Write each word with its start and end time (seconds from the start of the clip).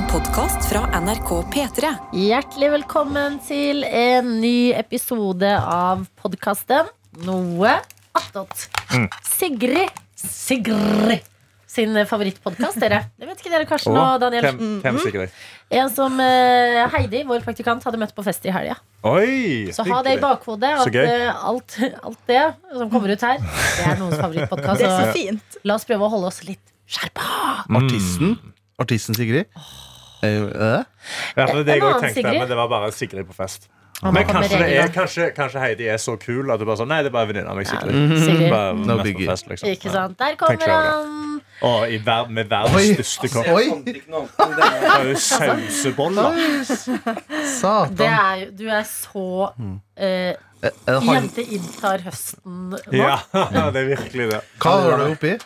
En 0.00 0.06
podkast 0.08 0.64
fra 0.70 0.80
NRK 0.96 1.30
P3. 1.52 1.88
Hjertelig 2.16 2.68
velkommen 2.72 3.34
til 3.44 3.82
en 3.84 4.30
ny 4.40 4.70
episode 4.72 5.50
av 5.60 6.06
podkasten 6.16 6.88
Noe 7.26 7.74
attåt. 8.16 8.62
Sigrid 9.28 9.92
Sigrid 10.16 11.26
sin 11.68 11.92
favorittpodkast, 12.08 12.80
dere. 12.80 13.02
Det 13.20 13.28
vet 13.28 13.42
ikke 13.42 13.52
dere, 13.52 13.66
Karsten 13.68 13.98
og 14.00 14.22
Daniel. 14.22 14.46
Hvem, 14.48 14.78
hvem 14.86 15.00
sikkert? 15.04 15.36
En 15.82 15.92
som 15.92 16.16
uh, 16.16 16.80
Heidi, 16.96 17.20
vår 17.28 17.44
praktikant, 17.44 17.84
hadde 17.84 18.00
møtt 18.00 18.16
på 18.16 18.24
fest 18.24 18.48
i 18.48 18.54
helga. 18.56 18.78
Oi! 19.04 19.68
Så 19.76 19.84
ha 19.90 20.00
det 20.06 20.16
i 20.16 20.22
bakhodet 20.22 20.72
at 20.80 20.98
eh, 21.02 21.28
alt, 21.28 21.76
alt 22.00 22.24
det 22.30 22.40
som 22.72 22.88
kommer 22.88 23.12
ut 23.12 23.28
her, 23.28 23.44
det 23.44 23.84
er 23.84 24.00
noens 24.00 24.16
favorittpodkast. 24.16 24.80
Det 24.80 24.88
er 24.88 24.96
så 24.96 25.12
Så 25.12 25.20
fint. 25.20 25.60
la 25.68 25.76
oss 25.76 25.84
prøve 25.92 26.08
å 26.08 26.10
holde 26.16 26.32
oss 26.32 26.40
litt 26.48 26.64
skjerpa. 26.88 27.28
Artisten? 27.68 28.38
Artisten 28.80 29.20
Sigrid? 29.20 29.44
Er 29.52 29.89
øh? 30.22 30.84
Ja, 31.36 31.46
det, 31.46 31.66
det 31.66 31.80
tenkte, 31.80 32.14
Sigrid. 32.14 32.38
men 32.38 32.48
det 32.48 32.56
var 32.56 32.68
bare 32.68 32.92
Sigrid 32.92 33.24
på 33.26 33.32
fest. 33.36 33.68
Ah, 34.02 34.12
Men 34.14 34.24
kanskje, 34.24 34.58
det 34.58 34.76
er, 34.80 34.86
kanskje, 34.88 35.26
kanskje 35.36 35.60
Heidi 35.60 35.86
er 35.92 35.98
så 36.00 36.14
kul 36.16 36.48
at 36.50 36.60
du 36.60 36.64
bare 36.64 36.78
sånn 36.80 36.88
Nei, 36.88 37.02
det 37.04 37.10
er 37.10 37.12
bare 37.12 37.28
venninna 37.28 37.52
mi, 37.52 37.66
Sigrid. 37.68 38.14
Sigrid. 38.24 38.46
Bare 38.48 38.70
No 38.78 38.96
mest 38.96 39.12
på 39.18 39.26
fest, 39.28 39.48
liksom. 39.50 39.68
Ikke 39.74 39.92
sant? 39.92 40.16
Der 40.22 40.38
kommer 40.40 40.72
han. 40.72 41.42
Og 41.68 41.90
i 41.92 41.98
ver 42.06 42.30
med 42.32 42.48
verdens 42.48 42.78
Oi. 42.80 42.94
største 42.96 43.28
kopp. 43.34 43.50
Oi, 43.52 43.66
Det 43.84 43.98
er 44.70 45.14
sauseboller. 45.20 46.40
Det 46.40 47.44
satan. 47.60 48.06
er, 48.08 48.34
jo- 48.46 48.50
du 48.56 48.64
er 48.72 48.82
så 48.88 49.26
han, 50.88 51.14
Jente 51.20 51.44
inntar 51.44 52.00
høsten 52.08 52.70
nå. 52.72 52.80
Ja, 52.96 53.18
det 53.74 53.84
er 53.84 53.88
virkelig 53.92 54.30
det. 54.32 54.40
hva 54.64 54.76
har 54.80 54.96
du 55.04 55.10
oppi? 55.12 55.36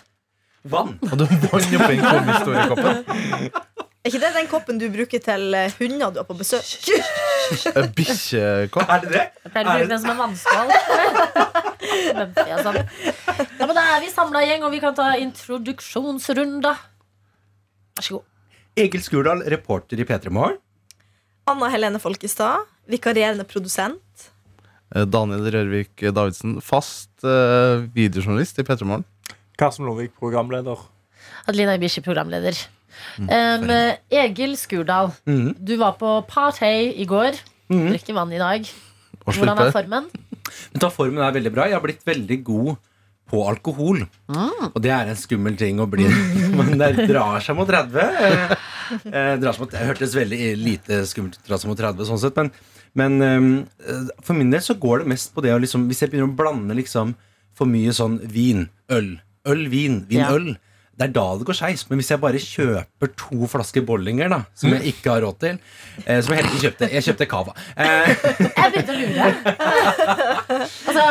Vann. 0.70 0.94
Og 1.02 1.18
du 1.18 1.26
vann 1.26 1.60
oppi 1.82 1.98
en 1.98 2.06
komistoriekoppen? 2.06 3.50
Er 4.04 4.12
ikke 4.12 4.20
det 4.20 4.34
den 4.34 4.48
koppen 4.52 4.76
du 4.76 4.84
bruker 4.92 5.20
til 5.24 5.54
eh, 5.56 5.72
hunder 5.78 6.10
du 6.12 6.18
har 6.20 6.26
på 6.28 6.34
besøk? 6.36 6.66
En 7.72 7.86
Bikkjekopp? 7.96 8.90
Er 8.92 9.00
det 9.00 9.12
det? 9.14 9.22
Jeg 9.46 9.52
pleier 9.54 9.70
å 9.70 9.76
bruke 9.78 9.88
den 9.94 10.02
som 10.02 10.10
en 10.12 10.18
vannskål. 10.18 10.72
Men, 12.18 12.34
ja, 12.50 12.58
men 13.64 13.72
da 13.78 13.84
er 13.94 14.04
vi 14.04 14.10
samla 14.12 14.42
gjeng, 14.44 14.66
og 14.68 14.74
vi 14.76 14.82
kan 14.84 14.92
ta 14.98 15.06
introduksjonsrunde. 15.22 16.74
Vær 17.96 18.04
så 18.04 18.18
god. 18.18 18.28
Egil 18.84 19.06
Skurdal, 19.08 19.40
reporter 19.56 19.96
i 19.96 20.04
P3 20.04 20.34
Morgen. 20.36 20.60
Anna 21.48 21.72
Helene 21.72 22.02
Folkestad, 22.02 22.68
vikarierende 22.92 23.48
produsent. 23.48 24.28
Eh, 24.92 25.08
Daniel 25.08 25.48
Rørvik 25.48 26.04
Davidsen, 26.12 26.58
fast 26.60 27.24
eh, 27.24 27.88
videojournalist 27.96 28.60
i 28.60 28.68
P3 28.68 28.84
Morgen. 28.84 29.08
Karsten 29.56 29.88
Lovik, 29.88 30.12
programleder. 30.20 30.90
Adelina 31.48 31.80
Ibishi, 31.80 32.04
programleder. 32.04 32.66
Um, 33.18 33.68
Egil 34.10 34.56
Skurdal, 34.56 35.12
Mhm. 35.26 35.54
du 35.64 35.76
var 35.76 35.92
på 36.00 36.26
party 36.26 36.92
i 36.96 37.04
går. 37.06 37.38
Drikker 37.70 38.14
vann 38.14 38.32
i 38.32 38.38
dag. 38.38 38.66
Og 39.26 39.34
Hvordan 39.34 39.58
er 39.66 39.70
formen? 39.72 40.08
Men 40.72 40.80
ta 40.80 40.90
Formen 40.90 41.22
er 41.24 41.32
veldig 41.32 41.52
bra. 41.54 41.64
Jeg 41.64 41.72
har 41.78 41.80
blitt 41.80 42.04
veldig 42.04 42.42
god 42.44 42.76
på 43.30 43.40
alkohol. 43.48 44.02
Og 44.28 44.82
det 44.82 44.90
er 44.92 45.08
en 45.08 45.16
skummel 45.16 45.56
ting 45.56 45.78
å 45.80 45.86
bli. 45.90 46.04
Men 46.58 46.76
det 46.78 47.06
drar 47.08 47.40
seg 47.40 47.56
mot 47.56 47.66
30. 47.66 47.96
Eh, 47.96 48.54
eh, 49.08 49.36
drar 49.40 49.52
seg 49.56 49.60
mot, 49.64 49.70
det 49.72 49.80
hørtes 49.88 50.14
veldig 50.14 50.40
lite 50.60 51.00
skummelt 51.08 51.38
ut, 51.38 51.46
drar 51.48 51.56
seg 51.62 51.70
mot 51.72 51.78
30, 51.80 52.04
sånn 52.04 52.20
sett. 52.20 52.36
Men, 52.36 52.50
men 52.94 53.64
eh, 53.80 54.12
for 54.22 54.34
min 54.36 54.50
del 54.52 54.60
så 54.60 54.76
går 54.78 55.02
det 55.02 55.08
mest 55.14 55.32
på 55.34 55.42
det 55.42 55.54
å 55.56 55.58
liksom 55.62 55.88
Hvis 55.88 56.02
jeg 56.04 56.10
begynner 56.12 56.28
å 56.28 56.36
blande 56.36 56.76
liksom 56.76 57.14
for 57.56 57.66
mye 57.70 57.94
sånn 57.96 58.20
vin, 58.28 58.68
øl, 58.92 59.14
øl, 59.46 59.64
vin, 59.72 60.02
vin, 60.10 60.20
Ja. 60.20 60.30
øl 60.36 60.56
det 60.98 61.08
er 61.08 61.12
da 61.16 61.24
det 61.40 61.46
går 61.48 61.56
skeis. 61.58 61.82
Men 61.90 61.98
hvis 62.00 62.10
jeg 62.12 62.20
bare 62.22 62.38
kjøper 62.42 63.10
to 63.18 63.48
flasker 63.50 63.82
Bollinger, 63.86 64.28
da 64.30 64.40
som 64.54 64.70
jeg 64.76 64.92
ikke 64.94 65.10
har 65.14 65.24
råd 65.26 65.38
til 65.42 65.56
eh, 66.06 66.20
Som 66.22 66.34
jeg 66.34 66.40
heller 66.42 66.52
ikke 66.54 66.64
kjøpte. 66.68 66.88
Jeg 66.94 67.06
kjøpte 67.08 67.26
Cava. 67.30 67.54
Eh, 67.74 68.12
Jeg 68.44 68.72
begynte 68.74 68.94
å 68.94 68.98
lure. 69.00 70.34
altså, 70.88 71.06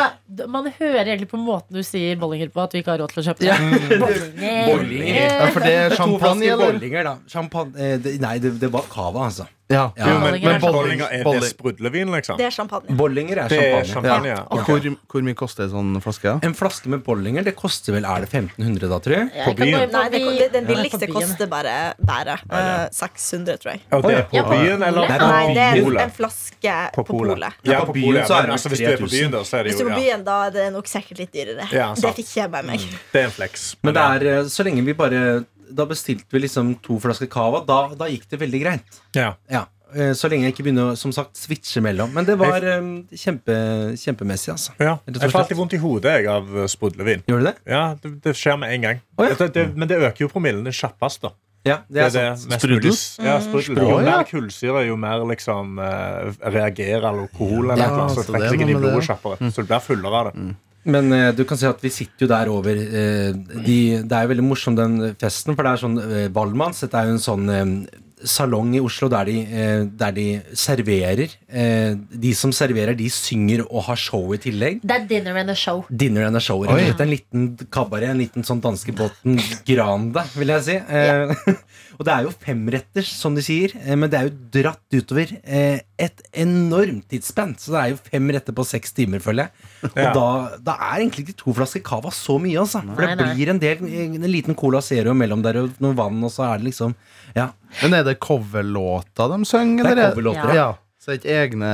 man 0.50 0.68
hører 0.78 1.04
egentlig 1.04 1.28
på 1.30 1.40
måten 1.40 1.76
du 1.78 1.82
sier 1.86 2.16
Bollinger 2.20 2.50
på, 2.54 2.64
at 2.64 2.72
du 2.74 2.80
ikke 2.80 2.94
har 2.94 3.02
råd 3.04 3.12
til 3.14 3.22
å 3.22 3.26
kjøpe 3.28 3.44
det. 3.44 3.98
Bollinger. 4.00 4.70
Bollinger. 4.70 5.20
Ja, 5.20 5.50
for 5.54 5.66
det 5.66 5.74
er 5.82 5.94
To 5.94 6.00
champagne, 6.02 6.48
eller? 6.54 6.72
Bollinger, 6.72 7.08
da. 7.10 7.14
Champagne, 7.30 7.74
eh, 7.78 7.96
det, 8.04 8.16
nei, 8.24 8.36
det, 8.42 8.54
det 8.62 8.70
var 8.74 8.88
cava, 8.92 9.28
altså. 9.28 9.48
Ja. 9.72 9.92
Ja. 9.96 10.08
Jo, 10.08 10.18
men, 10.20 10.20
Bollinger 10.20 10.44
men 10.44 10.56
er 10.56 10.72
Bollinger, 10.74 11.06
er 11.08 11.40
det 11.40 11.48
sprudlevin, 11.48 12.10
liksom? 12.12 12.36
Det 12.36 12.44
er 12.50 12.52
champagne. 12.52 12.96
Bollinger 12.98 13.38
er 13.46 13.48
champagne. 13.48 13.78
er 13.78 13.88
champagne. 13.88 14.28
ja. 14.28 14.34
ja. 14.34 14.42
Og 14.52 14.66
hvor, 14.68 14.88
hvor 15.12 15.24
mye 15.24 15.38
koster 15.38 15.64
en 15.64 15.72
sånn 15.72 16.02
flaske? 16.04 16.28
Ja? 16.28 16.34
En 16.44 16.56
flaske 16.58 16.90
med 16.92 17.04
Bollinger 17.06 17.46
det 17.46 17.54
koster 17.56 17.96
vel 17.96 18.04
er 18.04 18.26
det 18.26 18.28
1500 18.28 18.90
da, 18.92 18.98
tror 19.06 19.16
jeg. 19.16 19.30
Ja, 19.32 19.46
På 19.48 19.56
byen? 19.56 19.86
Bare, 19.94 20.10
Nei, 20.12 20.34
det, 20.42 20.48
den 20.52 20.68
billigste 20.68 21.08
koster 21.12 21.50
bare, 21.50 21.76
bare 22.04 22.38
Uh, 22.44 22.86
600, 22.92 23.56
tror 23.62 23.72
jeg. 23.72 23.80
Og 23.94 24.04
det 24.04 24.12
er 24.14 24.26
på 24.28 24.36
Ja, 24.36 24.42
byen, 24.48 24.82
eller 24.84 25.08
Nei, 25.08 25.16
Nei, 25.18 25.54
det 25.56 25.64
er 25.64 26.02
en, 26.04 26.12
flaske 26.14 26.74
På 26.94 27.04
polet. 27.08 27.56
Ja, 27.66 27.80
på 27.86 27.94
polet. 27.96 28.28
er 28.28 28.52
altså, 28.52 28.70
hvis 28.72 28.82
du 28.82 28.90
er 28.90 29.00
på 29.00 29.08
byen, 29.10 29.32
da, 29.32 29.42
så 29.46 29.58
er 29.58 29.66
det 29.66 29.72
Hvis 29.72 29.80
du 29.80 29.84
jo 29.84 29.88
er 29.88 29.94
på 29.94 30.02
ja, 30.02 30.04
byen, 30.04 30.24
da 30.26 30.36
er 30.46 30.54
det 30.54 30.66
nok 30.74 30.90
sikkert 30.90 31.22
litt 31.22 31.32
dyrere. 31.34 31.66
Ja, 31.72 31.88
det 31.98 32.12
fikk 32.18 32.36
jeg 32.36 32.52
med 32.52 32.68
meg. 32.68 32.84
Det 33.12 33.22
er 33.22 33.30
en 33.30 33.34
flex. 33.34 33.66
Men 33.82 33.96
det 33.96 34.04
er 34.04 34.28
eh, 34.34 34.52
så 34.52 34.66
lenge 34.66 34.84
vi 34.86 34.96
bare 34.98 35.24
Da 35.72 35.86
bestilte 35.86 36.26
vi 36.34 36.40
liksom 36.44 36.74
to 36.82 36.98
flasker 37.00 37.26
cava. 37.32 37.62
Da, 37.66 37.94
da 37.94 38.08
gikk 38.10 38.28
det 38.30 38.40
veldig 38.40 38.60
greit. 38.64 39.00
ja. 39.16 39.34
Ja. 39.50 39.64
eh, 39.94 40.12
Så 40.12 40.28
lenge 40.28 40.48
jeg 40.48 40.54
ikke 40.56 40.64
begynner 40.66 40.92
å 40.92 40.96
som 40.98 41.12
sagt, 41.14 41.36
switche 41.38 41.80
mellom. 41.84 42.10
Men 42.12 42.24
det 42.26 42.34
var 42.38 42.60
jeg, 42.60 42.82
kjempe, 43.14 43.54
kjempemessig, 44.00 44.50
altså. 44.56 44.72
Ja. 44.80 44.98
Jeg 45.06 45.14
får 45.20 45.30
slett. 45.30 45.40
alltid 45.44 45.56
vondt 45.56 45.72
i 45.74 45.78
hodet 45.78 46.12
jeg, 46.18 46.26
av 46.28 46.56
eh, 46.64 46.66
sprudlevin. 46.66 47.22
Gjør 47.30 47.38
du 47.44 47.48
det? 47.50 47.54
Ja, 47.70 47.84
det, 48.02 48.14
det 48.24 48.34
skjer 48.36 48.58
med 48.58 48.74
en 48.74 48.80
gang. 48.88 49.00
Oh, 49.16 49.24
ja. 49.28 49.34
det, 49.38 49.52
det, 49.54 49.66
men 49.76 49.88
det 49.88 50.00
øker 50.02 50.26
jo 50.26 50.28
promillen 50.32 50.66
kjappest. 50.74 51.22
da 51.22 51.30
Ja, 51.64 51.78
det 51.88 51.94
Det 52.12 52.20
er 52.20 52.32
er 52.32 52.36
sant. 52.36 52.58
Sprudel? 52.60 52.92
Ja, 53.24 53.38
sprudel. 53.40 53.78
Jo 53.88 54.00
mer 54.04 54.24
kullsyre, 54.28 54.82
jo 54.88 54.96
mer 55.00 55.22
liksom 55.30 55.78
eh, 55.80 56.34
reagerer 56.52 57.06
alkohol. 57.08 57.70
Eller 57.70 57.86
Ja, 57.86 57.94
noe, 57.96 58.10
så 58.12 58.20
så 58.20 58.32
trekker 58.32 58.50
det 58.50 58.50
seg 58.58 58.60
inn 58.66 58.74
i 58.74 58.80
blodet 58.82 59.06
kjappere. 59.06 59.50
Så 59.54 59.62
du 59.64 59.70
blir 59.70 59.80
fullere 59.80 60.20
av 60.20 60.32
det. 60.34 60.48
Men 60.84 61.12
eh, 61.16 61.30
du 61.36 61.44
kan 61.48 61.58
si 61.60 61.66
at 61.68 61.82
vi 61.84 61.92
sitter 61.92 62.26
jo 62.26 62.30
der 62.30 62.50
over 62.52 62.76
eh, 62.76 63.32
de, 63.34 63.78
Det 64.04 64.12
er 64.12 64.26
jo 64.26 64.32
veldig 64.34 64.46
morsom 64.46 64.76
den 64.78 64.98
festen, 65.20 65.56
for 65.56 65.64
det 65.64 65.74
er 65.74 65.84
sånn 65.84 66.00
uh, 66.00 66.16
Valmanns. 66.34 66.82
Dette 66.84 67.00
er 67.00 67.08
jo 67.08 67.16
en 67.16 67.22
sånn 67.24 67.52
eh, 67.52 68.02
salong 68.24 68.72
i 68.76 68.80
Oslo 68.82 69.08
der 69.12 69.28
de, 69.28 69.36
eh, 69.44 69.84
der 69.84 70.12
de 70.16 70.26
serverer. 70.52 71.34
Eh, 71.48 71.94
de 71.94 72.34
som 72.34 72.52
serverer, 72.52 72.96
de 72.96 73.08
synger 73.10 73.64
og 73.68 73.84
har 73.88 73.96
show 74.00 74.32
i 74.34 74.38
tillegg. 74.38 74.80
Det 74.82 74.96
er 74.96 75.06
dinner 75.08 75.36
and 75.36 75.50
a 75.50 75.54
show. 75.54 75.84
Dinner 75.90 76.26
and 76.26 76.36
a 76.36 76.40
show. 76.40 76.64
En 76.64 77.10
liten 77.10 77.56
kabaret, 77.70 78.10
en 78.10 78.18
liten 78.18 78.44
sånn 78.44 78.62
danskebåten 78.64 79.38
grande, 79.66 80.24
vil 80.36 80.54
jeg 80.56 80.62
si. 80.68 80.78
Eh, 80.88 81.34
og 81.98 82.04
det 82.06 82.12
er 82.14 82.26
jo 82.26 82.32
femretters, 82.44 83.10
som 83.18 83.34
de 83.36 83.42
sier, 83.44 83.72
eh, 83.84 83.94
men 83.96 84.10
det 84.10 84.18
er 84.18 84.28
jo 84.28 84.34
dratt 84.56 84.96
utover 84.96 85.32
eh, 85.44 85.80
et 85.98 86.22
enormt 86.44 87.06
tidsspenn. 87.12 87.54
Så 87.60 87.72
det 87.74 87.80
er 87.82 87.92
jo 87.94 87.98
fem 88.10 88.30
retter 88.34 88.56
på 88.56 88.64
seks 88.66 88.92
timer, 88.96 89.22
føler 89.24 89.46
jeg. 89.48 89.90
Og 89.92 90.00
Ja. 90.02 90.12
da, 90.16 90.26
da 90.70 90.76
er 90.90 91.02
egentlig 91.04 91.26
ikke 91.28 91.36
to 91.44 91.54
flasker 91.56 91.82
cava 91.86 92.10
så 92.14 92.38
mye, 92.42 92.58
altså. 92.64 92.82
For 92.94 93.06
det 93.06 93.18
nei. 93.20 93.34
blir 93.34 93.52
en 93.54 93.60
del 93.62 93.84
En 93.84 94.30
liten 94.30 94.54
Cola 94.58 94.80
Zero 94.84 95.14
mellom 95.14 95.42
der 95.44 95.60
og 95.62 95.76
noe 95.84 95.94
vann, 95.98 96.22
og 96.24 96.30
så 96.34 96.46
er 96.52 96.58
det 96.62 96.70
liksom 96.72 96.94
Ja. 97.36 97.50
Men 97.82 97.94
er 97.98 98.04
det 98.06 98.18
coverlåta 98.22 99.28
de 99.32 99.44
synger? 99.48 99.84
Det 99.88 99.98
er 99.98 100.12
coverlåter, 100.14 100.54
ja. 100.54 100.54
ja. 100.54 100.72
Så 101.04 101.10
det 101.12 101.16
er 101.18 101.20
ikke 101.20 101.32
egne 101.44 101.70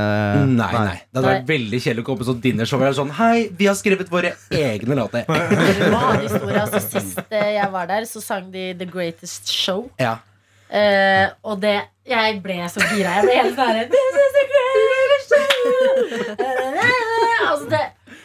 Nei, 0.51 0.71
nei. 0.75 0.95
Det 1.07 1.21
hadde 1.21 1.29
vært 1.31 1.45
veldig 1.53 1.79
kjedelig 1.85 2.03
å 2.03 2.07
komme 2.09 2.19
på 2.19 2.27
sånn 2.27 2.41
dinnershow. 2.43 2.81
og 2.81 2.89
det 2.89 2.97
Sånn, 2.99 3.13
Hei, 3.15 3.45
vi 3.55 3.69
har 3.71 3.77
skrevet 3.79 4.09
våre 4.11 4.33
egne 4.51 4.97
låter. 4.99 5.23
Det 5.79 5.91
var 5.93 6.17
en 6.17 6.25
historie. 6.25 6.57
Altså, 6.65 6.81
sist 6.83 7.21
eh, 7.31 7.53
jeg 7.55 7.69
var 7.71 7.87
der, 7.93 8.09
så 8.11 8.23
sang 8.25 8.49
de 8.51 8.65
The 8.81 8.89
Greatest 8.91 9.53
Show. 9.55 9.85
Ja. 10.03 10.17
Eh, 10.71 11.29
og 11.47 11.63
det 11.63 11.77
Jeg 12.11 12.41
ble 12.43 12.59
så 12.75 12.83
gira. 12.91 13.15
Jeg 13.21 13.29
ble 13.29 13.39
helt 13.39 13.57
sånn 13.59 13.81
This 13.95 14.19
is 14.25 14.37
the 14.41 14.45
greatest 14.51 15.33
show. 15.33 16.61
Altså, 17.51 17.67
det, 17.71 17.81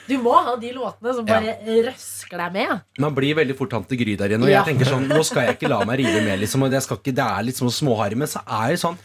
du 0.10 0.18
må 0.22 0.34
ha 0.46 0.54
de 0.62 0.70
låtene 0.76 1.14
som 1.18 1.26
bare 1.30 1.56
røsker 1.86 2.42
deg 2.42 2.54
med. 2.58 2.82
Man 3.02 3.14
blir 3.18 3.38
veldig 3.38 3.56
fort 3.58 3.72
tante 3.74 3.98
Gry 3.98 4.14
der 4.20 4.34
igjen. 4.34 4.46
Og 4.46 4.50
Ja. 4.52 4.62
jeg 4.64 4.74
tenker 4.74 4.90
sånn, 4.90 5.06
nå 5.10 5.22
skal 5.26 5.48
jeg 5.52 5.58
ikke 5.60 5.70
la 5.72 5.80
meg 5.86 6.02
rive 6.02 6.22
med, 6.26 6.40
liksom. 6.42 6.66
Og 6.66 6.74
jeg 6.74 6.82
skal 6.86 6.98
ikke, 7.02 7.14
det 7.18 7.26
er 7.26 7.46
litt 7.48 7.62
sånn 7.62 7.74
småharry, 7.74 8.18
men 8.18 8.30
så 8.30 8.42
er 8.46 8.74
det 8.74 8.82
sånn 8.82 8.98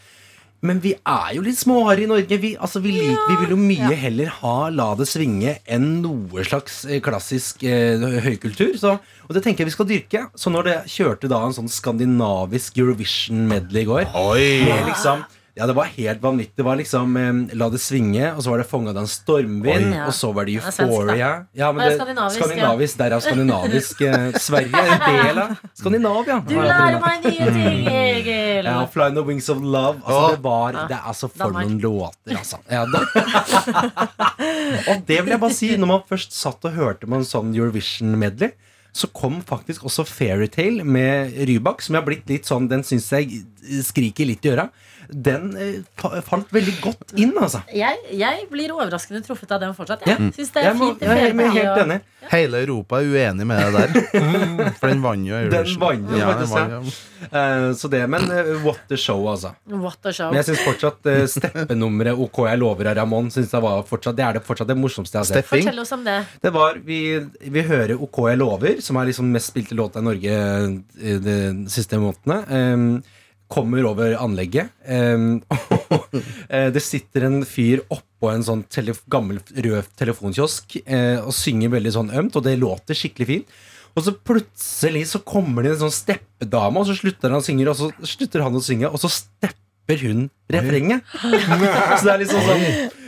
Men 0.67 0.81
vi 0.85 0.93
er 0.93 1.31
jo 1.37 1.45
litt 1.45 1.57
småharry 1.57 2.05
i 2.05 2.11
Norge. 2.11 2.37
Vi, 2.43 2.53
altså, 2.61 2.83
vi, 2.85 2.93
lik, 2.99 3.21
vi 3.31 3.37
vil 3.41 3.55
jo 3.55 3.61
mye 3.61 3.97
heller 3.97 4.33
ha 4.43 4.57
La 4.75 4.91
det 4.99 5.07
svinge 5.09 5.57
enn 5.65 5.89
noe 6.05 6.45
slags 6.45 6.83
eh, 6.85 7.01
klassisk 7.05 7.65
eh, 7.65 8.01
høykultur. 8.27 8.75
Så, 8.81 8.97
og 9.01 9.37
det 9.37 9.45
tenker 9.47 9.65
jeg 9.65 9.71
vi 9.71 9.77
skal 9.77 9.89
dyrke. 9.89 10.25
Så 10.37 10.53
når 10.53 10.69
det 10.69 10.79
kjørte 10.93 11.31
da 11.33 11.41
en 11.47 11.57
sånn 11.57 11.73
skandinavisk 11.73 12.81
Eurovision-medley 12.83 13.87
i 13.87 13.89
går 13.89 14.11
med 14.13 14.91
liksom 14.91 15.25
ja, 15.55 15.67
det 15.67 15.75
var 15.75 15.85
helt 15.85 16.23
vanvittig. 16.23 16.55
Det 16.57 16.63
var 16.63 16.79
liksom 16.79 17.17
um, 17.17 17.41
La 17.59 17.67
det 17.73 17.81
svinge, 17.83 18.29
og 18.37 18.43
så 18.45 18.53
var 18.53 18.63
det 18.63 18.67
Fanga 18.71 18.93
av 18.93 19.01
en 19.03 19.09
stormvind, 19.11 19.89
Oi. 19.91 19.97
Ja. 19.99 20.07
og 20.07 20.15
så 20.15 20.31
var 20.37 20.47
det. 20.47 20.57
Euphoria. 20.61 21.31
Ja, 21.59 21.73
men 21.75 21.83
det, 21.85 21.97
skandinavisk, 21.99 22.39
ja. 22.39 22.47
skandinavisk, 22.47 23.01
Derav 23.01 23.25
skandinavisk. 23.25 24.05
Eh, 24.07 24.39
Sverige 24.41 24.83
er 24.85 24.93
en 24.95 25.05
del 25.19 25.43
av 25.43 25.55
Skandinavia. 25.81 26.39
Du 26.47 26.55
lærer 26.55 27.01
meg 27.03 27.27
nye 27.27 27.51
ting, 27.57 27.83
Egil. 27.91 28.71
Ja, 28.71 28.79
Fly 28.95 29.11
in 29.11 29.19
the 29.19 29.27
Wings 29.27 29.51
of 29.53 29.63
Love. 29.65 30.01
Altså, 30.05 30.37
det 30.37 30.43
var 30.47 30.81
Det 30.81 30.99
er 30.99 31.13
altså 31.13 31.31
for 31.33 31.45
Danmark. 31.45 31.69
noen 31.69 31.79
låter, 31.83 32.39
altså. 32.39 32.63
Ja, 32.71 32.87
da. 32.87 33.05
og 34.91 35.07
det 35.09 35.21
vil 35.21 35.35
jeg 35.35 35.43
bare 35.43 35.57
si. 35.57 35.75
Når 35.81 35.93
man 35.97 36.05
først 36.09 36.37
satt 36.37 36.65
og 36.69 36.77
hørte 36.79 37.11
på 37.11 37.19
en 37.19 37.27
sånn 37.27 37.55
Eurovision-medley, 37.57 38.55
så 38.93 39.07
kom 39.15 39.39
faktisk 39.47 39.85
også 39.87 40.05
Fairytale 40.09 40.85
med 40.85 41.37
Rybak, 41.47 41.83
som 41.83 41.95
jeg 41.95 42.03
har 42.03 42.09
blitt 42.09 42.31
litt 42.31 42.49
sånn 42.49 42.67
Den 42.71 42.83
syns 42.87 43.07
jeg 43.15 43.45
skriker 43.87 44.27
litt 44.27 44.47
i 44.47 44.51
øra, 44.55 44.67
den 45.13 45.51
eh, 45.57 46.21
falt 46.27 46.53
veldig 46.55 46.75
godt 46.83 47.15
inn, 47.19 47.33
altså. 47.41 47.63
Jeg, 47.75 47.99
jeg 48.17 48.47
blir 48.51 48.73
overraskende 48.75 49.23
truffet 49.27 49.51
av 49.57 49.61
den 49.63 49.75
fortsatt. 49.77 50.05
Ja. 50.07 50.17
Jeg 50.19 50.35
synes 50.37 50.53
det 50.55 50.63
er 50.63 50.69
Jeg, 50.71 50.79
må, 50.79 50.89
fint. 50.91 51.03
jeg 51.03 51.09
jeg, 51.09 51.37
det 51.37 51.53
helt 51.57 51.69
og- 51.71 51.93
ja. 52.21 52.29
Hele 52.31 52.59
Europa 52.63 52.99
er 53.01 53.09
uenig 53.09 53.47
med 53.49 53.59
deg 53.59 53.95
der. 53.95 54.73
For 54.81 54.91
den 54.93 55.01
vant 55.03 55.27
jo 55.27 55.35
Eurovision. 55.39 55.81
vant 55.81 56.11
jo 56.13 56.19
ja, 56.21 56.27
den 56.37 56.51
faktisk, 56.51 56.57
ja. 56.57 56.81
ja. 57.31 57.31
Eh, 57.31 57.67
så 57.81 57.91
det, 57.91 58.03
men 58.13 58.27
eh, 58.31 58.51
what 58.65 58.83
the 58.91 58.99
show, 59.01 59.25
altså. 59.31 59.55
What 59.67 60.05
a 60.07 60.13
show. 60.13 60.29
Men 60.31 60.43
jeg 60.43 60.51
syns 60.51 60.65
fortsatt 60.67 61.09
uh, 61.11 61.23
steppenummeret 61.33 62.21
OK 62.21 62.43
jeg 62.51 62.61
lover 62.61 62.93
av 62.93 63.01
Ramón 63.01 63.31
jeg 63.33 63.49
fortsatt, 63.89 64.17
Det 64.17 64.25
er 64.27 64.39
det 64.39 64.45
fortsatt 64.47 64.69
det 64.69 64.77
morsomste 64.79 65.17
jeg 65.19 65.25
har 65.25 65.31
sett. 65.33 65.49
Fortell 65.49 65.81
oss 65.83 65.93
om 65.97 66.05
det. 66.05 66.19
Det 66.43 66.53
var, 66.55 66.77
Vi, 66.85 67.01
vi 67.57 67.63
hører 67.67 67.97
OK 68.01 68.23
jeg 68.31 68.39
lover, 68.39 68.81
som 68.85 69.01
er 69.01 69.11
liksom 69.11 69.33
mest 69.33 69.51
spilte 69.51 69.75
låta 69.75 70.01
i 70.01 70.07
Norge 70.07 70.37
de 71.25 71.39
siste 71.73 71.99
månedene. 71.99 72.43
Ehm, 72.53 72.91
kommer 73.51 73.87
over 73.89 74.15
anlegget. 74.21 74.71
Um, 74.87 75.41
det 76.75 76.83
sitter 76.85 77.27
en 77.27 77.41
fyr 77.49 77.83
oppå 77.91 78.31
en 78.31 78.45
sånn 78.47 78.63
tele 78.71 78.95
gammel 79.11 79.41
rød 79.41 79.91
telefonkiosk 79.99 80.79
uh, 80.85 81.25
og 81.25 81.35
synger 81.35 81.75
veldig 81.75 81.95
sånn 81.97 82.15
ømt, 82.23 82.39
og 82.39 82.47
det 82.47 82.59
låter 82.61 82.99
skikkelig 82.99 83.29
fint. 83.33 83.59
Og 83.99 84.05
så 84.07 84.15
plutselig 84.15 85.09
så 85.11 85.21
kommer 85.27 85.67
det 85.67 85.75
en 85.75 85.83
sånn 85.85 85.95
steppedame, 85.95 86.79
og 86.79 86.87
så 86.87 86.95
slutter 86.99 87.33
han 87.33 87.41
å 87.41 87.45
synge, 87.45 87.67
og 87.73 87.79
så 87.79 87.91
slutter 88.07 88.45
han 88.47 88.57
å 88.57 88.63
synge, 88.63 88.91
og 88.91 89.03
så 89.03 89.11
stepper 89.11 90.05
hun 90.05 90.29
refrenget. 90.53 91.07
så 91.99 92.05
det 92.07 92.13
er 92.15 92.21
liksom 92.23 92.45
sånn 92.47 92.67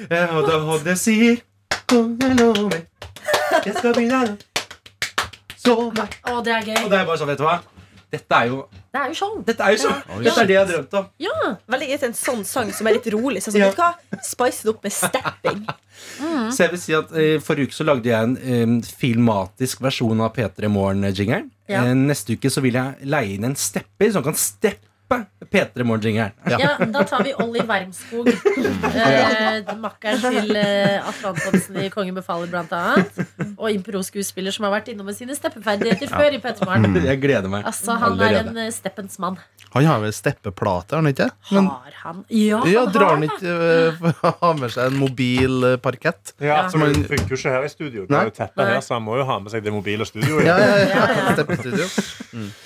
eh, 0.08 0.34
Og 0.34 0.48
da 0.48 0.78
det 0.88 0.96
sier 0.98 1.38
«Kom, 1.86 2.16
jeg 2.18 2.34
lover, 2.40 2.82
jeg 3.62 3.76
skal 3.76 3.94
begynne 3.94 4.24
så 5.62 5.76
meg». 5.94 6.16
Å, 6.26 6.40
det 6.42 6.56
er 6.56 6.70
Og 6.82 6.90
det 6.90 6.98
er 6.98 7.06
bare 7.06 7.20
sånn, 7.20 7.30
vet 7.30 7.38
du 7.38 7.46
hva? 7.46 7.60
Dette 8.12 8.40
er 8.40 8.50
jo 8.50 8.64
Det 8.92 9.00
er 9.00 9.08
jo 9.08 9.14
sånn. 9.16 9.38
Dette 9.48 9.64
er 9.64 9.72
jo 9.72 9.78
så 9.86 9.92
Dette 10.20 10.40
er 10.42 10.48
det 10.50 10.52
jeg 10.54 10.60
har 10.60 10.68
drømt 10.68 10.94
om. 10.98 11.06
Ja. 11.24 11.36
Veldig 11.72 11.86
greit 11.88 12.02
en 12.10 12.12
sånn 12.18 12.42
sang 12.44 12.72
som 12.76 12.86
er 12.90 12.98
litt 12.98 13.06
rolig. 13.14 13.40
Så 13.40 13.50
sånn, 13.54 13.62
Ja. 13.62 13.70
vet 13.70 13.78
du 13.78 13.82
hva? 13.82 14.20
Spice 14.26 14.66
det 14.66 14.72
opp 14.74 14.82
med 14.84 14.92
stepping. 14.92 15.62
Så 16.52 16.58
jeg 16.66 16.70
vil 16.74 16.80
si 16.82 16.92
at 16.98 17.12
eh, 17.16 17.38
Forrige 17.40 17.70
uke 17.70 17.76
så 17.78 17.86
lagde 17.88 18.10
jeg 18.10 18.28
en 18.28 18.36
eh, 18.36 18.92
filmatisk 19.00 19.80
versjon 19.84 20.20
av 20.20 20.34
P3 20.36 20.68
Morgen-jingeren. 20.68 21.48
Ja. 21.72 21.84
Eh, 21.86 21.94
neste 21.96 22.36
uke 22.36 22.50
så 22.52 22.60
vil 22.64 22.76
jeg 22.76 23.08
leie 23.08 23.36
inn 23.38 23.44
en 23.48 23.56
stepper 23.56 24.12
som 24.12 24.22
kan 24.26 24.36
steppe 24.36 24.91
P3 25.52 25.84
Morgen-jingeren. 25.84 26.32
Ja, 26.48 26.76
da 26.94 27.02
tar 27.08 27.24
vi 27.26 27.34
Olli 27.42 27.62
Wermskog. 27.68 28.28
Eh, 28.28 29.72
makkeren 29.80 30.20
til 30.22 30.56
eh, 30.56 31.08
Atle 31.08 31.32
Antonsen 31.32 31.78
i 31.82 31.88
Kongen 31.92 32.16
befaler, 32.16 32.48
blant 32.52 32.72
annet. 32.76 33.18
Og 33.56 33.68
impro-skuespiller 33.74 34.54
som 34.54 34.66
har 34.68 34.74
vært 34.78 34.92
innom 34.92 35.08
med 35.08 35.16
sine 35.18 35.36
steppeferdigheter 35.36 36.10
før 36.12 36.36
i 36.36 36.40
Petermorgen. 36.42 36.96
Jeg 37.04 37.20
gleder 37.22 37.50
meg. 37.52 37.66
Altså, 37.68 37.96
han 38.00 38.20
er 38.22 38.38
en 38.42 38.62
eh, 38.66 38.70
steppens 38.74 39.18
mann. 39.22 39.38
Han 39.72 39.86
har 39.88 40.02
vel 40.02 40.12
steppeplate, 40.12 40.92
har 40.92 41.00
han 41.00 41.08
ikke? 41.08 41.30
Men 41.56 41.68
Har 41.72 41.94
han 42.02 42.24
Ja, 42.28 42.58
ja, 42.68 42.82
han 42.84 42.92
drar 42.92 43.06
har 43.08 43.14
han 43.16 43.24
ikke 43.24 43.52
uh, 44.12 44.34
ha 44.42 44.50
med 44.58 44.72
seg 44.74 44.90
en 44.90 44.98
mobil 45.00 45.64
øh, 45.64 45.76
parkett? 45.80 46.34
Ja, 46.44 46.66
Men- 46.76 46.92
Det 47.02 47.08
funker 47.08 47.32
jo 47.32 47.38
ikke 47.40 47.54
her 47.56 47.64
i 47.64 47.70
studio. 47.72 48.04
Det 48.08 48.18
er 48.18 48.28
jo 48.28 48.34
teppet 48.36 48.68
her, 48.68 48.80
så 48.84 48.98
han 48.98 49.06
må 49.06 49.16
jo 49.16 49.24
ha 49.28 49.38
med 49.40 49.52
seg 49.54 49.64
det 49.64 49.72
mobile 49.72 50.04
studioet. 50.08 50.44
Ja, 50.44 50.58
ja, 50.60 50.76
ja. 50.76 50.88
Ja, 50.92 51.06
ja. 51.16 51.32
Steppestudio. 51.38 51.86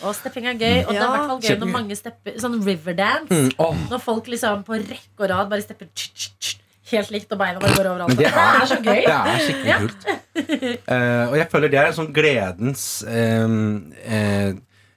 Og 0.03 0.15
stepping 0.19 0.49
er 0.51 0.59
gøy. 0.59 0.83
Og 0.87 0.93
det 0.93 0.99
er 0.99 1.07
i 1.07 1.13
hvert 1.15 1.31
fall 1.31 1.41
gøy 1.47 1.59
når 1.63 1.73
mange 1.77 1.99
stepper 1.99 2.36
Sånn 2.43 2.61
Riverdance. 2.65 3.33
Mm, 3.33 3.51
Oh. 3.63 3.75
Når 3.91 4.03
folk 4.05 4.29
liksom 4.31 4.63
på 4.67 4.79
rekke 4.83 5.25
og 5.25 5.31
rad 5.33 5.51
bare 5.51 5.65
stepper 5.65 5.89
tsk, 5.95 6.13
tsk, 6.15 6.37
tsk, 6.41 6.63
helt 6.93 7.11
likt, 7.15 7.33
og 7.33 7.41
beina 7.41 7.59
bare 7.63 7.75
går 7.75 7.89
overalt. 7.91 8.13
Men 8.13 8.21
det 8.21 8.31
er, 8.31 8.67
så 8.71 8.77
gøy. 8.79 9.03
Det 9.07 9.17
er 9.17 9.43
skikkelig 9.47 9.79
kult. 9.81 10.07
Uh, 10.87 11.25
og 11.31 11.37
jeg 11.41 11.49
føler 11.51 11.73
det 11.73 11.81
er 11.81 11.89
en 11.91 11.97
sånn 11.97 12.13
gledens 12.15 12.83
eh, 13.09 13.57
uh, 14.13 14.51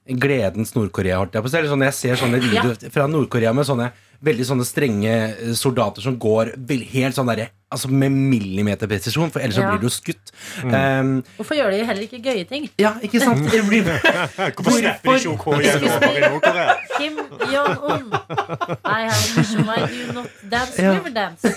Gledens 0.10 0.72
Nord-Korea, 0.74 1.20
holdt 1.22 1.36
jeg 1.38 1.46
på 1.46 1.50
å 1.50 1.52
si. 1.54 1.60
Sånn, 1.70 1.84
jeg 1.86 1.94
ser 1.94 2.18
sånne 2.18 2.40
videoer 2.42 2.90
fra 2.94 3.06
Nord-Korea 3.12 3.52
med 3.54 3.68
sånne 3.70 3.92
veldig 4.26 4.46
sånne 4.50 4.66
strenge 4.68 5.14
eh, 5.30 5.54
soldater 5.58 6.04
som 6.04 6.18
går 6.20 6.54
helt 6.92 7.18
sånn 7.18 7.30
derre 7.32 7.52
Altså 7.70 7.86
med 7.94 8.10
millimeterpresisjon, 8.10 9.30
for 9.30 9.44
ellers 9.46 9.60
så 9.60 9.62
blir 9.68 9.78
du 9.78 9.92
skutt. 9.94 10.32
Um, 10.64 11.20
Hvorfor 11.36 11.54
gjør 11.54 11.70
de 11.70 11.84
heller 11.86 12.08
ikke 12.08 12.18
gøye 12.26 12.48
ting? 12.50 12.64
ja, 12.82 12.96
ikke 13.06 13.22
sant? 13.22 13.44
Det 13.52 13.60
blir, 13.68 13.86
Hvorfor 14.58 14.74
slipper 14.74 15.12
de 15.14 15.20
ikke 15.20 15.36
OK 15.36 15.62
gjennom 15.62 16.08
i 16.10 16.24
Nord-Korea? 16.24 16.74
Kim 16.96 17.20
Jong-un. 17.54 18.10
I 18.10 19.06
have 19.06 19.22
a 19.22 19.38
mission 19.38 19.70
why 19.70 19.86
do 19.86 19.94
you 20.02 20.10
not 20.18 20.42
dance 20.50 20.82
Ja. 20.82 20.96
Riverdance. 20.98 21.54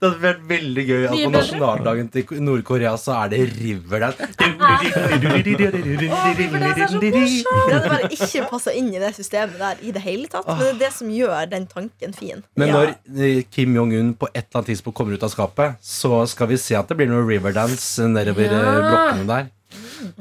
Det 0.00 0.08
hadde 0.10 0.20
vært 0.24 0.42
veldig 0.50 0.84
gøy 0.88 1.04
at 1.08 1.14
på 1.16 1.30
nasjonaldagen 1.34 2.08
til 2.14 2.40
Nord-Korea 2.44 2.92
så 3.00 3.14
er 3.24 3.32
det 3.34 3.40
Riverdance. 3.58 4.28
Er. 4.64 6.44
Det 6.44 7.72
hadde 7.72 7.88
bare 7.88 8.08
ikke 8.12 8.44
passa 8.50 8.72
inn 8.76 8.90
i 8.94 9.00
det 9.02 9.10
systemet 9.16 9.58
der 9.60 9.80
i 9.86 9.92
det 9.94 10.02
hele 10.04 10.28
tatt. 10.30 10.46
Men 10.48 10.60
det 10.62 10.70
er 10.74 10.78
det 10.84 10.90
som 10.96 11.10
gjør 11.12 11.48
den 11.50 11.66
tanken 11.70 12.14
fin. 12.16 12.42
Men 12.60 12.72
når 12.74 12.92
eh, 13.16 13.42
Kim 13.52 13.74
Jong-un 13.76 14.14
på 14.18 14.28
et 14.32 14.42
eller 14.44 14.60
annet 14.60 14.70
tidspunkt 14.72 14.96
kommer 14.98 15.16
ut 15.18 15.26
av 15.26 15.32
skapet, 15.32 15.76
så 15.84 16.22
skal 16.30 16.50
vi 16.52 16.58
se 16.60 16.76
at 16.78 16.88
det 16.90 16.98
blir 17.00 17.10
noe 17.10 17.24
Riverdance 17.28 18.06
nedover 18.10 18.48
Ja. 18.48 18.60
eh, 18.60 18.88
blokkene 18.90 19.28
der. 19.30 19.50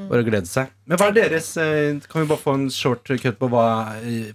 Bare 0.10 0.24
å 0.24 0.26
glede 0.26 0.48
seg. 0.50 0.72
Men 0.90 0.98
hva 0.98 1.10
er 1.12 1.16
deres 1.18 1.50
eh, 1.62 2.00
Kan 2.10 2.24
vi 2.24 2.30
bare 2.30 2.42
få 2.42 2.54
en 2.58 2.70
short 2.74 3.04
cut 3.22 3.38
på 3.42 3.50
hva 3.52 3.66
eh, 4.00 4.32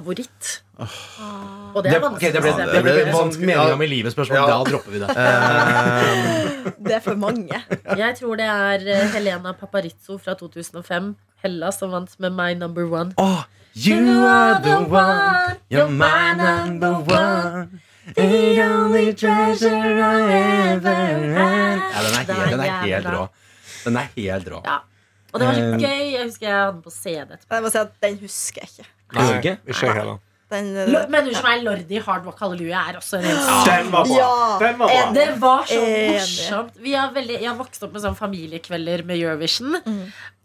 favoritt 0.00 0.48
Eurovision-låt? 0.80 1.76
Og 1.76 1.84
det 1.84 1.92
er 1.94 2.00
vanskelig. 2.02 2.32
det 2.32 2.40
okay, 2.40 2.50
å 2.50 2.72
det 2.72 2.82
ble 2.82 2.92
Det 2.96 3.04
ble 3.04 3.12
sånn 3.14 3.32
meninga 3.38 3.68
ja. 3.68 3.76
med 3.78 3.90
livet-spørsmål. 3.92 4.38
Ja. 4.40 4.46
Da 4.48 4.64
dropper 4.64 4.90
vi 4.90 4.98
det. 5.02 5.08
Det 6.88 6.94
er 6.96 7.02
for 7.04 7.20
mange. 7.20 7.60
Jeg 8.00 8.16
tror 8.18 8.40
det 8.40 8.46
er 8.48 8.86
eh, 8.88 9.06
Helena 9.14 9.52
Paparizzo 9.60 10.16
fra 10.18 10.34
2005. 10.40 11.12
Hella 11.44 11.70
som 11.72 11.92
vant 11.94 12.12
med 12.20 12.34
My 12.36 12.54
Number 12.58 12.88
One. 12.90 13.14
Oh, 13.20 13.44
you 13.74 14.24
are 14.26 14.58
the 14.64 14.76
one, 14.88 15.56
you're 15.70 15.88
my 15.88 16.34
number 16.36 16.92
one. 17.06 17.80
The 18.16 18.60
only 18.64 19.12
treasure 19.14 19.70
I 19.70 20.74
ever 20.74 21.34
had. 21.36 21.80
Ja, 21.94 22.02
den 22.02 22.14
er 22.16 22.24
helt, 22.26 22.50
den 22.50 22.60
er 22.60 22.80
helt 22.84 23.06
rå. 23.14 23.26
Den 23.84 23.96
er 24.00 24.08
helt 24.16 24.48
rå. 24.50 24.62
Ja. 24.66 24.78
Og 25.30 25.38
det 25.40 25.46
var 25.46 25.54
så 25.54 25.60
Eh. 25.60 25.78
gøy. 25.78 26.12
Jeg 26.16 26.24
husker 26.26 26.46
jeg 26.48 26.56
hadde 26.56 26.72
den 26.72 26.82
på 26.82 26.90
CD 26.90 27.30
etterpå. 27.36 27.54
Jeg 27.54 27.62
må 27.62 27.70
si 27.70 27.78
at 27.78 27.92
Den 28.02 28.18
husker 28.18 28.60
jeg 28.64 28.68
ikke. 28.74 28.88
Nei, 29.14 29.38
ikke 29.40 29.86
jeg 29.86 29.94
heller. 30.00 30.18
Den, 30.50 30.66
Lo- 30.90 31.04
Men 31.06 31.28
unnskyld 31.28 31.46
meg, 31.46 31.60
Lordi 31.62 31.98
Hard 32.02 32.24
Rock 32.26 32.40
Halleluja 32.42 32.80
er 32.90 32.96
også 32.98 33.20
en 33.20 33.26
ja, 33.28 33.58
Den 33.68 33.90
var 33.92 34.08
bra! 34.08 34.16
Ja. 34.18 34.30
Den 34.58 34.78
var 34.80 34.88
bra. 34.90 35.04
Det 35.14 35.26
var 35.38 35.68
så 35.70 35.78
morsomt. 35.84 36.72
Vi 36.82 36.94
har 36.98 37.12
veldig, 37.14 37.36
jeg 37.38 37.46
har 37.46 37.54
vokst 37.60 37.84
opp 37.86 37.92
med 37.94 38.02
sånn 38.02 38.16
familiekvelder 38.18 39.04
med 39.06 39.20
Eurovision. 39.22 39.76
Mm. 39.86 40.00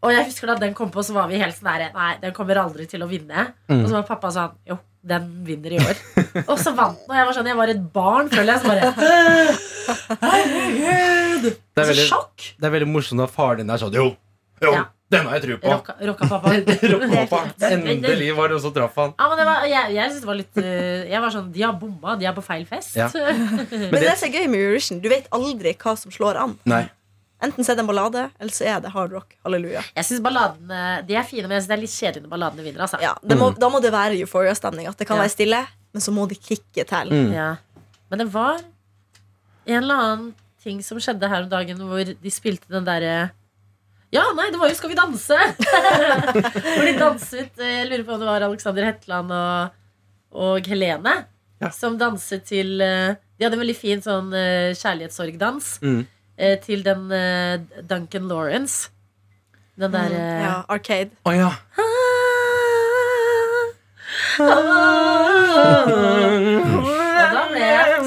Og 0.05 0.13
jeg 0.13 0.27
husker 0.27 0.51
da 0.51 0.59
den 0.61 0.75
kom 0.77 0.91
på, 0.93 1.01
så 1.01 1.15
var 1.17 1.25
vi 1.31 1.39
helt 1.41 1.57
sånn 1.57 1.71
der 1.71 1.87
Nei, 1.95 2.11
den 2.21 2.35
kommer 2.37 2.59
aldri 2.61 2.85
til 2.91 3.01
å 3.01 3.09
vinne. 3.09 3.47
Mm. 3.65 3.79
Og 3.81 3.87
så 3.89 3.95
var 3.97 4.05
pappa 4.11 4.29
sånn 4.35 4.53
Jo, 4.69 4.77
den 5.01 5.25
vinner 5.47 5.73
i 5.73 5.81
år. 5.81 5.97
og 6.51 6.57
så 6.61 6.75
vant 6.77 7.01
den. 7.01 7.09
Og 7.09 7.17
jeg 7.17 7.25
var 7.31 7.39
sånn, 7.39 7.49
jeg 7.49 7.57
var 7.63 7.73
et 7.73 7.83
barn, 7.97 8.29
føler 8.29 8.53
jeg. 8.53 8.61
Så 8.61 8.69
bare 8.69 8.93
Herregud! 10.25 11.49
Det 11.49 11.81
er 11.81 11.83
Så 11.83 11.89
veldig- 11.91 12.07
sjokk. 12.09 12.51
Det 12.61 12.69
er 12.69 12.73
veldig 12.77 12.91
morsomt 12.93 13.19
når 13.21 13.33
faren 13.33 13.61
din 13.63 13.73
er 13.73 13.81
sånn 13.81 13.93
Jo, 13.97 14.11
jo 14.61 14.71
Ja. 14.77 14.85
Den 15.13 15.27
har 15.27 15.35
jeg 15.37 15.43
tro 15.43 15.55
på. 15.61 15.69
Rocka, 15.69 15.93
rocka 16.09 16.27
pappa. 16.31 16.51
Rockpappa. 16.91 17.39
Endelig 17.69 18.31
var 18.35 18.49
det 18.49 18.55
noen 18.55 18.63
som 18.63 18.73
traff 18.73 18.95
han. 18.97 19.11
Ja, 19.19 19.27
men 19.29 19.37
det 19.37 19.45
var, 19.45 19.65
jeg 19.69 19.93
jeg 19.95 20.09
synes 20.11 20.23
det 20.23 20.29
var 20.31 20.39
litt 20.39 20.57
øh, 20.57 21.03
Jeg 21.11 21.21
var 21.21 21.33
sånn, 21.35 21.51
De 21.53 21.61
har 21.61 21.75
bomma, 21.77 22.15
de 22.17 22.25
er 22.25 22.33
på 22.33 22.43
feil 22.45 22.65
fest. 22.65 22.95
Ja. 22.97 23.09
Men 23.13 23.99
det 24.01 24.07
er 24.09 24.17
så 24.17 24.29
gøy 24.33 24.47
med 24.49 24.63
Eurovision. 24.63 25.01
Du 25.03 25.09
vet 25.11 25.27
aldri 25.35 25.75
hva 25.77 25.93
som 25.99 26.13
slår 26.15 26.39
an. 26.41 26.55
Nei. 26.65 26.81
Enten 27.45 27.67
så 27.67 27.73
er 27.73 27.77
det 27.77 27.83
en 27.83 27.89
ballade, 27.91 28.23
eller 28.39 28.55
så 28.55 28.65
er 28.71 28.79
det 28.81 28.89
hard 28.95 29.13
rock. 29.13 29.35
Halleluja. 29.45 29.83
Jeg 29.93 30.07
synes 30.07 30.21
balladene 30.25 30.81
De 31.05 31.17
er 31.19 31.25
fine, 31.27 31.45
men 31.45 31.57
jeg 31.59 31.65
synes 31.65 31.69
det 31.69 31.77
er 31.77 31.83
litt 31.83 31.95
kjedelig 31.99 32.23
når 32.25 32.31
balladene 32.33 32.65
vinner. 32.65 32.85
Altså. 32.87 33.01
Ja, 33.03 33.13
det 33.21 33.37
må, 33.37 33.51
Da 33.59 33.69
må 33.69 33.81
det 33.83 33.91
være 33.93 34.17
euphoria-stemning. 34.23 34.87
At 34.89 34.97
det 34.97 35.05
kan 35.09 35.19
Ja. 35.19 35.27
være 35.27 35.35
stille, 35.35 35.61
men 35.93 36.01
så 36.01 36.15
må 36.15 36.25
de 36.31 36.35
kicke 36.39 36.87
til. 36.87 37.13
Mm. 37.13 37.29
Ja. 37.35 37.49
Men 38.09 38.23
det 38.23 38.29
var 38.33 38.57
en 39.65 39.81
eller 39.83 39.95
annen 40.07 40.33
ting 40.65 40.81
som 40.81 40.97
skjedde 40.97 41.29
her 41.29 41.43
om 41.45 41.49
dagen 41.51 41.77
hvor 41.77 42.01
de 42.09 42.31
spilte 42.33 42.71
den 42.73 42.87
derre 42.87 43.29
Ja, 44.15 44.23
nei, 44.37 44.47
det 44.53 44.59
var 44.61 44.69
jo 44.71 44.77
Skal 44.77 44.91
vi 44.93 44.97
danse! 44.97 45.37
hvor 46.75 46.85
de 46.87 46.93
danset 46.99 47.59
eh, 47.61 47.73
Jeg 47.81 47.87
lurer 47.91 48.05
på 48.07 48.15
om 48.15 48.21
det 48.23 48.29
var 48.29 48.45
Alexander 48.47 48.87
Hetland 48.87 49.33
og, 49.35 49.77
og 50.45 50.67
Helene 50.71 51.15
Ja. 51.63 51.69
som 51.75 51.97
danset 51.99 52.43
til 52.49 52.79
eh, 52.83 53.15
De 53.37 53.45
hadde 53.45 53.55
en 53.59 53.63
veldig 53.65 53.77
fin 53.79 54.01
sånn 54.05 54.31
eh, 54.35 54.73
kjærlighetssorgdans 54.77 55.75
Mm. 55.85 56.03
til 56.65 56.81
den 56.83 57.05
Duncan 57.87 58.25
Lawrence. 58.27 58.89
Den 59.79 59.91
Mm, 59.95 60.11
ja, 60.43 60.55
Arcade. 60.71 61.11
Å 61.27 61.31
ja. 61.35 61.51
Ah, 64.39 64.51
ah, 65.55 65.85
ble 65.87 66.81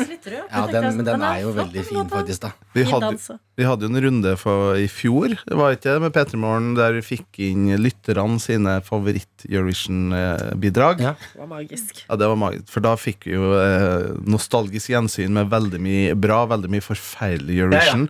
Søsterud. 0.05 0.45
Ja, 0.51 0.67
den, 0.71 0.97
men 0.97 1.05
den 1.07 1.23
er 1.27 1.41
jo 1.43 1.51
veldig 1.57 1.85
fin, 1.89 2.09
faktisk. 2.11 2.41
da 2.45 2.51
Vi 2.77 2.83
hadde, 2.89 3.11
vi 3.59 3.65
hadde 3.67 3.83
jo 3.87 3.91
en 3.93 4.03
runde 4.05 4.31
for, 4.41 4.57
i 4.79 4.87
fjor, 4.91 5.29
det 5.35 5.57
var 5.59 5.69
ikke 5.75 5.91
det, 5.91 6.01
med 6.05 6.13
P3 6.15 6.37
Morgen, 6.41 6.69
der 6.79 6.91
vi 6.99 7.03
fikk 7.05 7.29
inn 7.49 7.65
lytterne 7.81 8.39
sine 8.43 8.73
favoritt-Eurovision-bidrag. 8.87 10.97
Ja. 11.03 11.13
Det 11.19 11.41
var 11.41 11.49
magisk. 11.51 12.05
Ja, 12.09 12.15
det 12.21 12.27
var 12.31 12.39
magisk, 12.41 12.67
for 12.73 12.81
da 12.85 12.93
fikk 13.01 13.21
vi 13.29 13.33
jo 13.37 13.47
eh, 13.59 14.09
nostalgisk 14.29 14.87
gjensyn 14.93 15.33
med 15.37 15.51
veldig 15.53 15.81
mye 15.83 16.15
bra, 16.19 16.39
veldig 16.51 16.71
mye 16.73 16.85
forferdelig 16.85 17.59
Eurovision. 17.65 18.05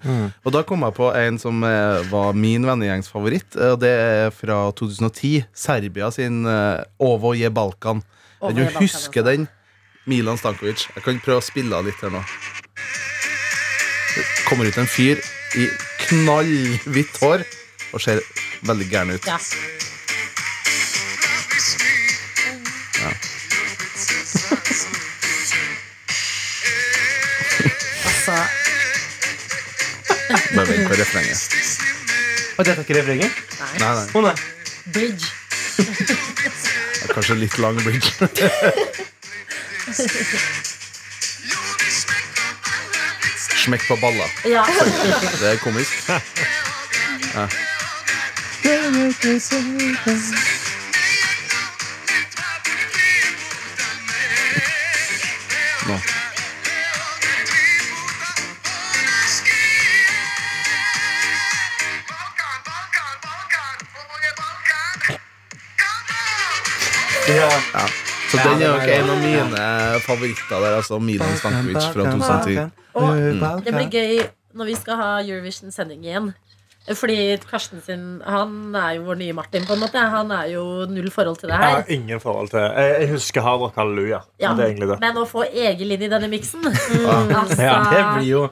Og 0.44 0.50
da 0.54 0.60
kom 0.68 0.80
jeg 0.86 0.94
på 0.98 1.06
en 1.16 1.34
som 1.42 1.54
eh, 1.66 1.98
var 2.12 2.30
min 2.38 2.62
vennegjengs 2.68 3.08
favoritt, 3.12 3.50
og 3.56 3.74
det 3.84 3.94
er 3.98 4.30
fra 4.34 4.56
2010. 4.78 5.44
Serbia 5.56 6.10
sin 6.14 6.36
eh, 6.48 6.84
Ovo 7.02 7.34
je 7.36 7.50
Balkan. 7.50 8.02
Ovo 8.40 8.52
Den 8.52 8.58
je 8.64 8.70
du 8.70 8.74
husker 8.82 9.22
den? 9.26 9.48
Milan 10.08 10.38
Stankovic. 10.40 10.88
Jeg 10.96 11.04
kan 11.04 11.20
prøve 11.20 11.42
å 11.42 11.44
spille 11.44 11.76
av 11.76 11.86
litt 11.86 12.00
her 12.00 12.12
nå. 12.14 12.22
Det 14.14 14.24
kommer 14.48 14.68
ut 14.68 14.78
en 14.80 14.88
fyr 14.88 15.20
i 15.60 15.68
knallhvitt 16.08 17.20
hår 17.20 17.44
og 17.92 18.02
ser 18.02 18.22
veldig 18.66 18.88
gæren 18.88 19.14
ut. 19.14 19.28
Ja. 19.28 19.38
altså 28.28 28.34
Bare 30.56 30.66
vent 30.68 30.88
på 30.88 30.96
refrenget. 30.98 31.40
Og 32.58 32.64
dette 32.64 32.80
er 32.80 32.84
ikke 32.84 32.96
refrenget? 32.98 33.44
Nei, 33.60 33.92
nei. 33.92 34.06
Å 34.16 34.24
nei. 34.24 34.34
Bridge. 34.92 35.26
Kanskje 37.12 37.38
litt 37.38 37.60
lang 37.62 37.78
bridge. 37.84 38.10
Smekk 43.64 43.88
på 43.88 43.96
balla. 43.96 44.24
Ja. 44.44 44.66
Det 45.40 45.52
er 45.52 45.56
komisk. 45.56 45.92
Ja. 47.34 47.48
Nå. 55.86 56.00
Ja. 67.28 67.50
Ja. 67.72 68.07
Så 68.28 68.36
Ja, 68.36 68.44
den 68.44 68.62
er 68.62 68.66
jo 68.66 68.74
ikke 68.82 68.96
en 68.98 69.10
av 69.10 69.22
mine 69.22 69.62
favoritter 70.04 70.60
der, 70.60 70.74
altså 70.82 70.98
Milan 71.00 71.36
Stankovic 71.40 71.86
fra 71.94 72.04
2010. 72.12 72.66
Og 72.98 73.64
det 73.64 73.72
blir 73.72 73.88
gøy 73.94 74.26
når 74.58 74.68
vi 74.68 74.74
skal 74.76 74.96
ha 75.00 75.08
Eurovision-sending 75.22 76.04
igjen. 76.04 76.28
Fordi 76.96 77.36
Karsten 77.44 77.82
sin 77.84 78.22
Han 78.24 78.74
er 78.74 78.94
jo 78.96 79.02
vår 79.10 79.18
nye 79.20 79.34
Martin, 79.36 79.64
på 79.68 79.74
en 79.76 79.80
måte. 79.82 80.00
Han 80.08 80.30
er 80.32 80.46
jo 80.54 80.62
null 80.88 81.10
forhold 81.12 81.36
til 81.36 81.50
det 81.50 81.58
Jeg 81.60 81.74
har 81.74 81.90
ingen 81.92 82.20
forhold 82.22 82.48
til 82.48 82.60
Jeg, 82.64 82.94
jeg 83.02 83.10
husker 83.12 83.44
Hard 83.44 83.60
Rock 83.60 83.76
Halleluja. 83.76 84.22
Ja. 84.40 84.54
Det 84.56 84.70
er 84.70 84.86
det. 84.94 84.96
Men 85.02 85.20
å 85.20 85.26
få 85.28 85.44
Egil 85.52 85.92
inn 85.92 86.06
i 86.06 86.08
denne 86.08 86.30
miksen 86.32 86.64
altså, 86.70 87.60
Ja, 87.60 87.76
det 87.92 88.04
blir 88.16 88.28
jo 88.30 88.42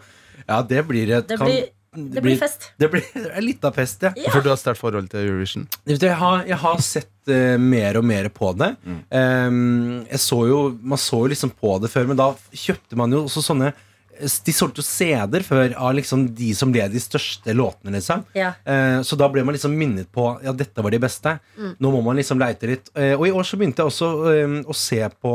Ja, 0.47 0.61
det 0.63 0.85
blir 0.87 1.15
et 1.17 1.29
det 1.29 1.39
kan- 1.41 1.49
blir, 1.49 1.65
det 1.95 2.23
blir 2.23 2.37
fest. 2.37 2.71
Det 2.79 2.89
blir 2.93 3.05
litt 3.41 3.65
av 3.65 3.73
fest, 3.79 4.03
ja. 4.03 4.11
Ja. 4.17 4.31
For 4.35 4.43
du 4.45 4.51
har 4.51 4.57
sterkt 4.61 4.81
forhold 4.83 5.09
til 5.13 5.21
Eurovision? 5.27 5.67
Jeg 5.87 6.13
har, 6.21 6.43
jeg 6.49 6.59
har 6.61 6.81
sett 6.85 7.11
uh, 7.31 7.57
mer 7.63 7.97
og 7.97 8.05
mer 8.05 8.29
på 8.29 8.51
det. 8.59 8.73
Ehm, 9.11 10.05
jeg 10.11 10.21
så 10.21 10.41
jo, 10.49 10.61
Man 10.83 10.99
så 11.01 11.23
jo 11.25 11.31
liksom 11.33 11.51
på 11.57 11.79
det 11.83 11.91
før, 11.93 12.07
men 12.11 12.19
da 12.21 12.33
kjøpte 12.53 12.97
man 13.01 13.13
jo 13.17 13.25
også 13.27 13.43
sånne 13.47 13.73
De 14.17 14.53
solgte 14.57 14.81
jo 14.81 14.87
CD-er 14.87 15.45
før 15.45 15.75
av 15.77 15.91
liksom 15.99 16.23
de 16.37 16.53
som 16.57 16.71
ble 16.73 16.87
de 16.89 17.01
største 17.01 17.53
låtene. 17.53 17.93
liksom 17.99 18.25
Ja. 18.35 18.55
Eh, 18.65 19.01
Så 19.05 19.17
da 19.17 19.29
ble 19.29 19.45
man 19.45 19.55
liksom 19.57 19.75
minnet 19.77 20.09
på 20.13 20.39
Ja, 20.45 20.53
dette 20.53 20.83
var 20.83 20.91
de 20.91 20.99
beste. 21.03 21.39
Nå 21.57 21.91
må 21.93 22.03
man 22.05 22.17
liksom 22.17 22.39
leite 22.41 22.67
litt. 22.67 22.89
Eh, 22.95 23.13
Og 23.17 23.27
i 23.29 23.33
år 23.33 23.45
så 23.45 23.57
begynte 23.61 23.85
jeg 23.85 23.93
også 23.93 24.09
eh, 24.33 24.63
å 24.65 24.75
se 24.75 25.03
på 25.21 25.35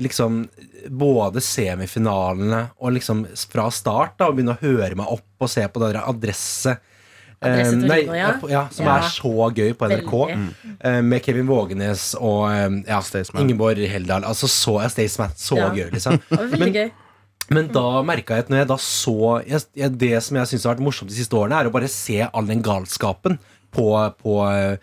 liksom 0.00 0.48
både 0.88 1.40
semifinalene 1.44 2.70
og 2.80 2.94
liksom 2.96 3.26
fra 3.50 3.66
start, 3.74 4.16
da 4.18 4.30
og 4.30 4.36
begynne 4.38 4.54
å 4.56 4.62
høre 4.62 4.96
meg 4.96 5.06
opp 5.12 5.44
og 5.44 5.50
se 5.52 5.66
på 5.68 5.82
den 5.84 6.00
adresse. 6.00 6.78
Adresse 7.42 7.74
Eh, 7.74 7.88
nei, 7.90 8.00
ja. 8.06 8.28
ja, 8.48 8.68
som 8.70 8.86
Ja. 8.86 8.96
er 8.98 9.08
så 9.10 9.50
gøy 9.52 9.72
på 9.74 9.88
NRK. 9.90 10.12
mm. 10.36 10.76
Eh, 10.80 11.00
med 11.02 11.22
Kevin 11.24 11.46
Vågenes 11.48 12.14
og 12.20 12.44
eh, 12.52 12.68
ja, 12.86 13.00
Ingeborg 13.40 13.82
Heldal. 13.90 14.22
Altså 14.24 14.46
så 14.46 14.76
er 14.84 14.88
Staysman 14.88 15.34
så 15.36 15.56
Ja. 15.58 15.70
gøy, 15.70 15.90
liksom. 15.90 16.20
Men- 16.58 16.72
gøy. 16.72 16.90
Men 17.50 17.66
da 17.68 18.00
merka 18.06 18.36
jeg 18.36 18.44
at 18.44 18.48
når 18.48 18.58
jeg 18.62 18.68
da 18.68 18.76
så 18.76 19.44
jeg, 19.74 19.98
Det 19.98 20.22
som 20.22 20.36
jeg 20.36 20.46
syns 20.46 20.64
har 20.64 20.74
vært 20.76 20.84
morsomt 20.86 21.08
de 21.10 21.16
siste 21.18 21.34
årene, 21.36 21.58
er 21.60 21.68
å 21.68 21.72
bare 21.72 21.88
se 21.90 22.22
all 22.32 22.46
den 22.46 22.62
galskapen 22.62 23.38
på, 23.74 24.14
på 24.22 24.78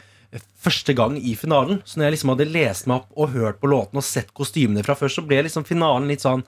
første 0.60 0.94
gang 0.98 1.18
i 1.18 1.36
finalen. 1.40 1.82
Så 1.86 1.98
når 1.98 2.10
jeg 2.10 2.18
liksom 2.18 2.34
hadde 2.34 2.50
lest 2.54 2.90
meg 2.90 3.02
opp 3.02 3.20
og 3.20 3.36
hørt 3.36 3.62
på 3.62 3.70
låten 3.72 4.02
og 4.02 4.06
sett 4.06 4.34
kostymene 4.38 4.86
fra 4.86 4.98
før, 5.00 5.12
så 5.14 5.26
ble 5.26 5.44
liksom 5.48 5.68
finalen 5.68 6.10
litt 6.12 6.26
sånn 6.26 6.46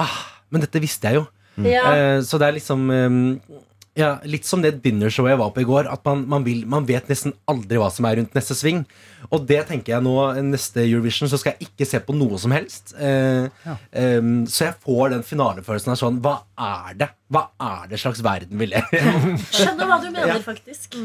Ah, 0.00 0.40
men 0.50 0.64
dette 0.64 0.80
visste 0.82 1.10
jeg 1.10 1.20
jo. 1.20 1.26
Ja. 1.62 1.84
Eh, 1.94 2.20
så 2.26 2.38
det 2.40 2.48
er 2.48 2.56
liksom 2.56 2.88
eh, 2.90 3.60
ja, 3.94 4.16
Litt 4.26 4.42
som 4.42 4.58
det 4.62 4.72
dinnershowet 4.82 5.30
jeg 5.30 5.38
var 5.38 5.52
på 5.54 5.62
i 5.62 5.66
går. 5.68 5.88
At 5.90 6.02
man, 6.06 6.24
man, 6.30 6.44
vil, 6.46 6.64
man 6.70 6.86
vet 6.88 7.06
nesten 7.10 7.34
aldri 7.50 7.78
hva 7.78 7.90
som 7.94 8.08
er 8.08 8.18
rundt 8.18 8.34
neste 8.34 8.56
sving. 8.58 8.82
Og 9.30 9.44
det 9.48 9.60
tenker 9.68 9.94
jeg 9.94 10.04
nå 10.04 10.16
neste 10.44 10.82
Eurovision, 10.82 11.30
så 11.30 11.38
skal 11.40 11.54
jeg 11.54 11.70
ikke 11.70 11.86
se 11.88 12.00
på 12.02 12.16
noe 12.16 12.40
som 12.42 12.54
helst. 12.54 12.94
Eh, 12.98 13.46
eh, 13.94 14.32
så 14.50 14.68
jeg 14.68 14.78
får 14.82 15.14
den 15.14 15.22
finalefølelsen 15.26 15.94
av 15.94 16.00
sånn 16.00 16.18
Hva 16.24 16.40
er 16.58 16.98
det? 17.04 17.10
Hva 17.34 17.46
er 17.62 17.86
det 17.92 18.02
slags 18.02 18.22
verden 18.24 18.58
vi 18.60 18.72
lever 18.74 18.98
i? 18.98 19.38
Skjønner 19.54 19.90
hva 19.90 20.02
du 20.02 20.10
mener, 20.10 20.42
faktisk. 20.44 20.98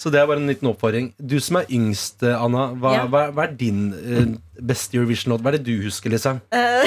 Så 0.00 0.08
det 0.08 0.16
er 0.22 0.26
bare 0.30 0.40
en 0.40 0.48
liten 0.48 0.64
oppfordring. 0.70 1.10
Du 1.20 1.34
som 1.44 1.58
er 1.60 1.66
yngst, 1.76 2.22
Anna, 2.24 2.70
hva, 2.80 2.92
Ja. 2.94 3.02
hva, 3.12 3.26
hva 3.36 3.42
er 3.44 3.50
din 3.60 3.80
uh, 3.92 4.30
beste 4.64 4.96
Eurovision-låt? 4.96 5.42
Hva 5.44 5.50
er 5.52 5.58
det 5.58 5.66
du 5.66 5.82
husker, 5.84 6.08
liksom? 6.14 6.38
Uh, 6.54 6.86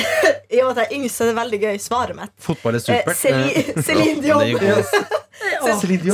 I 0.49 0.61
og 0.63 0.71
med 0.71 0.71
at 0.73 0.79
jeg 0.81 0.87
er 0.87 0.95
yngst, 0.97 1.19
så 1.19 1.27
er 1.27 1.29
det 1.29 1.35
veldig 1.37 1.59
gøy 1.61 1.77
svaret 1.83 2.17
mitt. 2.17 2.33
Fotball 2.41 2.79
er 2.79 2.81
Eh, 2.81 2.87
supert. 2.87 3.21
Uh, 3.21 3.83
det 3.85 3.97
er 4.07 4.21
Dion. 4.23 4.41
Dion. 4.63 4.83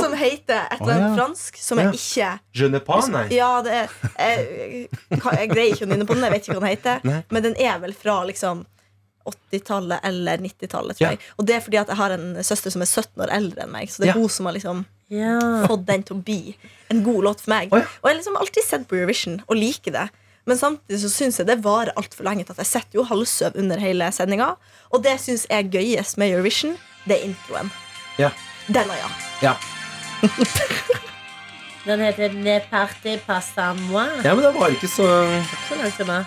Som 0.04 0.14
heter 0.16 0.66
et 0.70 0.80
eller 0.80 0.92
annet 0.98 1.16
fransk, 1.16 1.56
som 1.60 1.78
jeg 1.80 1.94
ikke 1.96 2.28
Je 2.60 2.68
ne 2.72 2.80
pas, 2.84 3.08
nei. 3.12 3.24
Ja, 3.34 3.48
det 3.64 3.72
er 3.72 3.88
Jeg, 4.18 4.88
jeg 5.10 5.50
greier 5.50 5.72
ikke 5.74 5.86
å 5.86 5.90
nynne 5.90 6.06
på 6.08 6.14
den, 6.16 6.24
jeg 6.26 6.34
vet 6.34 6.46
ikke 6.48 6.56
hva 6.56 6.62
den 6.64 6.70
heter. 6.74 7.00
Nei. 7.08 7.18
Men 7.30 7.44
den 7.48 7.56
er 7.60 7.80
vel 7.82 7.92
fra 7.96 8.20
liksom 8.28 8.62
80-tallet 9.30 10.00
eller 10.08 10.40
90-tallet, 10.44 10.96
tror 10.98 11.06
Ja. 11.06 11.10
jeg. 11.16 11.20
Og 11.38 11.46
det 11.48 11.56
er 11.56 11.64
fordi 11.64 11.80
at 11.80 11.88
jeg 11.92 11.96
har 12.00 12.14
en 12.16 12.28
søster 12.46 12.72
som 12.74 12.82
er 12.84 12.88
17 12.90 13.24
år 13.24 13.32
eldre 13.36 13.64
enn 13.66 13.72
meg. 13.74 13.88
Så 13.92 14.02
det 14.02 14.08
er 14.10 14.14
Ja. 14.14 14.20
hun 14.20 14.28
som 14.32 14.46
har 14.48 14.56
liksom. 14.56 14.84
Fått 15.66 15.86
den 15.88 16.02
til 16.06 16.16
å 16.16 16.22
bli 16.22 16.56
en 16.90 17.02
god 17.04 17.24
låt 17.26 17.40
for 17.42 17.50
meg. 17.50 17.72
Oh, 17.74 17.78
ja. 17.82 17.86
Og 18.00 18.08
jeg 18.08 18.14
har 18.14 18.18
liksom 18.20 18.36
alltid 18.40 18.66
sett 18.66 18.88
på 18.88 18.96
Eurovision 18.98 19.40
og 19.46 19.58
liker 19.58 19.92
det. 19.96 20.06
Men 20.48 20.58
samtidig 20.58 21.00
så 21.02 21.10
syns 21.12 21.38
jeg 21.38 21.46
det 21.50 21.58
varer 21.64 21.92
altfor 22.00 22.24
lenge. 22.26 22.44
til 22.44 22.54
At 22.56 22.62
jeg 22.64 22.70
sitter 22.70 22.98
jo 23.00 23.04
halvsøv 23.10 23.58
under 23.60 23.78
hele 23.82 24.08
sendinga. 24.14 24.54
Og 24.90 25.02
det 25.04 25.18
syns 25.20 25.46
jeg 25.50 25.66
er 25.66 25.70
gøyest 25.74 26.18
med 26.18 26.32
Eurovision. 26.32 26.78
Det 27.04 27.18
er 27.18 27.28
introen. 27.28 27.70
Ja. 28.18 28.30
Den 28.66 28.90
er 28.90 28.98
ja. 29.02 29.10
Ja. 29.42 29.54
Den 31.86 32.00
heter 32.04 32.32
Ne 32.36 32.60
parti 32.70 33.16
pas 33.26 33.46
à 33.56 33.72
moi. 33.74 34.04
ja, 34.24 34.34
men 34.34 34.44
det 34.44 34.54
var 34.54 34.68
ikke 34.68 34.88
så 34.88 35.06
Så 35.68 35.74
langt 35.80 36.00
unna. 36.00 36.24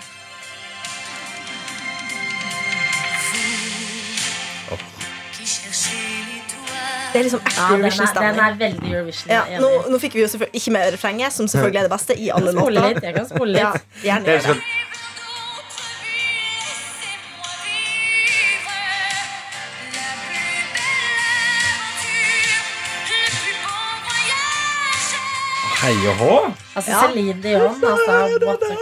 Det 7.14 7.20
er 7.20 7.26
liksom 7.28 7.42
ekte 7.46 7.62
Ja, 7.62 7.66
den 7.70 7.84
er, 7.86 8.14
den 8.18 8.38
er 8.42 8.56
veldig 8.58 8.88
Eurovision. 8.90 9.28
Ja, 9.30 9.42
nå, 9.62 9.68
nå 9.92 9.98
fikk 10.02 10.16
vi 10.18 10.24
jo 10.24 10.30
selvfølgelig 10.32 10.58
ikke 10.60 10.72
med 10.74 10.88
refrenget, 10.96 11.32
som 11.32 11.46
selvfølgelig 11.46 11.78
er 11.78 11.86
det 11.86 11.92
beste 11.94 12.16
i 12.18 12.26
Jeg 12.26 12.34
alle 12.34 12.50
kan 12.50 12.58
spole 12.60 12.74
låter. 12.80 12.94
litt. 12.94 13.04
Jeg 13.06 13.14
kan 13.14 13.28
spole 13.30 13.58
Ja, 13.60 13.70
litt. 13.76 13.84
gjerne 14.02 14.56
Hei 25.84 25.96
og 26.08 26.14
hå! 26.16 26.36
Altså 26.78 26.92
Ja. 26.94 27.00
Celine 27.02 27.34
Dion, 27.44 27.82
altså. 27.84 28.14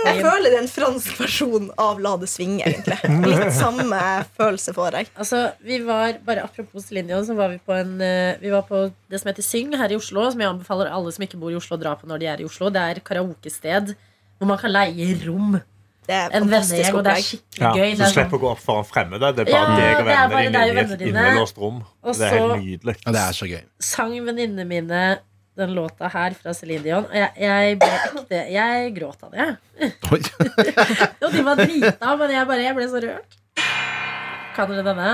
Jeg 0.06 0.21
føler 0.23 0.44
det 0.44 0.52
er 0.54 0.61
en 0.61 0.68
fransk 0.71 1.16
versjon 1.18 1.64
av 1.82 1.99
La 1.99 2.12
det 2.21 2.28
svinge, 2.30 2.62
egentlig. 2.62 2.99
Litt 3.26 3.56
samme 3.56 3.99
følelse 4.38 4.75
får 4.76 4.99
jeg. 5.00 5.09
Altså, 5.16 5.40
vi 5.66 5.80
var, 5.82 6.21
bare 6.23 6.44
Apropos 6.47 6.87
Celine 6.87 7.11
Dion, 7.11 7.25
så 7.26 7.35
var 7.35 7.50
vi 7.50 7.59
på, 7.59 7.75
en, 7.75 7.97
eh, 8.06 8.38
vi 8.38 8.52
var 8.54 8.62
på 8.68 8.85
det 9.11 9.18
som 9.18 9.32
heter 9.32 9.42
Syng 9.42 9.75
her 9.80 9.90
i 9.90 9.99
Oslo. 9.99 10.28
Som 10.30 10.44
jeg 10.44 10.52
anbefaler 10.52 10.92
alle 10.94 11.11
som 11.16 11.26
ikke 11.26 11.40
bor 11.42 11.50
i 11.50 11.59
Oslo, 11.59 11.75
å 11.75 11.82
dra 11.82 11.97
på 11.99 12.06
når 12.06 12.23
de 12.23 12.30
er 12.37 12.44
i 12.44 12.47
Oslo. 12.47 12.71
Det 12.71 12.85
er 12.92 13.02
karaokested 13.11 13.97
hvor 14.38 14.52
man 14.52 14.62
kan 14.62 14.71
leie 14.71 15.11
rom. 15.26 15.59
Det 16.06 16.14
er 16.14 16.30
En 16.38 16.47
fantastisk 16.47 16.78
vennegjeng, 16.78 16.97
og 17.00 17.04
det 17.06 17.12
er 17.16 17.26
skikkelig 17.26 17.66
Ja, 17.66 17.75
gøy. 17.75 17.99
du 17.99 18.06
slipper 18.11 18.38
å 18.38 18.42
gå 18.42 18.49
opp 18.54 18.62
foran 18.62 18.87
fremmede. 18.87 19.35
Det 19.35 19.49
er 19.49 19.50
bare 19.50 19.75
Ja, 19.75 19.82
deg 19.82 19.99
og 19.99 20.06
vennene 20.06 20.54
dine 20.62 20.87
i 20.87 20.94
et 20.94 21.04
innelåst 21.11 21.59
rom. 21.59 21.82
Det 22.06 22.30
er 22.30 22.38
helt 22.38 22.56
nydelig. 22.62 22.97
Og 23.06 23.12
det 23.18 23.26
er 23.26 23.37
så 23.42 23.50
gøy. 23.50 23.62
sang 23.90 24.14
venninnene 24.14 24.66
mine 24.71 25.02
den 25.56 25.75
låta 25.76 26.09
her 26.09 26.35
fra 26.35 26.54
Celine 26.56 26.82
Dion. 26.85 27.04
Og 27.04 27.14
jeg, 27.16 27.30
jeg 27.37 27.78
ble 27.78 27.88
ekte 27.99 28.38
Jeg 28.52 28.94
gråt 28.97 29.23
av 29.26 29.30
det. 29.35 29.38
jeg. 29.38 29.92
Og 31.23 31.32
de 31.35 31.44
var 31.44 31.54
drita, 31.61 32.16
men 32.16 32.30
jeg 32.30 32.47
bare 32.49 32.62
Jeg 32.64 32.75
ble 32.78 32.88
så 32.88 33.02
rørt. 33.04 33.38
Kan 34.56 34.68
dere 34.73 34.85
denne? 34.87 35.11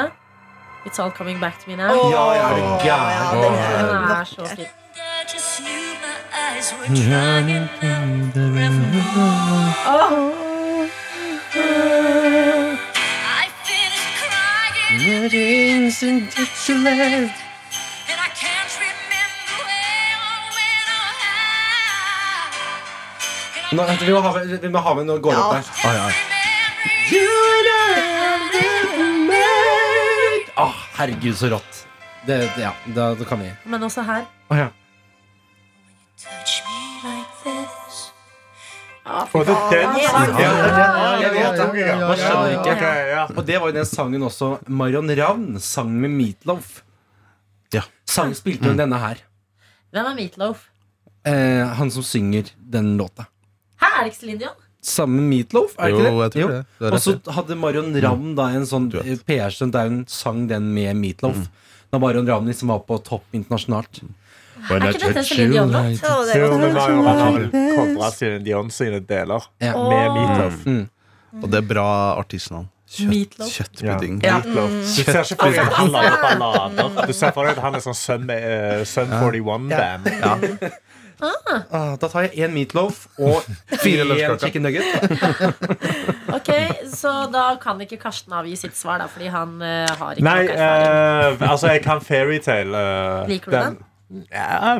It's 0.86 0.98
All 1.02 1.10
Coming 1.10 1.40
Back 1.42 1.58
To 1.64 1.70
Me 1.70 1.76
Now. 1.76 1.90
Oh, 1.90 2.10
Ja, 2.10 2.24
ja, 2.34 2.48
er 2.48 2.54
du 2.54 2.62
ja, 2.62 2.76
gæren? 2.86 3.42
den 3.42 3.52
Den 3.52 3.94
er 3.98 4.20
er 4.20 4.24
så 4.24 4.46
fin. 4.46 4.66
fin. 4.66 4.74
Nå, 23.72 23.84
vi 24.00 24.12
må 24.12 24.20
ha 24.24 24.32
med, 24.34 24.60
vi 24.62 24.68
må 24.72 24.80
ha 24.80 24.94
med 24.96 25.06
noe 25.08 25.20
går 25.20 25.36
opp 25.36 25.52
Ja. 25.52 25.60
der. 25.60 25.64
Ah, 25.84 25.94
ja. 25.94 26.06
Åh, 30.56 30.74
herregud, 30.98 31.36
så 31.36 31.48
rått. 31.52 31.84
Det, 32.26 32.38
det- 32.38 32.62
ja, 32.62 32.72
da, 32.94 33.14
da 33.14 33.24
kan 33.24 33.40
vi 33.40 33.52
Men 33.64 33.82
også 33.82 34.02
her. 34.02 34.24
Å 34.50 34.56
ja. 34.56 34.68
Og 39.32 39.44
det 39.46 39.54
den. 39.70 39.88
Man 42.02 42.18
skjønner 42.18 42.50
ikke. 42.58 43.36
Og 43.38 43.46
det 43.48 43.56
var 43.60 43.70
jo 43.70 43.76
den 43.78 43.88
sangen 43.88 44.24
også 44.26 44.50
Marion 44.68 45.08
Ravn 45.16 45.58
sang 45.64 45.92
med 46.02 46.12
Meatloaf. 46.12 46.82
Ja. 47.72 47.82
Sang 48.08 48.34
spilte 48.36 48.68
hun 48.68 48.76
denne 48.80 48.98
her. 49.00 49.22
Hvem 49.92 50.10
er 50.10 50.14
Meatloaf? 50.18 50.66
Eh, 51.28 51.64
han 51.78 51.90
som 51.92 52.04
synger 52.04 52.50
den 52.56 52.96
låta. 53.00 53.26
Hæ, 53.82 53.86
er 53.88 54.04
det 54.04 54.12
ikke 54.12 54.20
Celine 54.20 54.38
Dion? 54.44 54.64
Sammen 54.88 55.16
med 55.20 55.26
Meatloaf, 55.32 55.72
er 55.78 55.90
det 55.90 55.90
Jo, 55.90 55.98
ikke 55.98 56.22
det? 56.22 56.32
tror 56.34 56.50
det. 56.54 56.64
Har 56.80 56.92
Og 56.94 57.00
så 57.02 57.14
hadde 57.34 57.56
Marion 57.58 57.88
Ravn 58.02 58.34
da 58.38 58.46
en 58.54 58.66
sånn 58.66 58.86
eh, 59.02 59.18
PR-stunt 59.26 59.74
der 59.74 59.88
hun 59.90 60.04
sang 60.08 60.46
den 60.48 60.70
med 60.74 60.96
Meatloaf. 60.96 61.48
Da 61.92 61.98
Marion 61.98 62.26
Ravn 62.28 62.46
liksom 62.50 62.68
var 62.72 62.80
på 62.86 62.98
topp 63.04 63.24
internasjonalt. 63.34 64.02
When 64.68 64.82
Er 64.82 64.90
ikke 64.94 65.12
dette 65.14 65.36
Dion-låt? 65.50 66.00
det 66.02 66.34
er 66.34 66.40
Jo, 66.40 66.48
har 67.06 67.36
vel 67.36 67.50
covra 67.52 68.10
Celine 68.14 68.44
Dion 68.44 68.70
sine 68.74 69.00
deler 69.00 69.44
Ja. 69.60 69.72
med 69.76 70.10
Meatloaf. 70.16 70.64
Mm. 70.66 70.88
Og 71.42 71.50
det 71.50 71.58
er 71.62 71.66
bra 71.74 71.88
artistnavn. 72.18 72.68
Kjøtt, 72.88 73.08
Meatloaf. 73.10 73.48
kjøttpudding. 73.52 74.20
Ja. 74.24 74.38
Meatloaf. 74.38 74.70
Du 74.96 75.02
ser 75.04 75.22
ikke 75.22 75.36
for 75.42 75.50
deg 75.50 75.58
at 75.66 75.72
han 75.76 75.90
lager 75.92 76.16
ballader. 76.22 77.06
Du 77.06 77.12
ser 77.12 77.32
for 77.36 77.44
deg 77.44 77.58
at 77.58 77.62
han 77.66 77.74
er 77.74 77.80
sånn 77.84 77.94
Sun, 77.98 78.30
uh, 78.30 78.84
Sun 78.88 79.10
41-band. 79.12 80.58
Ah, 81.20 81.96
da 81.98 82.08
tar 82.08 82.28
jeg 82.28 82.46
én 82.46 82.54
Meatloaf 82.54 83.06
og 83.18 83.42
Fire 83.82 84.38
chicken 84.42 84.62
nugget. 84.62 84.86
Ok, 86.38 86.50
Så 86.92 87.10
da 87.32 87.56
kan 87.62 87.80
ikke 87.80 87.96
Karsten 87.96 88.34
avgi 88.36 88.54
sitt 88.60 88.76
svar, 88.76 89.00
da, 89.00 89.08
fordi 89.10 89.30
han 89.32 89.56
uh, 89.62 89.88
har 89.98 90.18
ikke 90.18 90.24
Nei, 90.28 90.44
eh, 90.52 91.50
altså, 91.50 91.72
jeg 91.72 91.82
kan 91.82 92.02
Fairytale. 92.04 92.82
Uh, 93.24 93.28
Liker 93.30 93.50
du 93.50 93.56
den? 93.56 93.78
Ja 94.32 94.78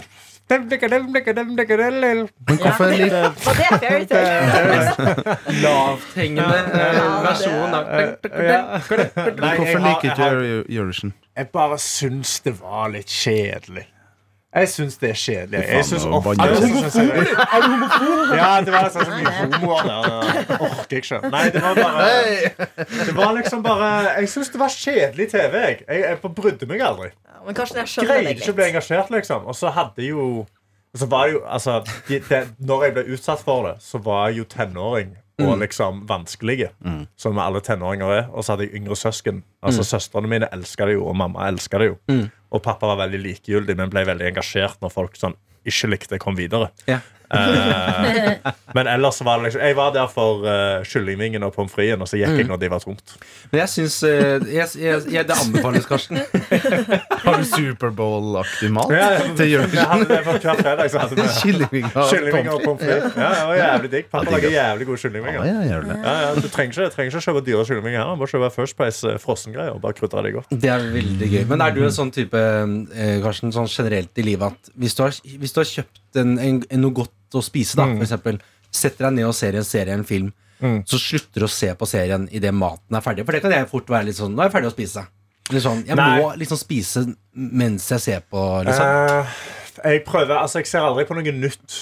dem, 0.50 0.68
dem. 0.68 2.28
Men 2.48 2.56
hvorfor 2.56 2.92
litt 2.92 3.12
Og 3.48 3.58
det 3.58 3.66
er 3.68 3.78
fairytale. 3.82 5.36
Lavthengende 5.62 6.62
eh, 6.72 7.02
versjon 7.26 7.76
av 7.76 7.92
Ja. 8.48 8.62
Hvorfor 8.88 9.84
liker 9.84 10.16
du 10.16 10.64
Eurovision? 10.68 11.14
Jeg 11.36 11.52
bare 11.54 11.78
syns 11.78 12.40
det 12.46 12.56
var 12.60 12.88
litt 12.94 13.12
kjedelig. 13.12 13.86
Jeg 14.54 14.68
syns 14.72 14.96
det 14.96 15.10
er 15.10 15.18
kjedelig. 15.20 15.58
Jeg 15.68 15.84
syns 15.84 16.04
ofte 16.08 16.30
Er 16.40 17.60
du 17.60 17.66
homofob? 17.68 18.30
Ja, 18.36 18.60
det 18.64 18.72
var 18.72 18.86
liksom 18.86 19.04
så 19.04 19.16
mye 19.18 19.32
homoer 19.38 19.82
der. 19.88 20.38
Det 20.48 20.60
orker 20.60 20.96
jeg 20.96 21.02
ikke. 21.04 21.30
Nei, 21.34 21.42
det 21.52 21.62
var 21.62 21.74
bare 21.74 22.68
Det 23.06 23.16
var 23.16 23.32
liksom 23.36 23.62
bare 23.62 23.90
Jeg 24.16 24.28
syns 24.32 24.48
det 24.54 24.60
var 24.60 24.72
kjedelig 24.72 25.28
TV. 25.30 25.56
Jeg, 25.56 25.80
jeg, 25.88 26.00
jeg 26.00 26.32
brydde 26.40 26.70
meg 26.70 26.80
aldri. 26.80 27.10
Ja, 27.28 27.42
Men 27.44 27.58
kanskje 27.60 27.82
jeg 27.82 27.92
skjønner 27.92 28.14
Greide 28.14 28.34
ikke 28.38 28.54
å 28.54 28.56
bli 28.56 28.66
engasjert, 28.70 29.12
liksom. 29.12 29.44
Og 29.44 29.58
så 29.58 29.74
hadde 29.76 30.08
jo 30.08 30.46
så 30.96 31.06
var 31.06 31.26
det 31.26 31.32
jo, 31.36 31.40
altså, 31.44 31.82
de, 32.08 32.16
de, 32.28 32.38
Når 32.58 32.84
jeg 32.84 32.92
ble 32.96 33.02
utsatt 33.12 33.42
for 33.44 33.68
det, 33.68 33.74
så 33.84 34.00
var 34.00 34.30
jeg 34.30 34.40
jo 34.40 34.44
tenåring 34.48 35.12
og 35.38 35.58
liksom 35.60 36.00
vanskelige. 36.08 36.70
Som 37.16 37.38
alle 37.38 37.60
tenåringer 37.60 38.14
er. 38.16 38.24
Og 38.32 38.44
så 38.44 38.52
hadde 38.54 38.66
jeg 38.68 38.80
yngre 38.80 38.96
søsken. 38.98 39.42
Altså 39.62 39.84
Søstrene 39.86 40.28
mine 40.30 40.48
elska 40.52 40.86
det 40.86 40.94
jo, 40.98 41.06
og 41.10 41.16
mamma 41.16 41.48
elska 41.48 41.78
det 41.78 41.92
jo. 41.92 41.98
Og 42.50 42.62
pappa 42.64 42.86
var 42.86 42.96
veldig 43.06 43.20
likegyldig, 43.26 43.76
men 43.76 43.90
ble 43.92 44.04
veldig 44.08 44.26
engasjert 44.32 44.80
når 44.82 44.90
folk 44.94 45.16
sånn 45.20 45.36
ikke 45.68 45.90
likte 45.92 46.18
kom 46.22 46.36
videre. 46.38 46.70
Ja. 46.88 47.00
Eh, 47.28 48.52
men 48.72 48.86
ellers 48.86 49.18
var 49.20 49.38
det 49.38 49.48
liksom 49.48 49.60
Jeg 49.60 49.76
var 49.76 49.90
der 49.92 50.06
for 50.08 50.44
uh, 50.46 50.84
kyllingvingen 50.88 51.42
og 51.44 51.52
pommes 51.52 51.72
fritesen, 51.72 52.00
og 52.00 52.08
så 52.08 52.16
gikk 52.20 52.38
jeg 52.40 52.48
når 52.48 52.60
de 52.62 52.70
var 52.72 52.80
tomt. 52.84 53.14
Men 53.52 53.60
jeg 53.62 53.72
syns 53.74 53.98
uh, 54.06 54.46
jeg, 54.48 55.26
Det 55.28 55.36
anbefales, 55.36 55.88
Karsten. 55.88 56.20
Har 57.24 57.40
du 57.40 57.44
Superbowl-aktig 57.48 58.70
mat 58.72 58.92
Ja, 58.94 59.10
ja. 59.18 59.26
til 59.36 59.52
Jeg 59.54 59.88
hadde 59.92 60.08
det 60.08 60.20
for 60.24 60.40
hver 60.40 60.62
fredag. 60.62 60.90
Så 60.90 61.04
hadde 61.04 61.28
Kyllingvinger 61.42 62.52
og 62.54 62.64
pommes 62.64 62.84
frites. 62.84 63.16
Ja, 63.16 63.22
ja, 63.22 63.34
det 63.34 63.48
var 63.48 63.60
jævlig 63.62 63.92
digg. 63.92 64.10
Pappa 64.12 64.34
lager 64.34 64.54
jævlig 64.54 64.88
gode 64.88 65.02
kyllingvinger. 65.04 65.44
Ja, 65.44 65.60
ja. 65.68 65.78
Ja, 65.98 66.16
ja, 66.24 66.32
du 66.34 66.48
trenger 66.48 66.72
ikke, 66.72 66.94
trenger 66.94 67.12
ikke 67.12 67.24
kjøpe 67.28 67.44
dyre 67.46 67.64
kyllingvinger 67.68 68.00
her. 68.02 68.16
Bare 68.22 68.32
kjøpe 68.32 68.50
First 68.54 68.78
Price 68.78 69.08
eh, 69.08 69.20
frossengreier 69.22 69.76
og 69.76 69.82
bare 69.84 69.96
krydre 69.98 70.24
det 70.26 70.34
godt. 70.38 70.56
Det 70.64 70.72
er 70.72 70.88
veldig 70.94 71.30
gøy. 71.34 71.44
Men 71.50 71.64
er 71.64 71.76
du 71.76 71.82
en 71.84 71.94
sånn 71.94 72.12
type 72.14 72.38
eh, 72.38 73.18
Karsten, 73.24 73.54
sånn 73.54 73.70
generelt 73.70 74.20
i 74.20 74.26
livet 74.26 74.54
at 74.54 74.72
hvis 74.78 74.96
du 74.98 75.04
har, 75.04 75.16
hvis 75.42 75.54
du 75.54 75.62
har 75.62 75.70
kjøpt 75.70 76.22
en, 76.22 76.36
en, 76.38 76.60
en, 76.68 76.82
noe 76.84 76.96
godt 76.96 77.14
å 77.36 77.42
spise, 77.44 77.76
da, 77.76 77.84
for 77.92 78.06
eksempel, 78.06 78.38
setter 78.70 79.08
deg 79.08 79.18
ned 79.18 79.28
og 79.28 79.36
ser 79.36 79.58
en 79.58 79.66
serie, 79.66 79.96
en 79.96 80.06
film, 80.08 80.32
så 80.58 80.98
slutter 80.98 81.44
du 81.44 81.46
å 81.46 81.52
se 81.52 81.68
på 81.78 81.86
serien 81.86 82.24
idet 82.34 82.50
maten 82.54 82.96
er 82.96 83.04
ferdig? 83.04 83.26
For 83.28 83.36
det 83.36 83.44
kan 83.44 83.54
jeg 83.54 83.68
fort 83.70 83.90
være 83.92 84.08
litt 84.08 84.18
sånn 84.18 84.32
Nå 84.34 84.42
er 84.42 84.48
jeg 84.48 84.56
ferdig 84.56 84.72
å 84.72 84.74
spise. 84.74 85.04
Sånn, 85.48 85.84
jeg 85.86 85.96
Nei. 85.96 86.08
må 86.18 86.32
liksom 86.36 86.58
spise 86.60 87.04
mens 87.32 87.86
jeg 87.94 88.04
ser 88.04 88.24
på, 88.28 88.42
liksom. 88.66 88.90
Uh, 88.90 89.38
jeg 89.78 90.02
prøver, 90.04 90.34
altså 90.36 90.60
jeg 90.60 90.68
ser 90.68 90.84
aldri 90.84 91.06
på 91.08 91.16
noe 91.16 91.32
nytt 91.32 91.76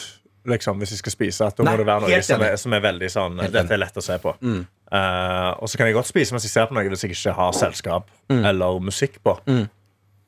liksom, 0.46 0.78
hvis 0.78 0.92
jeg 0.94 1.00
skal 1.00 1.14
spise. 1.14 1.48
At 1.48 1.58
da 1.58 1.66
Nei, 1.66 1.72
må 1.74 1.82
det 1.82 1.88
være 1.88 2.04
noe 2.04 2.20
som 2.22 2.44
er, 2.46 2.58
som 2.60 2.76
er 2.76 2.84
veldig 2.84 3.08
sånn 3.10 3.40
Helt 3.42 3.56
Dette 3.56 3.74
er 3.74 3.82
lett 3.82 3.98
å 3.98 4.04
se 4.04 4.18
på. 4.22 4.36
Eh, 4.46 5.48
og 5.58 5.66
så 5.66 5.80
kan 5.80 5.88
jeg 5.90 5.96
godt 5.96 6.10
spise 6.12 6.36
mens 6.36 6.46
jeg 6.46 6.52
ser 6.52 6.68
på 6.70 6.76
noe 6.76 6.86
hvis 6.92 7.02
jeg 7.02 7.16
ikke 7.16 7.34
har 7.40 7.56
selskap 7.56 8.12
eller 8.30 8.78
musikk 8.84 9.18
på. 9.24 9.34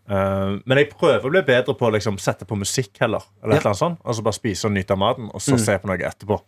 Eh, 0.08 0.58
men 0.64 0.80
jeg 0.80 0.88
prøver 0.94 1.26
å 1.26 1.32
bli 1.32 1.42
bedre 1.44 1.74
på 1.76 1.88
å 1.88 1.92
liksom, 1.92 2.16
sette 2.22 2.48
på 2.48 2.56
musikk 2.56 2.96
heller. 3.02 3.24
Eller 3.42 3.58
Ja. 3.58 3.60
eller 3.66 3.74
sånt 3.76 3.98
Og 4.04 4.14
så 4.14 4.22
bare 4.24 4.38
spise 4.38 4.64
og 4.66 4.72
nyte 4.72 4.92
av 4.96 4.98
maten, 4.98 5.30
og 5.34 5.40
så 5.40 5.58
se 5.58 5.76
på 5.78 5.86
noe 5.90 5.98
etterpå. 5.98 6.40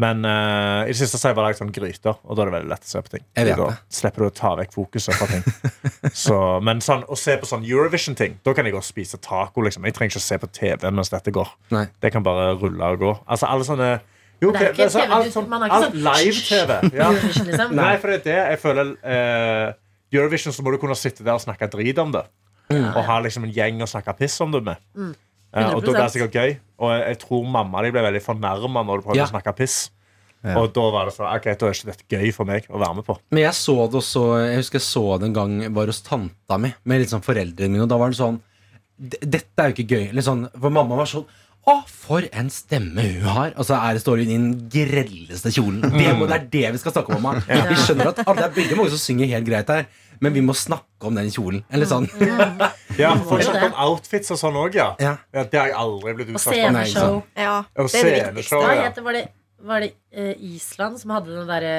Men 0.00 0.24
uh, 0.24 0.88
i 0.88 0.94
det 0.94 0.96
siste 0.96 1.18
så 1.20 1.28
har 1.28 1.34
jeg 1.34 1.36
bare 1.36 1.50
lagd 1.50 1.58
sånn 1.60 1.72
gryter, 1.76 2.16
og 2.24 2.36
da 2.36 2.42
er 2.42 2.48
det 2.48 2.54
veldig 2.54 2.70
lett 2.70 2.86
å 2.86 2.88
se 2.88 3.00
på 3.04 3.12
ting. 3.12 3.24
Jeg 3.36 3.48
vet 3.50 3.58
da 3.60 3.66
det. 3.68 3.80
slipper 3.92 4.24
du 4.24 4.26
å 4.30 4.32
ta 4.32 4.52
vekk 4.56 4.72
fokuset 4.72 5.18
fra 5.18 5.26
ting. 5.28 5.42
så, 6.24 6.36
men 6.64 6.80
sånn, 6.80 7.02
å 7.04 7.18
se 7.20 7.34
på 7.36 7.48
sånn 7.50 7.66
Eurovision-ting, 7.68 8.38
da 8.42 8.54
kan 8.56 8.64
jeg 8.64 8.72
gå 8.72 8.80
og 8.80 8.86
spise 8.86 9.20
taco. 9.20 9.60
Liksom. 9.66 9.84
Jeg 9.84 9.98
trenger 9.98 10.14
ikke 10.14 10.22
å 10.22 10.24
se 10.24 10.38
på 10.40 10.48
TV 10.56 10.88
mens 10.96 11.12
dette 11.12 11.34
går. 11.36 11.52
Nei. 11.76 11.84
Det 12.00 12.14
kan 12.14 12.24
bare 12.24 12.54
rulle 12.56 12.88
og 12.96 13.04
gå. 13.04 13.12
Altså 13.28 13.50
alle 13.52 13.68
sånne 13.68 13.90
jo, 14.40 14.54
Det 14.56 14.62
er 14.62 14.72
ikke 14.72 14.88
TV, 14.88 15.04
alt 15.12 15.34
sånn, 15.34 15.48
man 15.52 15.66
har 15.66 15.68
ikke 15.68 15.82
alt 15.82 15.92
sånn- 15.92 16.08
live-TV. 16.08 16.96
Ja. 16.96 17.10
Liksom. 17.12 17.76
Nei, 17.76 17.92
for 18.00 18.08
det 18.08 18.20
er 18.22 18.24
det 18.24 18.38
jeg 18.54 18.60
føler 18.64 18.94
uh, 19.04 19.66
Eurovision 20.16 20.56
så 20.56 20.64
må 20.64 20.72
du 20.72 20.80
kunne 20.80 20.96
sitte 20.96 21.26
der 21.26 21.36
og 21.36 21.44
snakke 21.44 21.68
drit 21.76 22.00
om 22.00 22.16
det. 22.16 22.24
Og 22.70 23.04
ha 23.06 23.20
liksom 23.24 23.44
en 23.48 23.52
gjeng 23.54 23.80
å 23.82 23.88
snakke 23.90 24.14
piss 24.18 24.36
om 24.44 24.52
det 24.54 24.62
med. 24.66 24.76
Eh, 24.96 25.72
og 25.74 25.80
da 25.82 25.90
blir 25.92 26.02
det 26.04 26.12
sikkert 26.14 26.36
gøy. 26.38 26.52
Og 26.78 26.92
jeg, 26.94 27.00
jeg 27.08 27.18
tror 27.24 27.48
mamma 27.50 27.82
de 27.82 27.90
ble 27.94 28.04
veldig 28.06 28.22
fornærma 28.22 28.84
når 28.86 29.00
du 29.00 29.06
prøvde 29.08 29.18
Ja. 29.18 29.26
å 29.26 29.32
snakke 29.32 29.56
piss. 29.58 29.78
Ja. 30.44 30.54
Og 30.56 30.70
da 30.72 30.84
var 30.94 31.04
det 31.04 31.12
sånn 31.12 31.26
Ok, 31.28 31.44
da 31.58 31.66
er 31.68 31.74
ikke 31.74 31.90
dette 31.90 32.06
gøy 32.08 32.30
for 32.32 32.48
meg 32.48 32.64
å 32.72 32.78
være 32.80 32.94
med 32.96 33.04
på. 33.04 33.18
Men 33.30 33.42
jeg 33.42 33.52
så 33.58 33.74
det 33.90 33.98
også 34.00 34.22
Jeg 34.46 34.56
husker 34.62 34.78
jeg 34.78 34.86
så 34.86 35.02
det 35.20 35.26
en 35.28 35.34
gang 35.36 35.56
bare 35.76 35.92
hos 35.92 36.00
tanta 36.06 36.56
mi 36.56 36.70
med 36.88 37.02
litt 37.02 37.10
sånn 37.12 37.20
foreldrene 37.26 37.68
mine, 37.74 37.82
og 37.84 37.90
da 37.92 37.98
var 38.00 38.08
det 38.14 38.16
sånn 38.22 38.38
Dette 39.00 39.58
er 39.60 39.70
jo 39.70 39.74
ikke 39.76 39.96
gøy. 39.96 40.06
Litt 40.12 40.24
sånn, 40.26 40.46
for 40.60 40.70
mamma 40.72 40.96
var 40.96 41.06
sånn 41.08 41.26
å, 41.68 41.74
for 41.84 42.24
en 42.32 42.48
stemme 42.50 43.02
hun 43.04 43.26
har! 43.28 43.50
Og 43.60 43.66
så 43.68 43.76
er 43.76 43.96
det, 43.96 44.00
står 44.02 44.22
hun 44.22 44.30
i 44.30 44.36
den 44.38 44.52
grelleste 44.72 45.52
kjolen. 45.52 45.82
Det, 45.92 46.06
må, 46.16 46.24
det 46.30 46.36
er 46.38 46.46
det 46.54 46.70
vi 46.76 46.80
skal 46.80 46.94
snakke 46.94 47.12
om, 47.14 47.20
mamma. 47.22 47.42
Vi 47.44 47.76
skjønner 47.84 48.10
at 48.12 48.22
Det 48.24 48.46
er 48.46 48.54
veldig 48.56 48.78
mange 48.78 48.94
som 48.94 49.02
synger 49.02 49.28
helt 49.34 49.46
greit 49.46 49.68
her, 49.70 49.84
men 50.24 50.34
vi 50.36 50.42
må 50.44 50.56
snakke 50.56 51.10
om 51.10 51.18
den 51.20 51.28
kjolen. 51.32 51.60
Eller 51.70 51.88
sånn. 51.90 52.08
Ja, 52.98 53.12
for 53.24 53.38
å 53.38 53.44
snakke 53.44 53.68
om 53.70 53.76
outfits 53.86 54.32
og 54.34 54.40
sånn 54.40 54.56
òg, 54.60 54.74
ja. 54.80 54.88
Ja. 55.00 55.14
ja. 55.36 55.44
Det 55.52 55.60
har 55.60 55.70
jeg 55.70 55.76
aldri 55.82 56.16
blitt 56.18 56.32
utsatt 56.32 56.48
for. 56.48 56.56
Og 56.56 56.64
sceneshow. 56.64 57.20
Ja, 57.38 57.54
Og 57.76 57.92
det 57.92 58.00
er 58.00 58.10
det 58.10 58.24
viktigste. 58.40 58.64
Ja. 58.80 58.90
var 59.06 59.18
det, 59.20 59.24
var 59.70 59.84
det 59.84 59.92
uh, 60.16 60.34
Island 60.50 61.00
som 61.04 61.14
hadde 61.14 61.36
den 61.36 61.48
derre 61.48 61.76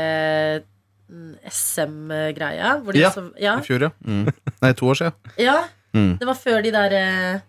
uh, 0.61 1.51
SM-greia? 1.51 2.73
Ja. 2.95 3.11
ja, 3.41 3.59
I 3.59 3.67
fjor, 3.67 3.89
ja. 3.89 3.93
Mm. 4.05 4.27
Nei, 4.61 4.73
to 4.77 4.93
år 4.93 5.01
siden. 5.01 5.31
ja. 5.41 5.61
Mm. 5.91 6.13
Det 6.21 6.23
var 6.23 6.37
før 6.39 6.61
de 6.63 6.71
der 6.71 6.93
eh, 6.95 7.41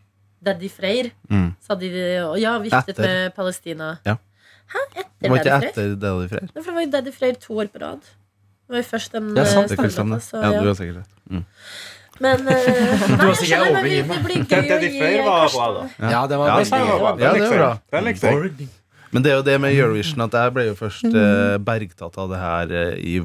Daddy 0.45 0.69
Freyr. 0.73 1.11
Mm. 1.31 1.49
Så 1.63 1.75
hadde 1.75 1.89
de 1.93 2.03
ja, 2.43 2.57
viftet 2.63 2.95
Etter. 2.97 3.07
med 3.09 3.35
Palestina. 3.37 3.93
Ja. 4.07 4.17
Hæ? 4.73 4.83
Etter 4.97 5.09
Det 5.23 5.31
var 5.31 5.39
ikke 5.43 5.57
etter 5.69 5.95
Daddy 6.03 6.29
Freyr. 6.33 6.49
Ja, 6.49 6.61
For 6.61 6.69
det 6.71 6.75
var 6.77 6.87
jo 6.87 6.91
Daddy 6.97 7.15
Freyr 7.17 7.41
to 7.41 7.59
år 7.63 7.71
på 7.73 7.83
rad. 7.83 8.03
Det 8.03 8.77
var 8.77 8.83
jo 8.83 8.89
først 8.91 9.13
den 9.17 9.33
Ja, 9.37 9.45
sant, 9.45 9.71
eh, 9.73 9.89
standupen, 9.91 10.21
så 10.21 10.43
Ja, 10.43 10.53
du 10.61 10.67
har 10.67 10.75
sikkert 10.79 11.03
rett. 11.03 11.17
Mm. 11.31 11.45
Men 12.21 12.41
uh, 12.41 12.47
nei, 12.53 12.59
jeg 12.61 13.37
sikkert 13.41 13.49
skjønner, 13.49 13.73
men 13.73 13.85
vi, 13.89 13.97
det 14.03 14.21
blir 14.27 14.45
gøy 14.53 14.61
å 14.61 14.69
Daddy 14.69 14.89
gi 14.93 15.01
Freyr 15.01 15.25
var 15.27 15.43
Karsten- 15.43 15.59
bra, 15.59 15.89
da. 15.99 16.11
Ja, 16.13 16.23
det 16.27 16.39
var 16.39 16.49
Ja, 16.49 16.57
veldig 16.61 17.03
var 17.03 17.17
bra. 17.57 17.73
Ja. 17.93 18.69
Men 19.13 19.23
det 19.25 19.31
er 19.33 19.37
jo 19.37 19.45
det 19.45 19.59
med 19.61 19.75
Eurovision 19.77 20.25
at 20.25 20.33
jeg 20.39 20.53
ble 20.57 20.63
jo 20.71 20.75
først 20.79 21.05
eh, 21.05 21.59
bergtatt 21.61 22.15
av 22.23 22.31
det 22.33 22.39
her 22.41 22.71
eh, 22.73 22.95
i 22.97 23.19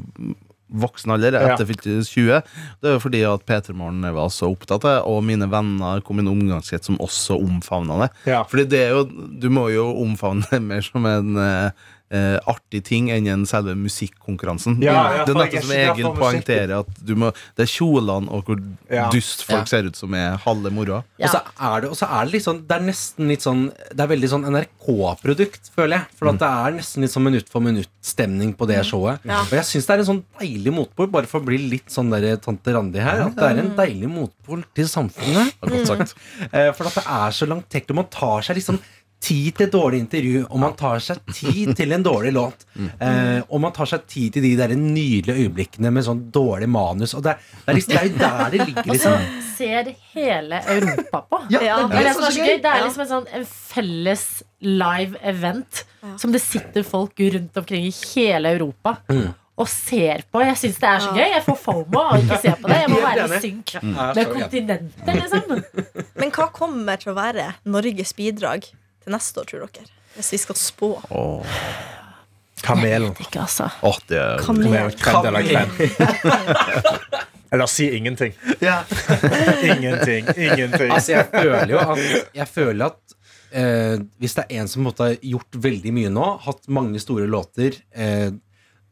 voksen 0.68 1.12
alder, 1.14 1.36
etter 1.40 1.68
fylte 1.68 1.98
20. 2.04 2.40
Det 2.80 2.90
er 2.90 2.96
jo 2.96 3.02
fordi 3.02 3.22
at 3.28 3.44
P3 3.48 3.74
Morgen 3.76 4.04
var 4.16 4.32
så 4.34 4.50
opptatt 4.52 4.84
av 4.84 4.88
det, 4.88 4.96
og 5.10 5.22
mine 5.26 5.48
venner 5.50 6.02
kom 6.04 6.20
i 6.20 6.24
en 6.24 6.32
omgangskrets 6.32 6.90
som 6.90 6.98
også 7.02 7.38
omfavna 7.40 8.02
det. 8.04 8.10
Ja. 8.28 8.42
Fordi 8.48 8.66
det 8.72 8.82
er 8.86 8.96
jo, 8.96 9.06
du 9.08 9.48
må 9.52 9.68
jo 9.74 9.88
omfavne 10.04 10.46
det 10.52 10.60
mer 10.64 10.84
som 10.84 11.08
en 11.08 11.40
eh, 11.42 11.86
eh, 12.10 12.38
artig 12.48 12.80
ting 12.88 13.10
enn 13.12 13.26
en 13.28 13.44
selve 13.46 13.74
musikkonkurransen. 13.76 14.78
Ja, 14.82 14.94
ja, 15.18 15.24
det 15.28 15.34
er 15.34 15.40
nettopp 15.42 15.66
som 15.66 15.74
Egil 15.76 16.08
poengterer, 16.16 16.72
at 16.80 17.02
du 17.04 17.14
må, 17.20 17.30
det 17.58 17.66
er 17.66 17.70
kjolene 17.72 18.32
og 18.32 18.46
hvor 18.48 18.62
Ja. 18.90 19.10
dust 19.12 19.44
folk 19.44 19.60
Ja. 19.60 19.64
ser 19.66 19.84
ut 19.86 19.96
som 19.96 20.14
er 20.14 20.38
halve 20.38 20.70
moroa. 20.72 21.04
Ja. 21.18 21.26
Og 21.28 21.30
så 21.34 21.42
er 21.60 21.80
det, 21.82 21.90
er 22.02 22.24
det 22.24 22.32
litt 22.32 22.44
sånn 22.44 22.66
Det 22.66 22.76
er 22.76 22.80
nesten 22.86 23.28
litt 23.28 23.40
sånn 23.42 23.72
Det 23.94 24.00
er 24.00 24.06
veldig 24.08 24.28
sånn 24.32 24.44
NRK-produkt, 24.48 25.70
føler 25.76 25.98
jeg. 25.98 26.06
For 26.16 26.28
at 26.32 26.38
det 26.38 26.48
er 26.48 26.72
nesten 26.78 27.02
litt 27.02 27.10
sånn 27.12 27.24
minutt 27.28 27.48
for 27.48 27.60
minutt-stemning 27.60 28.54
på 28.56 28.66
det 28.66 28.80
showet. 28.86 29.20
Ja. 29.24 29.42
Og 29.42 29.50
jeg 29.50 29.64
syns 29.64 29.86
det 29.86 29.94
er 29.94 29.98
en 29.98 30.08
sånn 30.12 30.24
deilig 30.40 30.72
motpol, 30.72 31.10
bare 31.10 31.26
for 31.26 31.40
å 31.40 31.44
bli 31.44 31.58
litt 31.58 31.88
sånn 31.90 32.10
der 32.10 32.36
tante 32.36 32.72
Randi 32.72 32.98
her, 32.98 33.26
at 33.28 33.36
det 33.36 33.44
er 33.44 33.58
en 33.58 33.74
deilig 33.76 34.08
motpol 34.08 34.64
til 34.74 34.86
samfunnet. 34.86 35.52
Det 35.60 35.70
Godt 35.70 35.86
sagt. 35.86 36.14
Eh, 36.52 36.72
For 36.72 36.86
at 36.86 36.94
det 36.94 37.04
er 37.04 37.30
så 37.34 37.46
langt 37.46 37.58
langt 37.58 37.90
og 37.90 37.96
Man 37.98 38.08
tar 38.10 38.42
seg 38.46 38.56
liksom 38.58 38.78
tid 39.20 39.56
til 39.56 39.66
et 39.66 39.72
dårlig 39.74 39.98
intervju, 40.04 40.44
og 40.46 40.60
man 40.62 40.74
tar 40.78 41.00
seg 41.02 41.18
tid 41.34 41.72
til 41.78 41.92
en 41.96 42.04
dårlig 42.06 42.32
låt. 42.36 42.64
Eh, 42.98 43.40
og 43.50 43.60
man 43.62 43.72
tar 43.74 43.86
seg 43.90 44.04
tid 44.10 44.32
til 44.36 44.42
de 44.44 44.52
der 44.58 44.72
nydelige 44.78 45.44
øyeblikkene 45.46 45.90
med 45.94 46.04
sånn 46.06 46.20
dårlig 46.34 46.68
manus. 46.70 47.12
Og 47.18 47.24
det 47.26 47.32
er, 47.34 47.40
det 47.64 47.72
er, 47.72 47.76
liksom, 47.78 47.92
det 47.92 47.98
er 47.98 48.06
jo 48.06 48.20
der 48.20 48.52
det 48.54 48.60
ligger, 48.62 48.84
Og 48.84 48.92
liksom. 48.94 49.26
så 49.26 49.56
ser 49.58 49.90
hele 50.14 50.60
Europa 50.74 51.20
på. 51.30 51.40
Ja, 51.54 51.60
Ja, 51.66 51.76
Det 51.88 51.98
er 51.98 52.06
det 52.06 52.12
er 52.12 52.20
så 52.22 52.30
gøy. 52.36 52.54
Det 52.62 52.70
er 52.72 52.84
liksom 52.86 53.04
en 53.04 53.10
sånn 53.10 53.28
en 53.40 53.44
felles 53.50 54.24
live 54.62 55.18
event 55.26 55.82
som 56.18 56.34
det 56.34 56.42
sitter 56.42 56.86
folk 56.86 57.18
rundt 57.34 57.58
omkring 57.62 57.86
i 57.90 57.92
hele 58.14 58.54
Europa 58.56 58.96
og 59.58 59.66
ser 59.70 60.22
på. 60.30 60.42
Jeg 60.46 60.58
syns 60.62 60.76
det 60.78 60.90
er 60.90 61.00
så 61.02 61.14
gøy. 61.16 61.24
Jeg 61.34 61.44
får 61.48 61.56
fomo 61.58 62.02
av 62.04 62.12
å 62.14 62.18
ikke 62.22 62.40
se 62.44 62.52
på 62.60 62.70
det. 62.70 62.80
Jeg 62.84 62.92
må 62.94 63.00
være 63.08 63.24
i 63.26 63.40
synk 63.42 63.72
med 63.82 64.20
kontinentet, 64.34 65.14
liksom. 65.18 65.64
Men 66.22 66.34
hva 66.36 66.50
kommer 66.54 67.00
til 67.02 67.10
å 67.14 67.16
være 67.18 67.48
Norges 67.66 68.14
bidrag 68.18 68.70
til 69.08 69.16
neste 69.16 69.40
år, 69.42 69.48
tror 69.48 69.66
dere? 69.66 69.88
Hvis 70.18 70.32
vi 70.34 70.40
skal 70.44 70.58
spå. 70.60 70.92
Kamelen. 72.64 73.14
Ikke, 73.22 73.44
altså. 73.44 73.68
Åh, 73.86 73.98
det 74.10 74.18
er 74.20 74.42
Kamel. 74.44 74.90
Crème. 74.98 75.70
Eller 77.48 77.70
si 77.70 77.86
ingenting. 77.96 78.34
Ingenting. 79.62 80.26
Ingenting. 80.36 80.90
Altså, 80.92 81.14
jeg 81.14 81.30
føler 81.32 81.70
jo 81.72 81.78
at, 81.80 82.02
jeg 82.36 82.48
føler 82.50 82.90
at 82.90 83.14
eh, 83.56 83.94
hvis 84.20 84.36
det 84.36 84.44
er 84.44 84.60
en 84.60 84.68
som 84.68 84.84
måtte 84.84 85.06
ha 85.06 85.14
har 85.14 85.30
gjort 85.30 85.56
veldig 85.64 85.94
mye 85.96 86.10
nå, 86.12 86.26
hatt 86.44 86.68
mange 86.68 87.00
store 87.00 87.24
låter, 87.30 87.78
eh, 87.96 88.28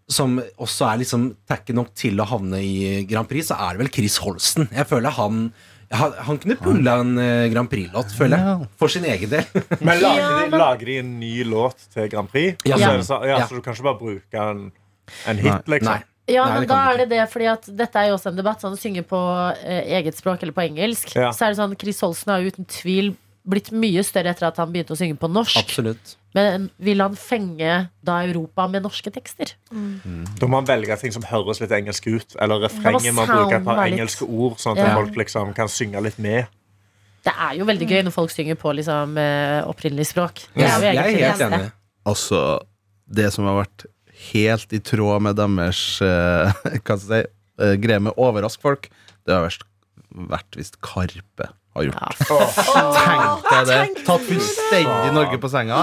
som 0.09 0.38
også 0.40 0.88
er 0.88 1.02
liksom 1.02 1.29
tacky 1.44 1.76
nok 1.76 1.92
til 1.98 2.22
å 2.22 2.29
havne 2.31 2.62
i 2.64 3.05
Grand 3.11 3.29
Prix, 3.29 3.50
så 3.50 3.59
er 3.61 3.74
det 3.74 3.85
vel 3.85 3.92
Chris 3.92 4.16
Holsten. 4.24 4.70
Jeg 4.72 4.88
føler 4.88 5.12
han 5.18 5.50
han, 5.94 6.16
han 6.27 6.38
kunne 6.42 6.57
pulla 6.59 6.96
en 7.03 7.18
eh, 7.22 7.46
Grand 7.53 7.70
Prix-låt, 7.70 8.11
føler 8.18 8.42
jeg. 8.42 8.68
For 8.81 8.92
sin 8.92 9.05
egen 9.07 9.31
del. 9.31 9.46
Men 9.87 10.01
lager 10.03 10.27
de, 10.51 10.59
lager 10.59 10.90
de 10.90 10.99
en 11.03 11.14
ny 11.20 11.33
låt 11.46 11.87
til 11.94 12.09
Grand 12.12 12.31
Prix? 12.33 12.59
Ja. 12.66 12.79
Så 12.81 12.90
er 12.90 13.01
det 13.01 13.07
så, 13.07 13.20
ja, 13.22 13.38
Ja. 13.38 13.46
Så 13.46 13.59
du 13.59 13.62
kan 13.62 13.77
ikke 13.77 13.87
bare 13.90 14.01
bruke 14.01 14.46
en, 14.51 14.64
en 15.31 15.42
hit, 15.44 15.72
liksom? 15.77 15.92
Nei. 15.92 16.03
Ja, 16.27 16.42
Nei, 16.42 16.55
men 16.57 16.64
det 16.64 16.70
da 16.72 16.77
kan 16.81 16.88
er 16.90 16.99
det 17.05 17.07
det, 17.12 17.20
fordi 17.31 17.46
at 17.46 17.68
dette 17.79 18.01
er 18.01 18.09
jo 18.11 18.16
også 18.16 18.33
en 18.33 18.38
debatt. 18.40 18.62
Sånn, 18.64 18.75
synge 18.81 19.05
på 19.07 19.18
eh, 19.62 19.92
eget 20.01 20.18
språk 20.18 20.42
eller 20.42 20.57
på 20.57 20.64
engelsk. 20.64 21.12
Ja. 21.14 21.31
Så 21.31 21.46
er 21.46 21.55
det 21.55 21.61
sånn, 21.61 21.77
Chris 21.79 22.03
Holsen 22.03 22.33
har 22.35 22.42
uten 22.42 22.66
tvil 22.66 23.12
blitt 23.46 23.70
mye 23.70 24.03
større 24.03 24.33
etter 24.35 24.49
at 24.49 24.59
han 24.59 24.72
begynte 24.75 24.96
å 24.96 24.99
synge 24.99 25.14
på 25.22 25.31
norsk. 25.31 25.61
Absolutt. 25.61 26.16
Men 26.37 26.68
vil 26.83 27.01
han 27.01 27.14
fenge 27.16 27.87
da 28.05 28.18
Europa 28.27 28.66
med 28.68 28.85
norske 28.85 29.09
tekster? 29.14 29.55
Da 29.70 30.49
må 30.51 30.61
han 30.61 30.68
velge 30.68 30.99
ting 31.01 31.14
som 31.14 31.25
høres 31.25 31.62
litt 31.62 31.72
engelsk 31.72 32.09
ut. 32.11 32.37
Eller 32.42 32.66
refrenget 32.66 33.16
må 33.16 33.25
bruke 33.29 33.57
et 33.57 33.64
par 33.64 33.81
engelske 33.87 34.29
ord, 34.29 34.59
sånn 34.61 34.77
at 34.77 34.85
Ja. 34.85 34.94
folk 34.99 35.16
liksom 35.16 35.55
kan 35.57 35.68
synge 35.72 36.03
litt 36.05 36.18
med. 36.18 36.46
Det 37.25 37.33
er 37.33 37.57
jo 37.59 37.64
veldig 37.64 37.88
gøy 37.88 38.03
når 38.05 38.12
folk 38.14 38.31
synger 38.31 38.55
på 38.55 38.70
liksom, 38.77 39.16
eh, 39.18 39.64
opprinnelig 39.66 40.12
språk. 40.12 40.44
Det 40.55 40.62
Jeg, 40.62 40.70
er 40.70 40.79
jo 40.79 41.01
jeg 41.01 41.14
er 41.22 41.31
helt 41.33 41.46
enig. 41.46 41.72
Altså, 42.07 42.61
det 43.09 43.33
som 43.33 43.44
har 43.46 43.64
vært 43.66 43.87
helt 44.33 44.72
i 44.72 44.79
tråd 44.79 45.22
med 45.22 45.37
deres 45.37 46.01
eh, 46.03 46.53
jeg 46.75 47.01
si 47.01 47.22
uh, 47.61 47.75
greie 47.81 47.99
med 47.99 48.12
å 48.12 48.29
overraske 48.29 48.62
folk, 48.62 48.90
det 49.27 49.35
har 49.35 49.49
vært, 49.49 49.64
vært 50.12 50.57
visst 50.61 50.81
Karpe 50.81 51.51
har 51.76 51.86
gjort. 51.90 52.20
Tenk 52.26 53.48
deg 53.50 53.70
det! 53.70 54.04
Tatt 54.06 54.26
fullstendig 54.26 55.14
Norge 55.16 55.40
på 55.42 55.52
senga 55.52 55.80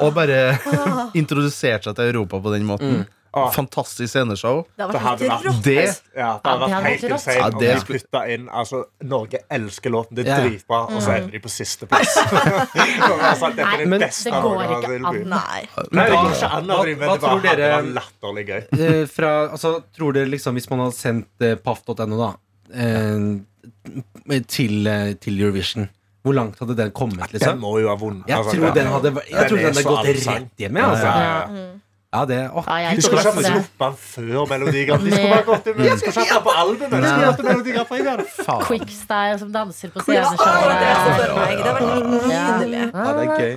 og 0.00 0.14
bare 0.16 0.40
introdusert 1.20 1.86
seg 1.88 1.98
til 1.98 2.10
Europa 2.14 2.40
på 2.44 2.54
den 2.54 2.66
måten. 2.68 3.04
Åh. 3.36 3.50
Fantastisk 3.52 4.08
sceneshow. 4.12 4.62
Det 4.76 4.86
Det 4.92 5.00
hadde 5.00 5.26
vært 5.28 5.42
rått. 5.44 5.58
Det 5.64 5.74
Ja, 6.16 6.28
det 6.40 6.52
hadde 6.52 6.68
vært 6.72 6.86
helt 6.86 7.02
insane 7.04 7.36
Ja, 7.36 7.48
om 7.50 7.58
de 7.60 7.72
putta 7.90 8.20
inn 8.32 8.46
altså, 8.48 8.78
Norge 9.04 9.40
elsker 9.52 9.92
låten. 9.92 10.16
Det 10.16 10.24
er 10.24 10.30
yeah. 10.30 10.46
dritbra, 10.46 10.78
og 10.88 11.02
så 11.04 11.10
ender 11.18 11.34
de 11.36 11.40
på 11.44 11.52
sisteplass. 11.52 12.14
altså, 12.16 13.50
det, 13.58 13.66
er 13.66 13.84
det 13.84 14.00
det 14.00 14.32
går 14.46 14.62
ikke 14.64 14.94
an. 15.10 15.20
Nei. 15.34 15.60
Nei, 15.92 16.06
det 16.06 16.16
går 16.16 16.32
ikke 16.32 16.48
an, 16.48 16.72
hva- 16.72 16.78
men 16.78 16.88
det 16.88 16.96
hva 16.96 17.10
bare 17.10 17.18
tror 17.20 17.34
hadde 17.34 17.50
dere- 17.60 17.74
vært 17.74 17.92
latterlig 17.98 18.46
gøy. 18.48 18.62
Eh, 18.86 19.04
fra, 19.18 19.34
altså, 19.50 19.74
tror 19.98 20.16
dere 20.16 20.32
liksom 20.32 20.56
Hvis 20.56 20.70
man 20.72 20.86
hadde 20.86 20.96
sendt 20.96 21.44
eh, 21.44 21.58
paff.no 21.60 22.16
da 22.16 22.30
eh, 22.72 23.28
til, 24.48 24.86
eh, 24.86 25.14
til 25.20 25.40
Eurovision, 25.40 25.88
hvor 26.26 26.34
langt 26.34 26.58
hadde 26.58 26.74
den 26.76 26.90
kommet? 26.90 27.18
Den 27.30 27.38
liksom? 27.38 27.58
må 27.62 27.78
jo 27.78 27.88
ha 27.88 27.96
vunnet. 28.00 28.24
Jeg 28.26 28.36
altså, 28.36 28.56
tror 28.58 28.74
den 28.74 28.86
hadde, 28.90 29.10
jeg 29.30 29.48
tror 29.48 29.56
den 29.56 29.66
hadde 29.66 29.82
gått 29.86 30.06
rett 30.06 30.62
hjem. 30.64 30.76
Altså. 30.82 31.06
Ja, 31.06 31.12
Ja, 31.16 31.26
ja, 31.26 31.66
ja. 32.16 32.24
det, 32.26 32.38
å, 32.50 32.64
Ja, 32.66 32.76
jeg 32.82 32.96
du 32.96 33.02
skulle 33.04 33.20
ikke 33.22 33.34
ha 33.36 33.42
sluppet 33.46 33.78
den 33.84 33.96
før 34.02 34.48
Melodi 34.50 34.82
Grand 34.88 35.02
Prix. 35.04 35.14
Skulle 35.14 35.30
bare 35.36 35.46
gått 35.50 35.66
inn 35.70 35.76
med 35.78 35.84
skulle 36.00 36.10
ikke 36.10 36.24
hatt 36.24 36.32
den 36.32 36.42
på 36.46 36.54
albumet. 36.62 36.90
De 36.90 36.96
skulle 37.06 37.30
hatt 37.30 37.42
Melodi 37.46 37.70
Grand 37.76 37.88
Prix 37.92 38.02
der. 38.08 38.20
Quickstyle 38.66 39.38
som 39.44 39.52
danser 39.54 39.88
på 39.94 39.98
Ja, 40.16 40.24
sceneshowet. 40.32 40.82
Ja, 42.32 42.46
det 42.66 43.22
er 43.22 43.30
gøy. 43.38 43.54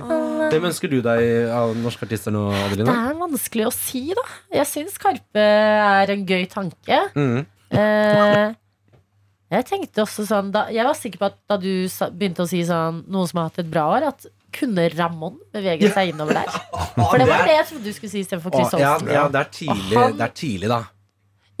Hvem 0.50 0.64
ønsker 0.70 0.94
du 0.94 0.98
deg 1.10 1.20
av 1.58 1.74
norske 1.78 2.06
artister 2.06 2.34
nå, 2.34 2.46
Det 2.76 2.86
er 2.86 3.14
vanskelig 3.18 3.66
å 3.66 3.74
si, 3.74 4.06
da. 4.14 4.26
Jeg 4.60 4.66
syns 4.76 4.98
Karpe 5.02 5.42
er 5.42 6.14
en 6.14 6.26
gøy 6.26 6.46
tanke. 6.50 7.02
Mm. 7.18 7.46
Eh, 7.70 8.54
jeg 9.50 9.64
tenkte 9.66 10.02
også 10.04 10.24
sånn 10.28 10.50
da, 10.54 10.66
Jeg 10.70 10.84
var 10.86 10.94
sikker 10.94 11.18
på 11.18 11.26
at 11.30 11.38
da 11.50 11.56
du 11.58 11.88
sa, 11.90 12.08
begynte 12.10 12.44
å 12.44 12.48
si 12.48 12.60
sånn 12.66 13.04
noen 13.10 13.26
som 13.30 13.40
har 13.42 13.48
hatt 13.50 13.58
et 13.64 13.70
bra 13.70 13.88
år, 13.96 14.06
at 14.12 14.26
kunne 14.54 14.88
Ramón 14.94 15.36
bevege 15.54 15.90
seg 15.94 16.12
innover 16.12 16.34
der? 16.40 16.50
For 16.96 17.18
det 17.18 17.26
var 17.30 17.44
det 17.46 17.56
jeg 17.56 17.66
trodde 17.70 17.84
du 17.84 17.92
skulle 17.94 18.10
si 18.12 18.22
istedenfor 18.24 18.50
Chris 18.54 18.72
Holsten. 18.74 19.10
ja, 19.10 19.22
ja, 19.22 19.28
det 19.28 19.40
er 19.40 19.50
tidlig, 19.54 19.96
han- 19.98 20.16
det 20.18 20.26
er 20.28 20.34
tidlig 20.34 20.68
da. 20.72 20.80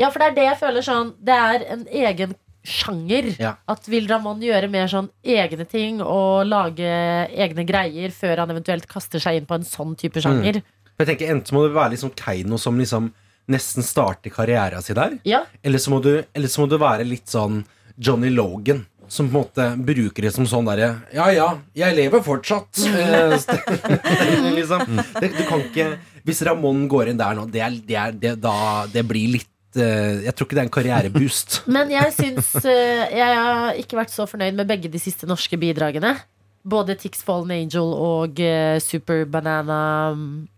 Ja, 0.00 0.08
for 0.10 0.18
det 0.22 0.28
er 0.30 0.34
det 0.38 0.44
jeg 0.48 0.58
føler 0.62 0.82
sånn 0.86 1.10
Det 1.22 1.34
er 1.36 1.64
en 1.74 1.82
egen 1.92 2.34
sjanger. 2.64 3.28
Ja. 3.40 3.54
At 3.68 3.86
vil 3.88 4.06
Ramón 4.08 4.42
gjøre 4.44 4.68
mer 4.70 4.86
sånn 4.88 5.08
egne 5.24 5.64
ting 5.68 6.00
og 6.02 6.46
lage 6.46 6.84
egne 7.32 7.64
greier 7.68 8.10
før 8.12 8.42
han 8.42 8.50
eventuelt 8.52 8.86
kaster 8.90 9.18
seg 9.22 9.38
inn 9.40 9.46
på 9.48 9.54
en 9.56 9.64
sånn 9.64 9.94
type 9.96 10.20
sjanger? 10.20 10.60
For 10.96 11.04
jeg 11.06 11.14
tenker 11.18 11.32
Enten 11.34 11.56
må 11.56 11.62
det 11.66 11.72
være 11.74 11.94
liksom 11.94 12.12
Keiino 12.14 12.58
som 12.60 12.76
liksom 12.78 13.12
nesten 13.50 13.82
starter 13.82 14.30
karrieren 14.30 14.82
sin 14.84 14.94
der, 14.98 15.18
Ja. 15.24 15.44
eller 15.64 15.78
så, 15.78 15.90
må 15.90 16.02
du, 16.02 16.22
eller 16.34 16.48
så 16.48 16.60
må 16.62 16.68
du 16.68 16.76
være 16.78 17.04
litt 17.08 17.26
sånn 17.26 17.64
Johnny 17.96 18.30
Logan. 18.30 18.84
Som 19.10 19.26
på 19.26 19.40
en 19.40 19.42
måte 19.42 19.64
bruker 19.82 20.22
det 20.22 20.30
som 20.30 20.46
sånn 20.46 20.68
derre 20.68 20.92
Ja 21.10 21.24
ja, 21.34 21.48
jeg 21.74 21.96
lever 21.98 22.22
fortsatt. 22.22 22.78
Eh, 23.00 24.52
liksom. 24.54 24.84
det, 25.18 25.32
du 25.34 25.42
kan 25.48 25.62
ikke 25.64 25.86
Hvis 26.26 26.42
Ramón 26.46 26.84
går 26.90 27.10
inn 27.10 27.18
der 27.18 27.34
nå, 27.34 27.48
det, 27.50 27.62
er, 27.64 27.78
det, 27.86 27.96
er, 27.98 28.14
det, 28.14 28.34
da, 28.44 28.86
det 28.92 29.02
blir 29.08 29.32
litt 29.34 29.78
eh, 29.80 30.22
Jeg 30.28 30.36
tror 30.36 30.46
ikke 30.46 30.58
det 30.58 30.62
er 30.62 30.68
en 30.68 30.74
karriereboost. 30.76 31.62
Men 31.74 31.90
jeg 31.90 32.14
syns 32.14 32.52
eh, 32.62 33.10
Jeg 33.18 33.40
har 33.40 33.80
ikke 33.82 33.98
vært 33.98 34.14
så 34.14 34.28
fornøyd 34.30 34.60
med 34.60 34.70
begge 34.70 34.92
de 34.92 35.02
siste 35.02 35.26
norske 35.26 35.58
bidragene. 35.58 36.14
Både 36.62 36.94
Tix 37.00 37.22
Fallen 37.24 37.50
Angel 37.54 37.92
og 37.96 38.36
uh, 38.44 38.76
Super 38.84 39.24
Banana 39.24 40.12
mm. 40.12 40.48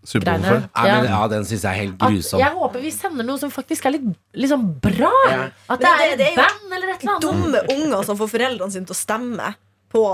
Ja. 0.74 0.96
ja, 1.06 1.20
den 1.30 1.44
syns 1.46 1.62
jeg 1.62 1.70
er 1.70 1.78
helt 1.78 1.94
At 2.02 2.10
grusom. 2.10 2.40
jeg 2.42 2.56
håper 2.58 2.82
vi 2.82 2.90
sender 2.90 3.24
noe 3.28 3.38
som 3.38 3.52
faktisk 3.54 3.86
er 3.86 3.94
litt 3.96 4.08
liksom 4.34 4.64
bra. 4.82 5.12
Ja. 5.30 5.44
At 5.70 5.78
det 5.84 5.92
er 5.92 6.02
det- 6.02 6.18
det 6.18 6.26
er 6.26 6.32
et 6.32 6.36
band 6.42 6.74
eller 6.74 6.88
et 6.94 7.02
eller 7.04 7.12
annet. 7.12 7.22
Dumme 7.22 7.62
unger 7.76 8.02
som 8.08 8.18
får 8.18 8.32
foreldrene 8.34 8.72
sine 8.72 8.86
til 8.90 8.96
å 8.96 8.98
stemme 8.98 9.54
på 9.92 10.04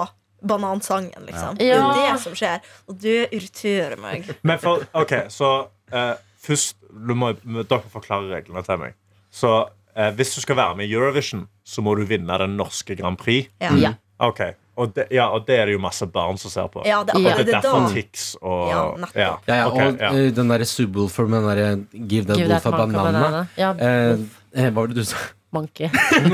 banansangen, 0.44 1.24
liksom. 1.26 1.56
Det 1.58 1.66
er 1.72 1.80
jo 1.80 1.88
det 1.96 2.20
som 2.22 2.34
skjer. 2.38 2.60
Og 2.88 3.00
du 3.00 3.10
irriterer 3.26 3.98
meg. 3.98 4.28
Men 4.46 4.58
for, 4.62 4.84
ok, 4.94 5.14
så 5.34 5.68
uh, 5.92 6.14
først 6.44 6.76
du 6.92 7.14
må, 7.18 7.32
Dere 7.42 7.82
forklarer 7.90 8.30
reglene 8.36 8.62
til 8.66 8.78
meg. 8.78 8.94
Så 9.34 9.50
uh, 9.66 10.10
hvis 10.14 10.34
du 10.36 10.40
skal 10.44 10.56
være 10.60 10.76
med 10.78 10.86
i 10.88 10.94
Eurovision, 10.94 11.46
så 11.66 11.82
må 11.82 11.96
du 11.98 12.04
vinne 12.08 12.38
den 12.38 12.56
norske 12.56 12.96
Grand 12.98 13.18
Prix. 13.18 13.48
Ja. 13.60 13.72
Ja. 13.74 13.92
Ok, 14.20 14.40
Og 14.78 14.92
det, 14.94 15.08
ja, 15.10 15.26
og 15.34 15.42
det 15.48 15.56
er 15.58 15.66
det 15.66 15.74
jo 15.74 15.80
masse 15.82 16.06
barn 16.14 16.38
som 16.38 16.52
ser 16.54 16.68
på. 16.70 16.84
Ja, 16.86 17.00
det, 17.04 17.16
Ja. 17.18 17.32
Og 17.34 17.38
det 17.42 17.46
det 17.48 17.54
er 17.54 17.58
er 17.58 17.62
derfor 17.62 17.88
Tix 17.94 18.28
og 18.40 18.68
Ja, 18.70 18.82
ja. 19.18 19.32
Ja, 19.48 19.54
ja, 19.56 19.64
okay, 19.72 19.88
og 19.88 19.98
ja. 20.00 20.12
eh, 20.14 20.30
den 20.36 20.48
derre 20.54 20.64
Subwoolfer 20.70 21.26
med 21.28 21.42
den 21.42 21.50
derre 21.50 22.06
Give 22.12 22.24
that 22.30 22.38
wolf 22.38 22.66
a 22.66 22.70
banana. 22.70 23.02
banana. 23.10 23.46
Ja, 23.58 23.72
Eh, 23.74 24.16
eh, 24.54 24.70
hva 24.70 24.80
var 24.80 24.86
det 24.94 24.96
du 25.02 25.04
sa? 25.04 25.16
monkey. 25.50 25.88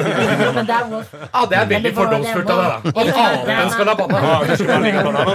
Men 0.56 0.66
det 0.66 0.74
er 0.74 0.88
Wolf. 0.90 1.12
Ah, 1.32 1.44
det 1.46 1.54
er 1.56 1.68
veldig 1.70 1.92
fordomsfullt 1.94 2.48
av 2.50 2.58
deg, 2.58 2.66
da. 2.66 3.00
At 3.00 3.44
apen 3.46 3.70
skal 3.70 3.86
ha 3.86 3.94
banan. 3.94 4.48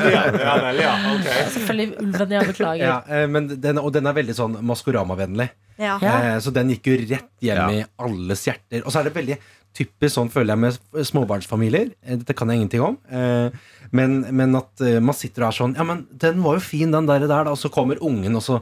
Den. 0.04 1.24
Selvfølgelig 1.54 1.88
ulven, 2.02 2.32
Ja, 2.36 2.42
beklager. 2.44 2.84
Ja, 2.86 2.98
eh, 3.08 3.28
men 3.32 3.48
den, 3.62 3.80
og 3.80 3.94
den 3.96 4.10
er 4.10 4.14
veldig 4.18 4.36
sånn 4.38 4.58
Maskorama-vennlig. 4.68 5.50
Eh, 5.80 6.40
Så 6.44 6.52
den 6.52 6.74
gikk 6.76 6.90
jo 6.92 6.98
rett 7.08 7.30
hjem 7.46 7.72
i 7.78 7.84
alles 8.04 8.44
hjerter. 8.50 8.84
Og 8.86 8.92
så 8.92 9.00
er 9.00 9.10
det 9.10 9.16
veldig 9.16 9.38
typisk 9.80 10.14
sånn, 10.18 10.30
føler 10.34 10.54
jeg, 10.56 10.62
med 10.66 11.06
småbarnsfamilier. 11.10 11.94
Eh, 12.06 12.20
Dette 12.22 12.36
kan 12.38 12.52
jeg 12.52 12.62
ingenting 12.62 12.84
om. 12.86 12.98
Eh, 13.10 13.50
Men, 13.96 14.20
men 14.38 14.54
at 14.60 14.84
eh, 14.86 15.00
man 15.02 15.16
sitter 15.18 15.48
og 15.48 15.48
er 15.48 15.56
sånn 15.58 15.72
Ja, 15.80 15.82
men 15.88 16.04
den 16.22 16.44
var 16.46 16.60
jo 16.60 16.62
fin, 16.62 16.92
den 16.94 17.08
der, 17.10 17.24
der. 17.26 17.48
Og 17.50 17.58
så 17.58 17.72
kommer 17.74 17.98
ungen, 18.06 18.36
og 18.38 18.44
så, 18.46 18.60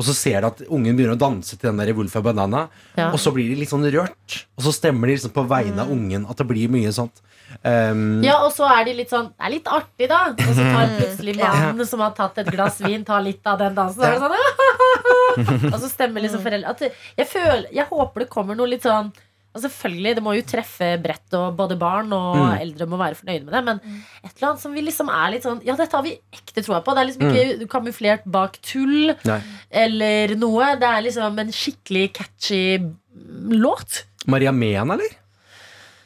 og 0.00 0.06
så 0.06 0.14
ser 0.16 0.40
du 0.40 0.46
at 0.48 0.62
ungen 0.72 0.96
begynner 0.96 1.18
å 1.18 1.20
danse 1.20 1.58
til 1.58 1.68
den 1.68 1.82
der 1.82 1.90
Wolf 1.98 2.14
of 2.16 2.24
Banana. 2.24 2.62
Ja. 2.96 3.10
Og 3.12 3.18
så 3.20 3.32
blir 3.36 3.50
de 3.50 3.58
litt 3.60 3.68
sånn 3.72 3.84
rørt. 3.92 4.38
Og 4.56 4.64
så 4.64 4.72
stemmer 4.72 5.10
de 5.10 5.18
liksom 5.18 5.34
på 5.36 5.44
vegne 5.50 5.84
av 5.84 5.92
ungen. 5.92 6.24
At 6.30 6.40
det 6.40 6.46
blir 6.48 6.72
mye 6.72 6.92
sånt. 6.96 7.20
Um, 7.66 8.22
Ja, 8.24 8.38
og 8.46 8.52
så 8.54 8.62
er 8.70 8.84
de 8.86 8.92
litt 8.94 9.10
sånn 9.10 9.32
Det 9.34 9.42
er 9.48 9.50
litt 9.56 9.66
artig, 9.68 10.06
da. 10.08 10.20
Og 10.32 10.52
så 10.54 10.64
tar 10.70 10.92
plutselig 11.00 11.34
mannen 11.42 11.86
som 11.92 12.00
har 12.06 12.12
tatt 12.16 12.38
et 12.40 12.50
glass 12.54 12.78
vin, 12.80 13.02
tar 13.04 13.20
litt 13.26 13.44
av 13.50 13.58
den 13.60 13.74
dansen. 13.74 14.00
Og, 14.06 14.22
så 14.22 14.30
sånn, 14.30 15.70
og 15.74 15.80
så 15.82 15.88
stemmer 15.90 16.22
liksom 16.24 16.44
foreldre 16.46 16.90
jeg, 17.18 17.26
føler, 17.28 17.66
jeg 17.74 17.86
håper 17.90 18.24
det 18.24 18.30
kommer 18.32 18.56
noe 18.58 18.70
litt 18.70 18.86
sånn 18.86 19.10
Altså 19.50 19.66
Selvfølgelig, 19.66 20.14
Det 20.14 20.22
må 20.22 20.32
jo 20.36 20.42
treffe 20.46 20.88
bredt, 21.02 21.34
og 21.34 21.56
både 21.58 21.76
barn 21.78 22.12
og 22.14 22.36
eldre 22.54 22.86
må 22.86 22.98
være 23.00 23.18
fornøyde 23.18 23.46
med 23.48 23.56
det. 23.56 23.62
Men 23.66 23.80
et 24.22 24.30
eller 24.36 24.52
annet 24.52 24.62
som 24.62 24.76
vi 24.76 24.84
liksom 24.86 25.10
er 25.10 25.32
litt 25.34 25.46
sånn 25.46 25.62
Ja, 25.66 25.74
dette 25.78 25.96
har 25.96 26.06
vi 26.06 26.14
ekte 26.36 26.62
troa 26.62 26.78
på. 26.86 26.94
Det 26.94 27.02
er 27.02 27.08
liksom 27.10 27.32
ikke 27.32 27.70
kamuflert 27.72 28.28
bak 28.30 28.60
tull 28.62 29.14
Nei. 29.26 29.40
eller 29.82 30.36
noe. 30.38 30.70
Det 30.78 30.92
er 30.92 31.02
liksom 31.08 31.42
en 31.42 31.50
skikkelig 31.54 32.06
catchy 32.20 32.62
mm, 32.78 33.58
låt. 33.58 34.04
Maria 34.30 34.54
Mena, 34.54 34.94
eller? 34.94 35.18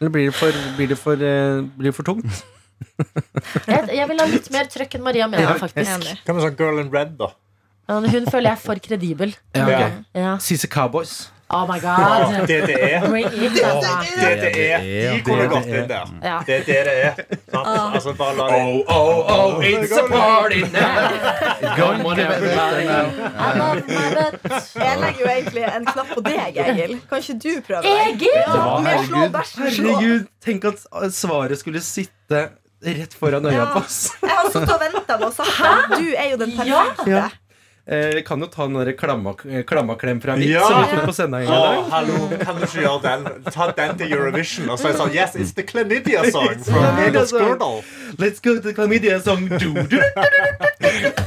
Eller 0.00 0.14
blir 0.14 0.30
det 0.30 0.36
for, 0.36 0.64
blir 0.78 0.90
det 0.90 0.98
for, 1.00 1.20
eh, 1.20 1.60
blir 1.76 1.92
det 1.92 1.96
for 1.96 2.08
tungt? 2.08 2.26
Jeg, 3.70 3.86
jeg 3.96 4.06
vil 4.10 4.18
ha 4.20 4.24
litt 4.28 4.48
mer 4.52 4.66
trøkk 4.70 4.96
enn 4.98 5.04
Maria 5.04 5.26
Mena, 5.30 5.54
faktisk. 5.58 5.88
Enig. 5.94 6.18
Hva 6.26 6.34
med 6.36 6.44
sånn 6.44 6.56
Girl 6.58 6.80
in 6.82 6.90
Red, 6.92 7.14
da? 7.20 7.30
Hun 7.88 8.26
føler 8.30 8.48
jeg 8.48 8.52
er 8.52 8.60
for 8.60 8.80
kredibel. 8.82 9.32
Ja, 9.56 9.64
okay. 9.64 9.96
Ja. 10.16 10.34
CC 10.40 10.68
Cowboys. 10.72 11.14
Oh 11.50 11.66
my 11.68 11.78
god. 11.78 12.46
DDE. 12.48 13.00
DDE. 14.16 15.12
De 15.12 15.22
kunne 15.26 15.46
gått 15.52 15.66
inn 15.66 15.88
der. 15.90 16.08
Det 16.46 16.54
er 16.56 16.64
det 16.64 16.78
det 16.88 16.94
er. 17.04 17.18
Altså, 17.54 18.14
bare 18.18 18.34
la 18.38 18.46
det 18.48 18.62
oh, 18.88 19.30
oh, 19.34 19.60
it's 19.60 19.92
a 19.92 20.06
party 20.08 20.62
now. 20.72 21.10
Come 21.78 22.06
on, 22.06 22.18
everybody. 22.18 22.88
I 22.88 23.58
love 23.60 23.84
my. 23.86 23.94
Jeg 24.84 24.98
legger 25.04 25.20
jo 25.20 25.30
egentlig 25.36 25.64
en 25.68 25.86
knapp 25.92 26.10
på 26.16 26.24
deg, 26.26 26.58
Egil. 26.64 26.96
Kan 27.12 27.22
ikke 27.22 27.38
du 27.44 27.52
prøve? 27.68 27.94
Egil! 28.08 28.40
Ja, 28.40 28.80
med 28.88 29.06
slå 29.06 29.22
bæsjen 29.36 29.70
slå. 29.76 29.94
Herregud, 30.00 30.26
tenk 30.44 30.64
at 30.72 30.84
svaret 31.14 31.60
skulle 31.60 31.84
sitte 31.84 32.46
rett 32.84 33.14
foran 33.16 33.46
øya 33.48 33.60
Ja. 33.60 33.64
på 33.76 33.84
oss. 33.84 34.00
Jeg 34.22 34.30
har 34.32 34.50
sittet 34.52 34.74
og 34.74 34.80
venta 34.82 35.16
nå 35.20 35.26
og 35.30 35.36
sagt. 35.38 35.94
Du 35.98 36.08
er 36.16 36.30
jo 36.32 36.36
den 36.40 36.56
perfekte. 36.56 37.22
Eh, 37.86 38.22
kan 38.24 38.40
jo 38.40 38.46
ta 38.48 38.64
den 38.64 38.78
der 38.80 38.92
klamma, 38.96 39.34
eh, 39.44 39.62
klammaklem 39.62 40.20
fra 40.22 40.36
mitt 40.36 40.48
Ja. 40.48 40.66
som 40.68 40.82
vi 40.82 40.96
tok 40.96 41.04
på 41.04 41.12
sendinga 41.12 41.42
i 41.44 41.46
dag. 41.46 41.84
hallo, 41.90 42.28
kan 42.40 42.56
du 42.56 42.62
ikke 42.64 42.80
gjøre 42.80 43.02
den? 43.02 43.42
Ta 43.52 43.66
den 43.76 43.98
til 43.98 44.12
Eurovision. 44.12 44.70
Og 44.70 44.78
så 44.78 44.88
er 44.88 44.92
det 44.92 45.00
sånn 45.00 45.12
Yes, 45.14 45.34
it's 45.36 45.52
the 45.52 45.62
chlamydia 45.64 46.24
song 46.32 46.48
from 46.64 46.80
Chlamydia 46.80 47.26
Girdle. 47.28 47.58
song. 47.58 47.82
Let's 48.16 48.40
go 48.40 48.58
to 48.58 48.72
chlamydia 48.72 49.20
song. 49.20 49.48
Du, 49.48 49.74
du, 49.74 49.84
du, 49.84 50.00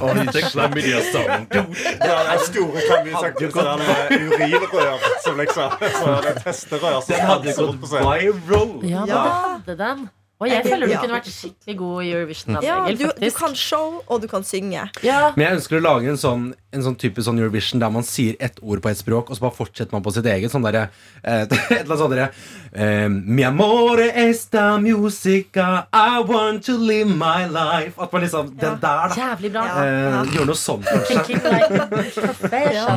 oh, 0.02 0.14
the 0.34 0.42
chlamydia 0.50 1.02
song. 1.12 1.46
Du. 1.52 1.62
Det 1.62 2.10
er 2.10 2.26
den 2.26 2.40
store 2.50 2.82
chlamydia 2.88 3.52
sånn 3.54 3.80
der 3.86 4.18
urinrør 4.18 5.00
som 5.22 5.38
liksom 5.38 5.70
Så 5.78 6.22
det 6.24 6.32
er 6.34 6.42
testerør 6.42 7.02
som 7.04 7.14
Den 7.14 7.26
hadde 7.26 7.54
gått 7.54 7.90
viral. 7.92 8.90
Ja, 8.90 9.06
da 9.06 9.22
hadde 9.62 9.78
den. 9.78 10.10
Og 10.40 10.46
jeg 10.52 10.62
føler 10.68 10.86
du 10.86 10.92
Ja. 10.94 11.00
kunne 11.02 11.16
vært 11.18 11.28
skikkelig 11.34 11.74
god 11.80 12.04
i 12.06 12.10
Eurovision. 12.14 12.58
Ja, 12.62 12.76
du, 12.94 13.08
du 13.18 13.30
kan 13.34 13.56
show, 13.58 14.04
og 14.08 14.22
du 14.22 14.28
kan 14.30 14.44
synge. 14.46 14.84
Ja. 15.02 15.32
Men 15.36 15.48
jeg 15.48 15.56
ønsker 15.58 15.80
å 15.80 15.82
lage 15.82 16.12
en 16.12 16.20
sånn, 16.22 16.44
en 16.78 16.84
sånn 16.86 16.96
type 17.02 17.24
sånn 17.26 17.40
Eurovision 17.42 17.82
der 17.82 17.90
man 17.90 18.06
sier 18.06 18.36
ett 18.40 18.60
ord 18.62 18.84
på 18.86 18.92
ett 18.92 19.00
språk, 19.02 19.32
og 19.32 19.36
så 19.40 19.48
bare 19.48 19.56
fortsetter 19.58 19.92
man 19.98 20.04
på 20.06 20.14
sitt 20.14 20.30
eget. 20.30 20.54
Sånn 20.54 20.62
derre 20.68 20.84
eh, 21.24 21.42
Et 21.48 21.58
eller 21.58 21.82
annet 21.88 21.98
sånt 22.04 22.14
derre 22.14 22.30
eh, 22.78 23.08
Mi 23.10 23.42
amore 23.50 24.12
esta 24.28 24.78
musica, 24.78 25.88
I 25.92 26.22
want 26.30 26.64
to 26.70 26.78
live 26.78 27.10
my 27.10 27.48
life. 27.50 27.98
At 27.98 28.14
man 28.14 28.22
liksom 28.28 28.54
Den 28.62 28.78
der, 28.78 29.10
da. 29.10 29.16
Jævlig 29.18 29.52
bra. 29.58 29.66
Ja. 29.66 29.90
Eh, 29.90 30.34
Gjør 30.38 30.52
noe 30.54 30.62
sånt, 30.62 30.86
kanskje. 30.86 31.42
Like. 31.50 32.48
Ja. 32.78 32.94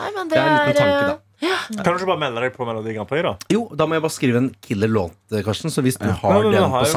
Nei, 0.00 0.10
men 0.16 0.28
det, 0.30 0.34
Det 0.34 0.42
er 0.42 0.50
en 0.50 0.66
liten 0.66 0.82
tanke, 0.82 1.06
da. 1.06 1.18
Kan 1.70 1.94
du 1.94 2.00
ikke 2.00 2.08
bare 2.10 2.20
melde 2.24 2.42
deg 2.44 2.56
på 2.56 2.66
Melodi 2.66 2.94
Grand 2.96 3.08
Prix, 3.10 3.22
da? 3.26 3.32
Jo, 3.52 3.62
da 3.78 3.86
må 3.86 3.96
jeg 3.96 4.04
bare 4.04 4.14
skrive 4.16 4.42
en 4.42 4.50
killer 4.64 4.90
låt, 4.90 5.14
eh, 5.32 5.42
Karsten. 5.46 5.70
Så 5.70 5.84
hvis 5.86 5.98
du 6.00 6.08
har 6.08 6.42
den 6.42 6.52
på 6.70 6.82
å 6.82 6.88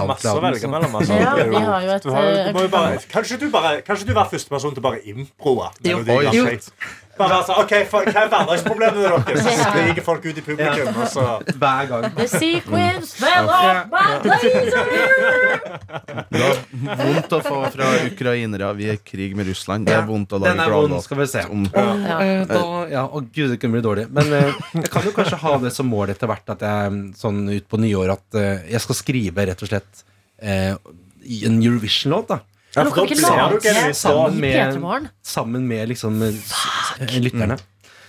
bare, 2.78 3.00
kanskje 3.12 3.40
du 3.40 3.50
bare 3.54 3.82
Kanskje 3.86 4.10
du 4.10 4.14
var 4.18 4.30
førsteperson 4.32 4.74
til 4.78 4.84
bare 4.86 5.02
improe 5.10 5.70
Jo. 5.86 6.00
Melodi 6.02 6.18
Grand. 6.26 6.48
Prix? 6.50 6.72
Bare 7.18 7.36
altså, 7.44 7.54
ok, 7.62 7.74
for, 7.92 8.08
Hva 8.10 8.24
er 8.24 8.30
hverdagsproblemene 8.32 9.10
deres? 9.28 9.44
Så 9.46 9.68
skriker 9.68 10.06
folk 10.06 10.24
ut 10.26 10.38
i 10.40 10.44
publikum, 10.46 10.96
og 10.98 11.10
så 11.14 11.26
Hver 11.62 11.90
gang. 11.92 12.08
The 12.18 12.26
sequence 12.32 13.14
fell 13.20 13.50
off 13.54 13.92
my 13.92 14.06
laser! 14.26 14.88
Det 16.34 16.42
var 16.42 16.62
vondt 17.04 17.36
å 17.38 17.40
få 17.46 17.60
fra 17.76 17.90
ukrainere. 18.08 18.72
Vi 18.80 18.88
er 18.90 18.98
i 18.98 19.02
krig 19.06 19.36
med 19.38 19.48
Russland. 19.52 19.86
Det 19.88 19.94
er 19.96 20.08
vondt 20.08 20.34
å 20.34 20.40
Den 20.42 20.58
lage 20.58 20.66
er 20.72 20.74
vond, 20.74 20.98
skal 21.06 21.22
vi 21.22 21.28
se. 21.30 21.44
om. 21.54 21.68
Ja. 21.74 22.18
Eh, 22.18 22.46
Da, 22.50 22.64
ja, 22.92 23.04
å 23.06 23.22
gud, 23.24 23.52
det 23.54 23.60
kunne 23.62 23.78
bli 23.78 23.84
dårlig. 23.86 24.08
Men 24.14 24.34
eh, 24.34 24.58
jeg 24.82 24.90
kan 24.94 25.06
jo 25.06 25.14
kanskje 25.16 25.40
ha 25.44 25.54
det 25.64 25.74
som 25.76 25.90
mål 25.90 26.14
etter 26.16 26.30
hvert 26.32 26.50
at 26.56 26.66
jeg 26.66 26.98
sånn 27.20 27.44
ut 27.52 27.70
på 27.70 27.80
nyår 27.82 28.16
at 28.18 28.40
eh, 28.40 28.66
jeg 28.74 28.82
skal 28.88 29.00
skrive 29.00 29.46
rett 29.52 29.62
og 29.64 29.70
slett 29.70 30.04
eh, 30.42 30.74
en 30.74 31.62
Eurovision-låt. 31.62 32.34
da 32.34 32.42
ja, 32.74 32.84
for 32.84 32.96
da 32.96 33.06
ikke 33.06 33.20
blir 33.20 33.54
du 33.54 33.60
genuint 33.64 33.98
sammen 33.98 34.40
med, 34.42 35.10
sammen 35.22 35.68
med 35.70 35.94
liksom 35.94 36.22
eh, 36.26 37.20
lytterne. 37.22 37.58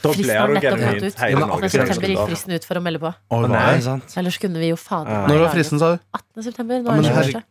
Da 0.05 0.13
Fristen 0.13 0.29
blir 0.29 0.47
du 0.47 0.55
nettopp 0.55 0.71
gått 0.71 0.85
genuint 0.85 1.05
ut. 1.05 1.19
hele 1.21 1.31
Ja, 1.31 1.39
men 1.39 1.49
18. 1.49 1.55
Norges 1.55 1.73
september 1.73 2.13
gikk 2.13 2.29
fristen 2.29 2.55
ut 2.59 2.69
for 2.69 2.81
å 2.81 2.85
melde 2.85 3.01
på. 3.01 3.15
Oh, 3.33 3.49
Nei, 3.49 3.81
sant? 3.85 4.15
Ellers 4.21 4.39
kunne 4.43 4.61
vi 4.61 4.71
jo 4.73 4.79
fader 4.81 5.29
Når 5.31 5.43
var 5.47 5.57
fristen, 5.57 5.81
sa 5.81 5.95
du? 5.95 6.07
18. 6.21 6.47
september. 6.51 6.85
Nå 6.85 6.97
er 7.01 7.29
det. 7.33 7.45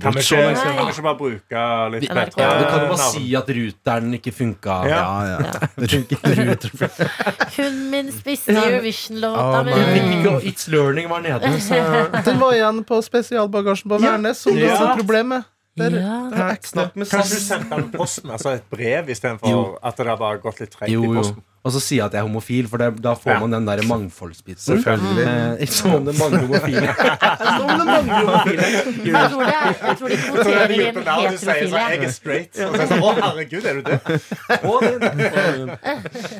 Kan 0.00 0.12
vi 0.12 0.20
ikke, 0.20 0.36
kan 0.36 0.76
vi 0.76 0.92
ikke 0.92 1.02
bare 1.06 1.16
bruke 1.16 1.62
litt 1.94 2.04
NRK. 2.04 2.36
bedre 2.36 2.42
Ja, 2.42 2.50
du 2.58 2.64
kan 2.66 2.82
jo 2.82 2.88
bare 2.90 3.08
si 3.14 3.24
at 3.38 3.50
ruteren 3.56 4.16
ikke 4.18 4.32
funka. 4.34 4.76
Ja. 4.90 5.00
Ja, 5.24 5.38
ja. 5.46 5.50
Hun 7.56 7.78
min 7.92 8.12
spiste 8.12 8.52
Eurovision-låta 8.52 9.62
oh, 9.62 9.64
mi. 9.64 10.50
It's 10.50 10.68
Learning 10.72 11.08
var 11.08 11.24
nede, 11.24 11.52
så 11.64 11.80
Den 12.28 12.40
var 12.42 12.56
igjen 12.58 12.84
på 12.88 13.00
spesialbagasjen 13.04 13.92
på 13.92 14.00
Værnes, 14.04 14.44
som 14.44 14.56
du 14.56 14.64
Ja. 14.66 14.76
er 14.76 14.96
problem 15.00 15.32
med. 15.32 15.48
Det 15.76 15.92
er, 15.92 15.98
Ja. 16.00 16.30
det 16.32 16.38
er 16.40 16.54
ekte. 16.54 16.68
Snakk 16.72 16.94
med 16.96 17.08
Kanskje 17.10 17.34
du 17.36 17.42
sendte 17.44 17.76
den 17.76 17.90
posten, 17.92 18.30
altså 18.32 18.54
et 18.56 18.64
brev 18.72 19.10
istedenfor 19.12 19.76
at 19.84 19.96
det 20.00 20.06
har 20.06 20.16
bare 20.16 20.38
gått 20.40 20.60
litt 20.60 20.70
tregt 20.72 20.88
i 20.88 20.94
jo. 20.96 21.02
posten? 21.14 21.42
Og 21.66 21.72
så 21.74 21.80
sier 21.82 21.98
jeg 21.98 22.06
at 22.06 22.12
jeg 22.14 22.20
er 22.22 22.26
homofil, 22.28 22.68
for 22.70 22.78
det, 22.78 23.02
da 23.02 23.12
får 23.18 23.32
Ja. 23.32 23.38
man 23.42 23.50
den 23.50 23.64
der 23.66 23.80
mangfoldsbitsen. 23.82 24.78
Selvfølgelig. 24.78 25.24
Eh, 25.26 25.62
ikke 25.66 25.74
som 25.74 25.94
om 25.96 26.04
det 26.06 26.14
mangler 26.16 26.44
homofile. 26.46 26.92
som 27.58 27.64
om 27.66 27.78
det 27.80 27.86
mangler 27.88 28.20
homofile. 28.22 28.62
Jeg 28.62 29.30
tror, 29.32 29.42
det 29.42 29.56
er, 29.56 29.74
jeg 29.82 29.96
tror 29.98 30.08
de 30.08 30.14
det 30.14 30.22
er 30.22 30.30
kvoterer 30.30 30.70
inn 30.76 30.94
sånn, 30.94 31.10
heterofile. 31.26 31.82
jeg 31.90 32.04
er 32.06 32.12
straight. 32.14 32.52
Og 32.54 32.70
så 32.70 32.76
er 32.76 32.78
det 32.78 32.88
sånn, 32.92 33.02
å 33.02 33.10
herregud, 33.18 33.64
er 33.66 33.74
du 33.74 33.82
det? 33.82 33.98
Og 34.62 34.80
det- 34.80 34.96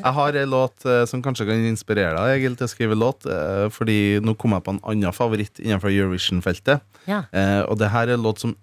Jeg 0.03 0.13
har 0.13 0.37
en 0.43 0.49
låt 0.49 0.85
eh, 0.85 1.05
som 1.11 1.21
kanskje 1.21 1.45
kan 1.51 1.65
inspirere 1.73 2.15
deg 2.15 2.37
Egil, 2.39 2.55
til 2.55 2.67
å 2.67 2.71
skrive 2.71 2.95
låt. 2.97 3.25
eh, 3.27 3.67
Fordi 3.69 4.19
nå 4.23 4.37
kom 4.37 4.51
jeg 4.55 4.63
på 4.63 4.69
en 4.77 4.79
annen 4.83 5.11
favoritt 5.13 5.59
innenfor 5.59 5.91
Eurovision-feltet. 5.91 6.79
Ja. 7.05 7.23
Eh, 7.33 7.61
Og 7.67 7.77
det 7.77 7.89
her 7.91 8.07
er 8.07 8.13
en 8.15 8.23
låt 8.23 8.39
som 8.39 8.55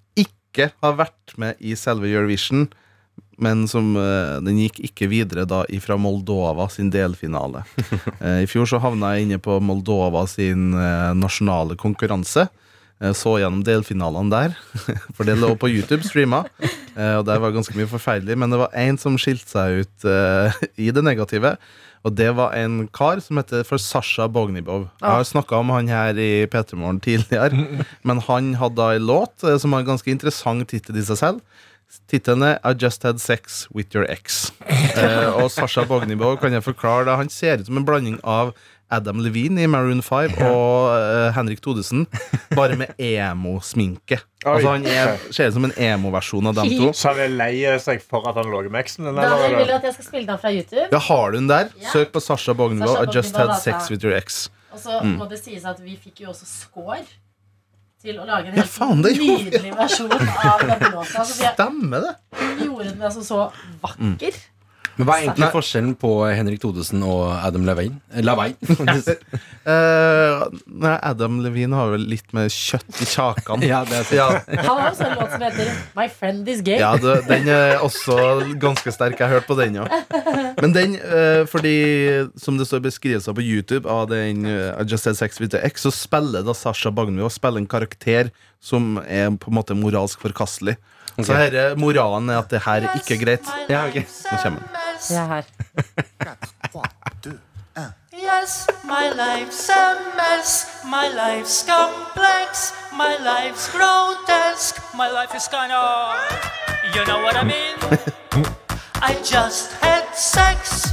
ikke 0.55 0.71
har 0.85 0.99
vært 1.03 1.35
med 1.41 1.59
i 1.59 1.75
selve 1.79 2.07
Eurovision. 2.07 2.69
Men 3.43 3.65
som, 3.67 3.97
uh, 3.99 4.39
den 4.47 4.61
gikk 4.63 4.79
ikke 4.87 5.09
videre 5.11 5.43
da 5.51 5.65
ifra 5.75 5.97
Moldova 5.99 6.69
sin 6.71 6.93
delfinale. 6.95 7.65
uh, 8.23 8.41
I 8.45 8.51
fjor 8.51 8.69
så 8.71 8.79
havna 8.83 9.17
jeg 9.17 9.27
inne 9.27 9.41
på 9.43 9.59
Moldova 9.59 10.23
sin 10.31 10.71
uh, 10.77 11.11
nasjonale 11.19 11.79
konkurranse. 11.81 12.49
Så 13.19 13.33
gjennom 13.37 13.65
delfinalene 13.67 14.31
der, 14.31 14.53
for 15.19 15.27
det 15.27 15.35
lå 15.37 15.51
på 15.61 15.67
YouTube 15.69 16.07
streama. 16.07 16.45
Og 16.95 17.25
der 17.27 17.41
var 17.43 17.53
ganske 17.53 17.75
mye 17.77 17.91
forferdelig, 17.91 18.37
men 18.39 18.55
det 18.55 18.61
var 18.63 18.77
én 18.81 18.97
som 19.03 19.19
skilte 19.21 19.51
seg 19.51 19.83
ut 19.83 20.07
i 20.87 20.93
det 20.95 21.03
negative. 21.05 21.57
Og 22.05 22.13
det 22.13 22.29
var 22.37 22.53
en 22.59 22.85
kar 22.93 23.21
som 23.25 23.41
heter 23.41 23.65
for 23.65 23.81
Sasha 23.81 24.27
Bognibov. 24.29 24.91
Jeg 25.01 25.09
har 25.09 25.25
snakka 25.25 25.57
om 25.63 25.73
han 25.73 25.89
her 25.89 26.19
i 26.21 26.45
P3 26.53 26.77
Morgen 26.77 27.01
tidligere. 27.01 27.81
Men 28.07 28.21
han 28.27 28.55
hadde 28.61 28.77
da 28.77 28.91
en 28.93 29.07
låt 29.09 29.45
eh, 29.45 29.57
som 29.61 29.73
har 29.73 29.85
en 29.85 29.95
ganske 29.95 30.13
interessant 30.13 30.69
tittel 30.69 31.01
i 31.01 31.07
seg 31.07 31.21
selv. 31.23 31.41
Tittelen 32.11 32.43
er 32.43 32.59
I 32.65 32.75
Just 32.81 33.05
Had 33.07 33.21
Sex 33.23 33.65
With 33.75 33.97
Your 33.97 34.07
Ex. 34.11 34.51
Eh, 34.95 35.27
og 35.43 35.49
Sasha 35.51 35.83
Bognibov 35.89 36.37
kan 36.39 36.55
jeg 36.55 36.63
forklare 36.63 37.09
det. 37.09 37.17
Han 37.19 37.31
ser 37.33 37.59
ut 37.59 37.67
som 37.67 37.81
en 37.81 37.87
blanding 37.89 38.21
av 38.23 38.53
Adam 38.95 39.21
Levine 39.25 39.65
i 39.65 39.69
Maroon 39.71 40.01
5 40.05 40.37
og 40.47 40.95
uh, 40.95 41.29
Henrik 41.37 41.61
Thodesen, 41.65 42.07
bare 42.55 42.77
med 42.81 42.93
emo-sminke. 43.01 44.21
Altså 44.45 44.75
Han 44.75 44.87
er, 44.87 45.15
ser 45.33 45.49
ut 45.51 45.57
som 45.57 45.65
en 45.69 45.75
emo-versjon 45.81 46.51
av 46.51 46.59
dem 46.59 46.71
to. 46.79 46.91
Så 46.97 47.13
han 47.13 47.23
er 47.25 47.33
lei 47.35 47.53
seg 47.83 48.03
for 48.05 48.27
at 48.31 48.37
han 48.41 48.51
lå 48.53 48.63
med 48.69 48.81
eksen? 48.85 49.09
eller? 49.11 49.25
Daniel, 49.35 49.57
vil 49.63 49.71
du 49.73 49.77
at 49.79 49.89
jeg 49.89 49.97
skal 49.99 50.09
spille 50.11 50.27
den 50.31 50.41
fra 50.43 50.53
YouTube? 50.55 50.89
Ja, 50.93 51.01
har 51.09 51.33
du 51.35 51.39
den 51.41 51.49
der? 51.51 51.71
Ja. 51.81 51.91
Søk 51.95 52.13
på 52.15 52.23
Sasha 52.25 52.53
Bognibov. 52.57 52.99
I 53.03 53.09
Just 53.15 53.37
Had. 53.37 53.55
Sex 53.65 53.91
With 53.91 54.05
Your 54.05 54.17
Ex. 54.17 54.47
Og 54.75 54.81
så 54.83 55.01
må 55.07 55.29
det 55.31 55.39
sies 55.39 55.65
at 55.71 55.79
vi 55.85 55.95
fikk 56.01 56.25
jo 56.25 56.33
også 56.33 56.49
score 56.51 57.03
til 58.05 58.19
å 58.21 58.25
lage 58.29 58.51
en 58.51 58.57
Ja, 58.59 58.65
helt 58.65 58.73
faen, 58.75 59.01
det 59.05 59.15
gjorde 59.15 59.37
vi. 59.39 59.45
nydelig 59.49 59.71
versjon 59.79 60.11
av 60.13 60.65
låta. 60.67 60.91
Altså, 61.23 61.39
vi 61.39 61.53
Stemmer 61.55 62.03
det? 62.05 62.15
gjorde 62.67 62.89
den 62.91 63.05
altså 63.09 63.23
så 63.25 63.39
vakker. 63.85 64.37
Men 64.95 65.09
hva 65.09 65.17
er 65.17 65.27
egentlig 65.27 65.51
forskjellen 65.55 65.95
på 65.99 66.11
Henrik 66.31 66.61
Thodesen 66.63 67.03
og 67.03 67.27
Adam 67.35 67.67
Levine? 67.67 67.99
Eh, 68.15 68.25
Levine. 68.25 68.57
Eh, 69.65 70.43
nei, 70.69 70.91
Adam 71.09 71.39
Levine 71.41 71.73
har 71.73 71.89
vel 71.95 72.03
litt 72.11 72.35
med 72.37 72.51
kjøtt 72.53 72.99
i 73.01 73.07
kjakan. 73.09 73.63
ja, 73.71 73.79
det 73.89 73.97
er 73.97 74.05
sant. 74.05 74.51
Ja, 74.53 74.59
Han 74.67 74.83
har 74.83 74.91
også 74.91 75.07
en 75.07 75.15
låt 75.17 75.33
som 75.33 75.45
heter 75.47 75.71
My 75.97 76.05
Friend 76.13 76.51
Is 76.53 76.61
Gay. 76.67 76.77
ja 76.83 76.91
det, 77.01 77.15
den 77.31 77.49
er 77.49 77.81
også 77.81 78.19
ganske 78.61 78.93
sterk. 78.93 79.17
Jeg 79.17 79.25
har 79.25 79.39
hørt 79.39 79.49
på 79.49 79.57
den, 79.57 79.81
ja. 79.81 79.87
Men 80.61 80.77
den, 80.77 80.99
uh, 81.01 81.49
fordi 81.49 81.75
som 82.37 82.61
det 82.61 82.69
står 82.69 82.85
beskrivelser 82.85 83.33
på 83.33 83.47
YouTube 83.47 83.89
av 83.89 84.11
den 84.13 84.45
uh, 84.45 84.77
I 84.77 84.85
Just 84.85 85.09
Had 85.09 85.17
Sex 85.17 85.41
With 85.41 85.57
The 85.57 85.65
X, 85.65 85.89
så 85.89 85.95
spiller 85.97 86.45
da 86.45 86.53
Sasha 86.53 86.93
Bagnvi 86.93 87.25
og 87.25 87.33
spiller 87.33 87.65
en 87.65 87.71
karakter 87.71 88.35
som 88.61 88.99
er 89.09 89.33
på 89.33 89.49
en 89.49 89.63
måte 89.63 89.81
moralsk 89.81 90.21
forkastelig. 90.29 90.77
Så 91.23 91.33
her, 91.33 91.77
moralen 91.81 92.29
er 92.29 92.43
at 92.43 92.53
det 92.53 92.67
her 92.67 92.85
er 92.85 93.01
ikke 93.01 93.23
greit. 93.25 93.55
Ja, 93.71 93.87
ok. 93.89 94.03
Nå 94.05 94.43
kommer 94.43 94.61
den. 94.61 94.84
Se 94.99 95.15
her. 95.15 95.45
Yes, 98.13 98.67
my 98.85 99.11
life's 99.11 99.69
a 99.69 99.97
mess, 100.17 100.83
my 100.85 101.09
life's 101.09 101.63
complex, 101.65 102.73
my 102.93 103.17
life's 103.17 103.69
grotesque, 103.71 104.81
my 104.95 105.11
life 105.11 105.35
is 105.35 105.49
kinda. 105.49 106.17
You 106.95 107.05
know 107.07 107.23
what 107.23 107.37
I 107.37 107.45
mean? 107.45 107.77
I 109.03 109.15
just 109.23 109.73
had 109.83 110.15
sex 110.15 110.89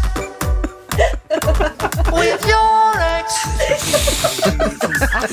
with 2.11 2.45
your 2.47 2.93
ex. 2.99 3.27
Er 5.13 5.27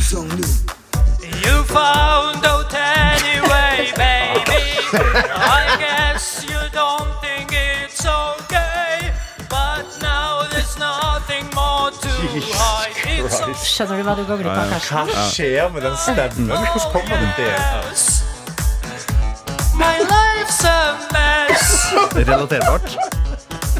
så 0.00 0.22
bra. 0.22 0.83
You 1.44 1.62
found 1.64 2.44
out 2.46 2.72
anyway, 2.74 3.92
baby. 4.00 4.62
I 4.94 5.76
guess 5.78 6.44
you 6.48 6.58
don't 6.72 7.12
think 7.20 7.52
it's 7.52 8.04
okay. 8.06 9.12
But 9.48 9.84
now 10.00 10.46
there's 10.50 10.78
nothing 10.78 11.44
more 11.54 11.90
to 11.90 12.12
hide. 12.56 12.92
It's 13.24 13.38
so 13.38 13.52
Skjønner 13.54 13.96
du 13.96 14.02
hva 14.08 14.14
du 14.18 14.24
går 14.28 14.36
glipp 14.42 14.54
av, 14.54 14.70
Karsten? 14.72 15.10
Hva 15.12 15.24
skjer 15.32 15.68
med 15.74 15.82
den 15.86 15.96
stemmen? 15.98 16.48
Hvordan 16.50 16.90
kommer 16.92 17.16
det 17.22 17.30
til. 17.36 17.52
My 19.74 19.96
life's 20.14 20.60
a 20.64 20.98
mess. 21.12 21.66
Relaterbart. 22.18 22.96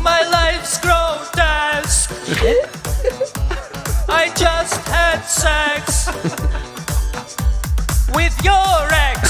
My 0.02 0.20
life's 0.36 0.76
grotesque. 0.84 2.10
I 4.08 4.28
just 4.36 4.80
had 4.88 5.20
sex 5.24 6.08
with 8.14 8.36
your 8.44 8.88
ex. 9.10 9.20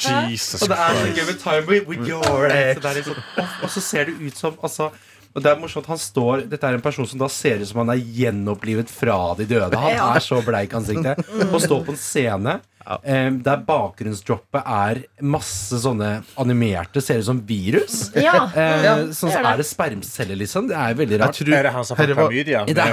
Jesus 0.00 0.62
Og 0.62 0.68
det 0.68 0.76
er 0.78 0.96
så 0.96 1.06
gøy 1.14 1.24
med 1.28 1.38
time 1.40 1.64
with, 1.68 1.88
with 1.88 2.08
your 2.08 2.50
ex. 2.50 2.80
Og, 2.80 2.94
liksom, 2.96 3.14
sånn, 3.14 3.54
og 3.62 3.72
så 3.74 3.84
ser 3.84 4.10
det 4.10 4.16
ut 4.20 4.36
som 4.36 4.58
altså, 4.62 4.90
og 5.30 5.44
det 5.44 5.50
er 5.52 5.60
morsomt, 5.62 5.86
han 5.86 6.00
står 6.00 6.46
Dette 6.50 6.66
er 6.66 6.74
en 6.74 6.82
person 6.82 7.06
som 7.06 7.20
da 7.20 7.28
ser 7.30 7.62
ut 7.62 7.68
som 7.70 7.84
han 7.84 7.92
er 7.94 8.00
gjenopplivet 8.02 8.90
fra 8.90 9.18
de 9.38 9.46
døde. 9.46 9.78
Han 9.78 10.16
er 10.16 10.24
så 10.24 10.40
bleik 10.42 10.74
i 10.74 10.78
ansiktet. 10.80 11.22
Og 11.50 11.60
står 11.62 11.84
på 11.86 11.94
en 11.94 12.00
scene 12.00 12.56
eh, 13.04 13.30
der 13.44 13.56
bakgrunnsdroppet 13.66 14.62
er 14.66 15.02
masse 15.22 15.78
sånne 15.82 16.22
animerte, 16.40 17.02
ser 17.04 17.20
ut 17.22 17.28
som 17.28 17.40
virus. 17.46 18.10
Ja. 18.16 18.48
Eh, 18.54 18.82
Ja, 18.84 18.94
sånn 19.12 19.30
så 19.30 19.38
er 19.38 19.42
det. 19.58 19.66
er 19.66 19.68
spermceller, 19.68 20.36
liksom. 20.40 20.68
Det 20.70 20.76
er 20.76 20.94
veldig 20.94 21.18
rart. 21.20 21.34
tror 21.36 21.54
Er 21.54 21.62
det 21.68 21.72
han 21.74 21.84
som 21.84 21.96
har 21.96 22.06
klamydia? 22.14 22.64
Det 22.66 22.76
er- 22.78 22.88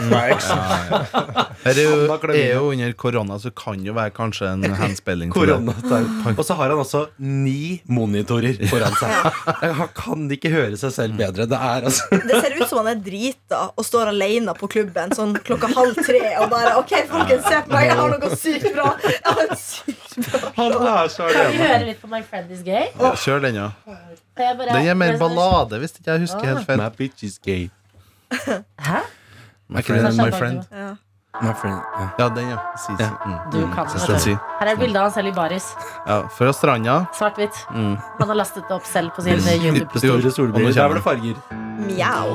er 1.65 1.73
jo, 1.84 2.17
er 2.34 2.54
jo 2.54 2.71
under 2.71 2.93
korona, 2.93 3.38
så 3.39 3.52
kan 3.56 3.84
jo 3.86 3.93
være 3.93 4.12
kanskje 4.15 4.52
en 4.54 4.63
henspilling. 4.82 5.32
Og 5.36 6.43
så 6.45 6.54
har 6.56 6.69
han 6.69 6.78
også 6.84 7.08
ni 7.19 7.82
monitorer 7.88 8.58
foran 8.69 8.93
seg. 9.00 9.10
Han 9.78 9.89
kan 9.95 10.28
ikke 10.32 10.50
høre 10.54 10.78
seg 10.80 10.91
selv 10.93 11.17
bedre. 11.19 11.45
Det 11.50 11.58
er 11.58 11.88
altså 11.89 12.08
Det 12.12 12.41
ser 12.43 12.56
ut 12.58 12.67
som 12.69 12.78
han 12.82 12.88
er 12.93 13.02
drita 13.04 13.60
og 13.78 13.86
står 13.86 14.12
alene 14.13 14.54
på 14.58 14.67
klubben 14.71 15.12
sånn 15.15 15.34
klokka 15.45 15.69
halv 15.73 15.95
tre 16.06 16.21
og 16.41 16.50
bare 16.52 16.76
OK, 16.80 16.93
folkens, 17.10 17.45
se 17.47 17.62
på 17.65 17.73
meg, 17.73 17.88
jeg 17.89 17.97
har 18.00 18.13
noe 18.13 18.38
sykt 18.38 18.67
bra. 18.76 18.88
Jeg 19.04 19.21
har 19.26 19.41
en 19.43 19.56
sykt 19.56 19.56
bra 19.56 19.77
Han 20.58 20.72
er 20.72 21.08
så 21.13 21.28
Kan 21.28 21.28
vi 21.28 21.58
alene. 21.58 21.63
høre 21.68 21.86
litt 21.86 22.02
på 22.02 22.08
My 22.12 22.22
Friend 22.30 22.52
Is 22.52 22.62
Gay? 22.66 22.88
Ja, 23.00 23.12
kjør 23.16 23.42
den, 23.42 23.56
ja. 23.56 23.70
Jeg 24.38 24.58
bare- 24.58 24.74
Den 24.74 24.88
er 24.88 24.94
mer 24.94 25.18
ballade, 25.18 25.80
hvis 25.80 25.92
ikke 26.00 26.12
jeg 26.12 26.20
husker 26.28 26.46
helt 26.46 26.66
feil. 26.66 26.78
My 26.82 26.90
bitch 26.98 27.24
is 27.24 27.38
gay. 27.40 27.70
Hæ? 28.32 29.00
My 29.70 29.82
friend, 29.82 30.02
Sasha 30.08 30.26
my 30.26 30.32
friend. 30.32 30.63
Ja. 30.72 30.96
My 31.42 31.54
friend. 31.54 31.82
Ja. 32.00 32.08
Ja, 32.20 32.30
den, 32.36 32.50
ja. 32.50 32.58
Si, 32.78 32.96
si. 32.98 33.04
Ja. 33.04 33.10
Mm. 33.26 33.52
Du 33.52 33.58
kan 33.76 33.86
jeg 33.94 34.10
vet 34.10 34.22
si. 34.22 34.32
Her 34.60 34.66
er 34.68 34.72
et 34.74 34.80
bilde 34.80 34.98
av 34.98 35.04
han 35.04 35.12
selv 35.13 35.28
i 35.28 35.32
baris. 35.36 35.68
Ja, 36.08 36.22
fra 36.38 36.52
stranda. 36.54 36.96
Svart-hvitt. 37.13 37.58
Mm. 37.72 37.98
Han 38.20 38.28
har 38.28 38.36
lastet 38.36 38.63
det 38.68 38.72
opp 38.80 38.86
selv 38.86 39.12
på 39.13 39.22
sin 39.22 39.34
eh, 39.34 39.66
YouTube. 39.66 39.98
Store 40.00 40.13
Og 40.18 40.24
nå 40.24 40.30
solbriller. 40.32 40.74
Der 40.74 40.82
kommer 40.82 40.88
var 40.88 40.96
det 40.96 41.04
farger. 41.04 41.36
Mjau. 41.86 42.28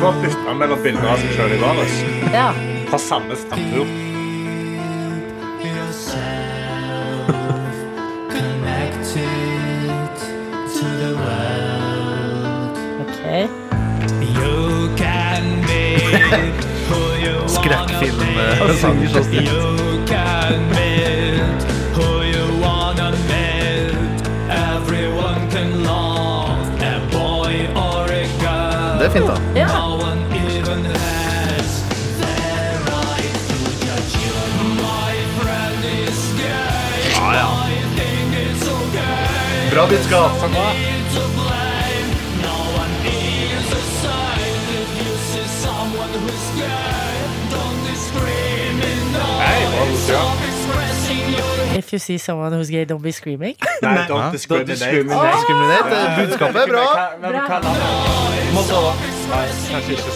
Hvorfor 0.00 0.20
bytter 0.22 0.48
han 0.48 0.58
mellom 0.58 0.82
bilder 0.84 1.08
av 1.08 1.22
seg 1.22 1.30
sjøl 1.36 1.54
i 1.56 1.60
Vares? 1.62 1.94
Ja. 2.34 2.50
Fra 2.90 2.98
samme 3.00 3.36
strandtur. 3.40 3.86
Ok. 13.00 13.48
Skrekkfilm. 17.48 18.38
eh, 18.38 19.08
så 19.12 19.22
stilt. 19.24 19.50
Det 28.98 29.06
er 29.06 29.10
fint, 29.10 29.26
da. 29.26 29.36
Ja. 29.60 29.85
Bra 39.76 39.84
budskap. 39.86 40.30
Nei, 40.32 40.48
hva 49.68 49.82
er 49.84 49.90
det? 50.06 51.76
If 51.76 51.92
you 51.92 51.98
see 51.98 52.16
someone 52.16 52.52
who's 52.54 52.70
gay, 52.70 52.86
don't 52.86 53.02
be 53.02 53.12
screaming. 53.12 53.54
Nei, 53.82 54.06
don't 54.08 54.32
discriminate. 54.32 54.72
discriminate. 54.72 55.92
Oh! 55.92 56.16
Budskapet 56.24 56.56
er 56.62 56.66
bra. 56.72 57.12
Ikke 59.92 60.10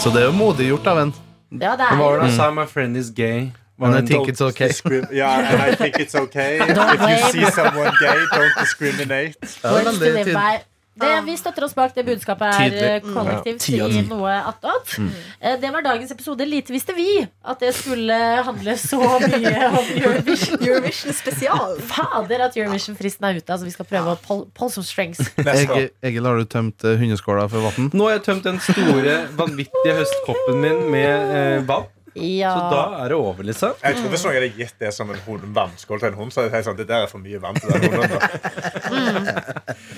så 0.00 0.10
det 0.10 0.20
er 0.22 0.26
jo 0.30 0.32
modig 0.32 0.72
gjort 0.72 0.86
av 0.86 0.98
en. 1.04 1.12
Ja, 1.52 1.76
det 1.76 1.92
er 1.92 2.20
det 2.24 2.32
han? 2.40 2.54
My 2.54 2.64
friend 2.64 2.96
is 2.96 3.12
gay. 3.12 3.50
Men 3.78 3.92
I 3.94 4.00
Don't 4.00 4.08
think 4.08 4.28
it's 4.28 4.40
okay. 4.40 4.70
yeah, 4.90 5.12
Ja, 5.20 5.28
and 5.52 5.62
I 5.62 5.74
think 5.76 5.98
it's 5.98 6.14
okay. 6.14 6.58
Don't 6.76 6.94
If 6.94 7.00
you 7.00 7.30
see 7.32 7.50
someone 7.52 7.92
gay, 8.00 8.18
don't 8.34 8.58
discriminate. 8.58 9.38
Ja. 10.98 11.06
Det, 11.06 11.20
vi 11.26 11.36
støtter 11.38 11.62
oss 11.62 11.74
bak 11.78 11.92
det 11.94 12.02
budskapet 12.08 12.56
er 12.58 12.72
eh, 12.82 13.04
kollektivt 13.04 13.68
i 13.70 14.00
noe 14.08 14.32
attåt. 14.50 14.96
Eh, 15.38 15.54
Det 15.62 15.68
var 15.70 15.84
dagens 15.86 16.10
episode. 16.10 16.42
Lite 16.42 16.72
visste 16.74 16.90
vi 16.96 17.20
at 17.22 17.60
det 17.62 17.70
skulle 17.76 18.16
handle 18.42 18.74
så 18.82 18.98
mye 18.98 19.68
om 19.68 19.92
Eurovision. 19.94 20.58
Eurovision 20.58 21.14
spesial. 21.14 21.76
Fader 21.86 22.42
at 22.48 22.58
Eurovision-fristen 22.58 23.28
er 23.30 23.38
ute. 23.38 23.46
Altså, 23.46 23.68
vi 23.68 23.76
skal 23.76 23.86
prøve 23.92 24.16
å 24.16 24.18
pull, 24.24 24.42
pull 24.58 24.72
some 24.74 24.82
strings. 24.88 25.22
Egil, 25.38 25.92
Egil, 26.02 26.26
har 26.26 26.42
du 26.42 26.48
tømt 26.50 26.82
eh, 26.82 26.98
hundeskåla 26.98 27.46
for 27.52 27.68
vann? 27.68 27.92
Nå 27.94 28.08
har 28.10 28.16
jeg 28.18 28.24
tømt 28.32 28.50
den 28.50 28.58
store, 28.66 29.20
vanvittige 29.38 29.94
høstkoppen 30.00 30.58
min 30.66 30.82
med 30.90 31.36
eh, 31.38 31.60
vann. 31.70 31.86
Ja. 32.18 32.52
Så 32.54 32.70
da 32.72 33.02
er 33.04 33.12
det 33.12 33.18
over, 33.18 33.46
liksom. 33.46 33.74
Jeg 33.82 33.98
tror 33.98 34.12
Hvis 34.12 34.24
noen 34.26 34.36
hadde 34.38 34.50
gitt 34.58 34.78
det 34.82 34.92
som 34.94 35.10
en 35.10 35.20
hund, 35.26 35.44
vannskål 35.56 36.02
til 36.02 36.08
en 36.12 36.18
hund, 36.20 36.32
så 36.34 36.42
hadde 36.44 36.56
jeg 36.56 36.64
sagt 36.64 36.70
sånn, 36.70 36.78
det 36.80 36.88
der 36.90 37.06
er 37.06 37.10
for 37.10 37.22
mye 37.22 37.40
vann 37.42 37.58
til 37.58 37.68
den 37.74 37.82
hunden. 37.92 39.28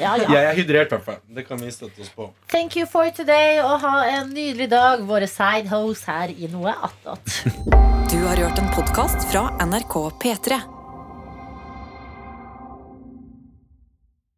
ja, 0.03 0.17
ja. 0.17 0.27
Jeg 0.27 0.43
er 0.45 0.59
hydrert, 0.59 0.91
i 0.93 0.97
hvert 0.97 1.07
fall. 1.07 1.21
Det 1.37 1.47
kan 1.49 1.61
vi 1.63 1.71
støtte 1.75 2.05
oss 2.05 2.11
på. 2.17 2.31
Thank 2.53 2.77
you 2.81 2.89
for 2.91 3.11
today, 3.17 3.61
og 3.65 3.81
ha 3.85 3.95
en 4.17 4.35
nydelig 4.35 4.71
dag, 4.73 5.07
våre 5.09 5.29
sidehose 5.31 6.11
her 6.11 6.35
i 6.35 6.51
Noe 6.53 6.75
attåt. 6.91 7.41
Du 8.11 8.19
har 8.27 8.37
hørt 8.43 8.59
en 8.59 8.71
podkast 8.75 9.29
fra 9.31 9.49
NRK 9.65 9.97
P3. 10.23 10.63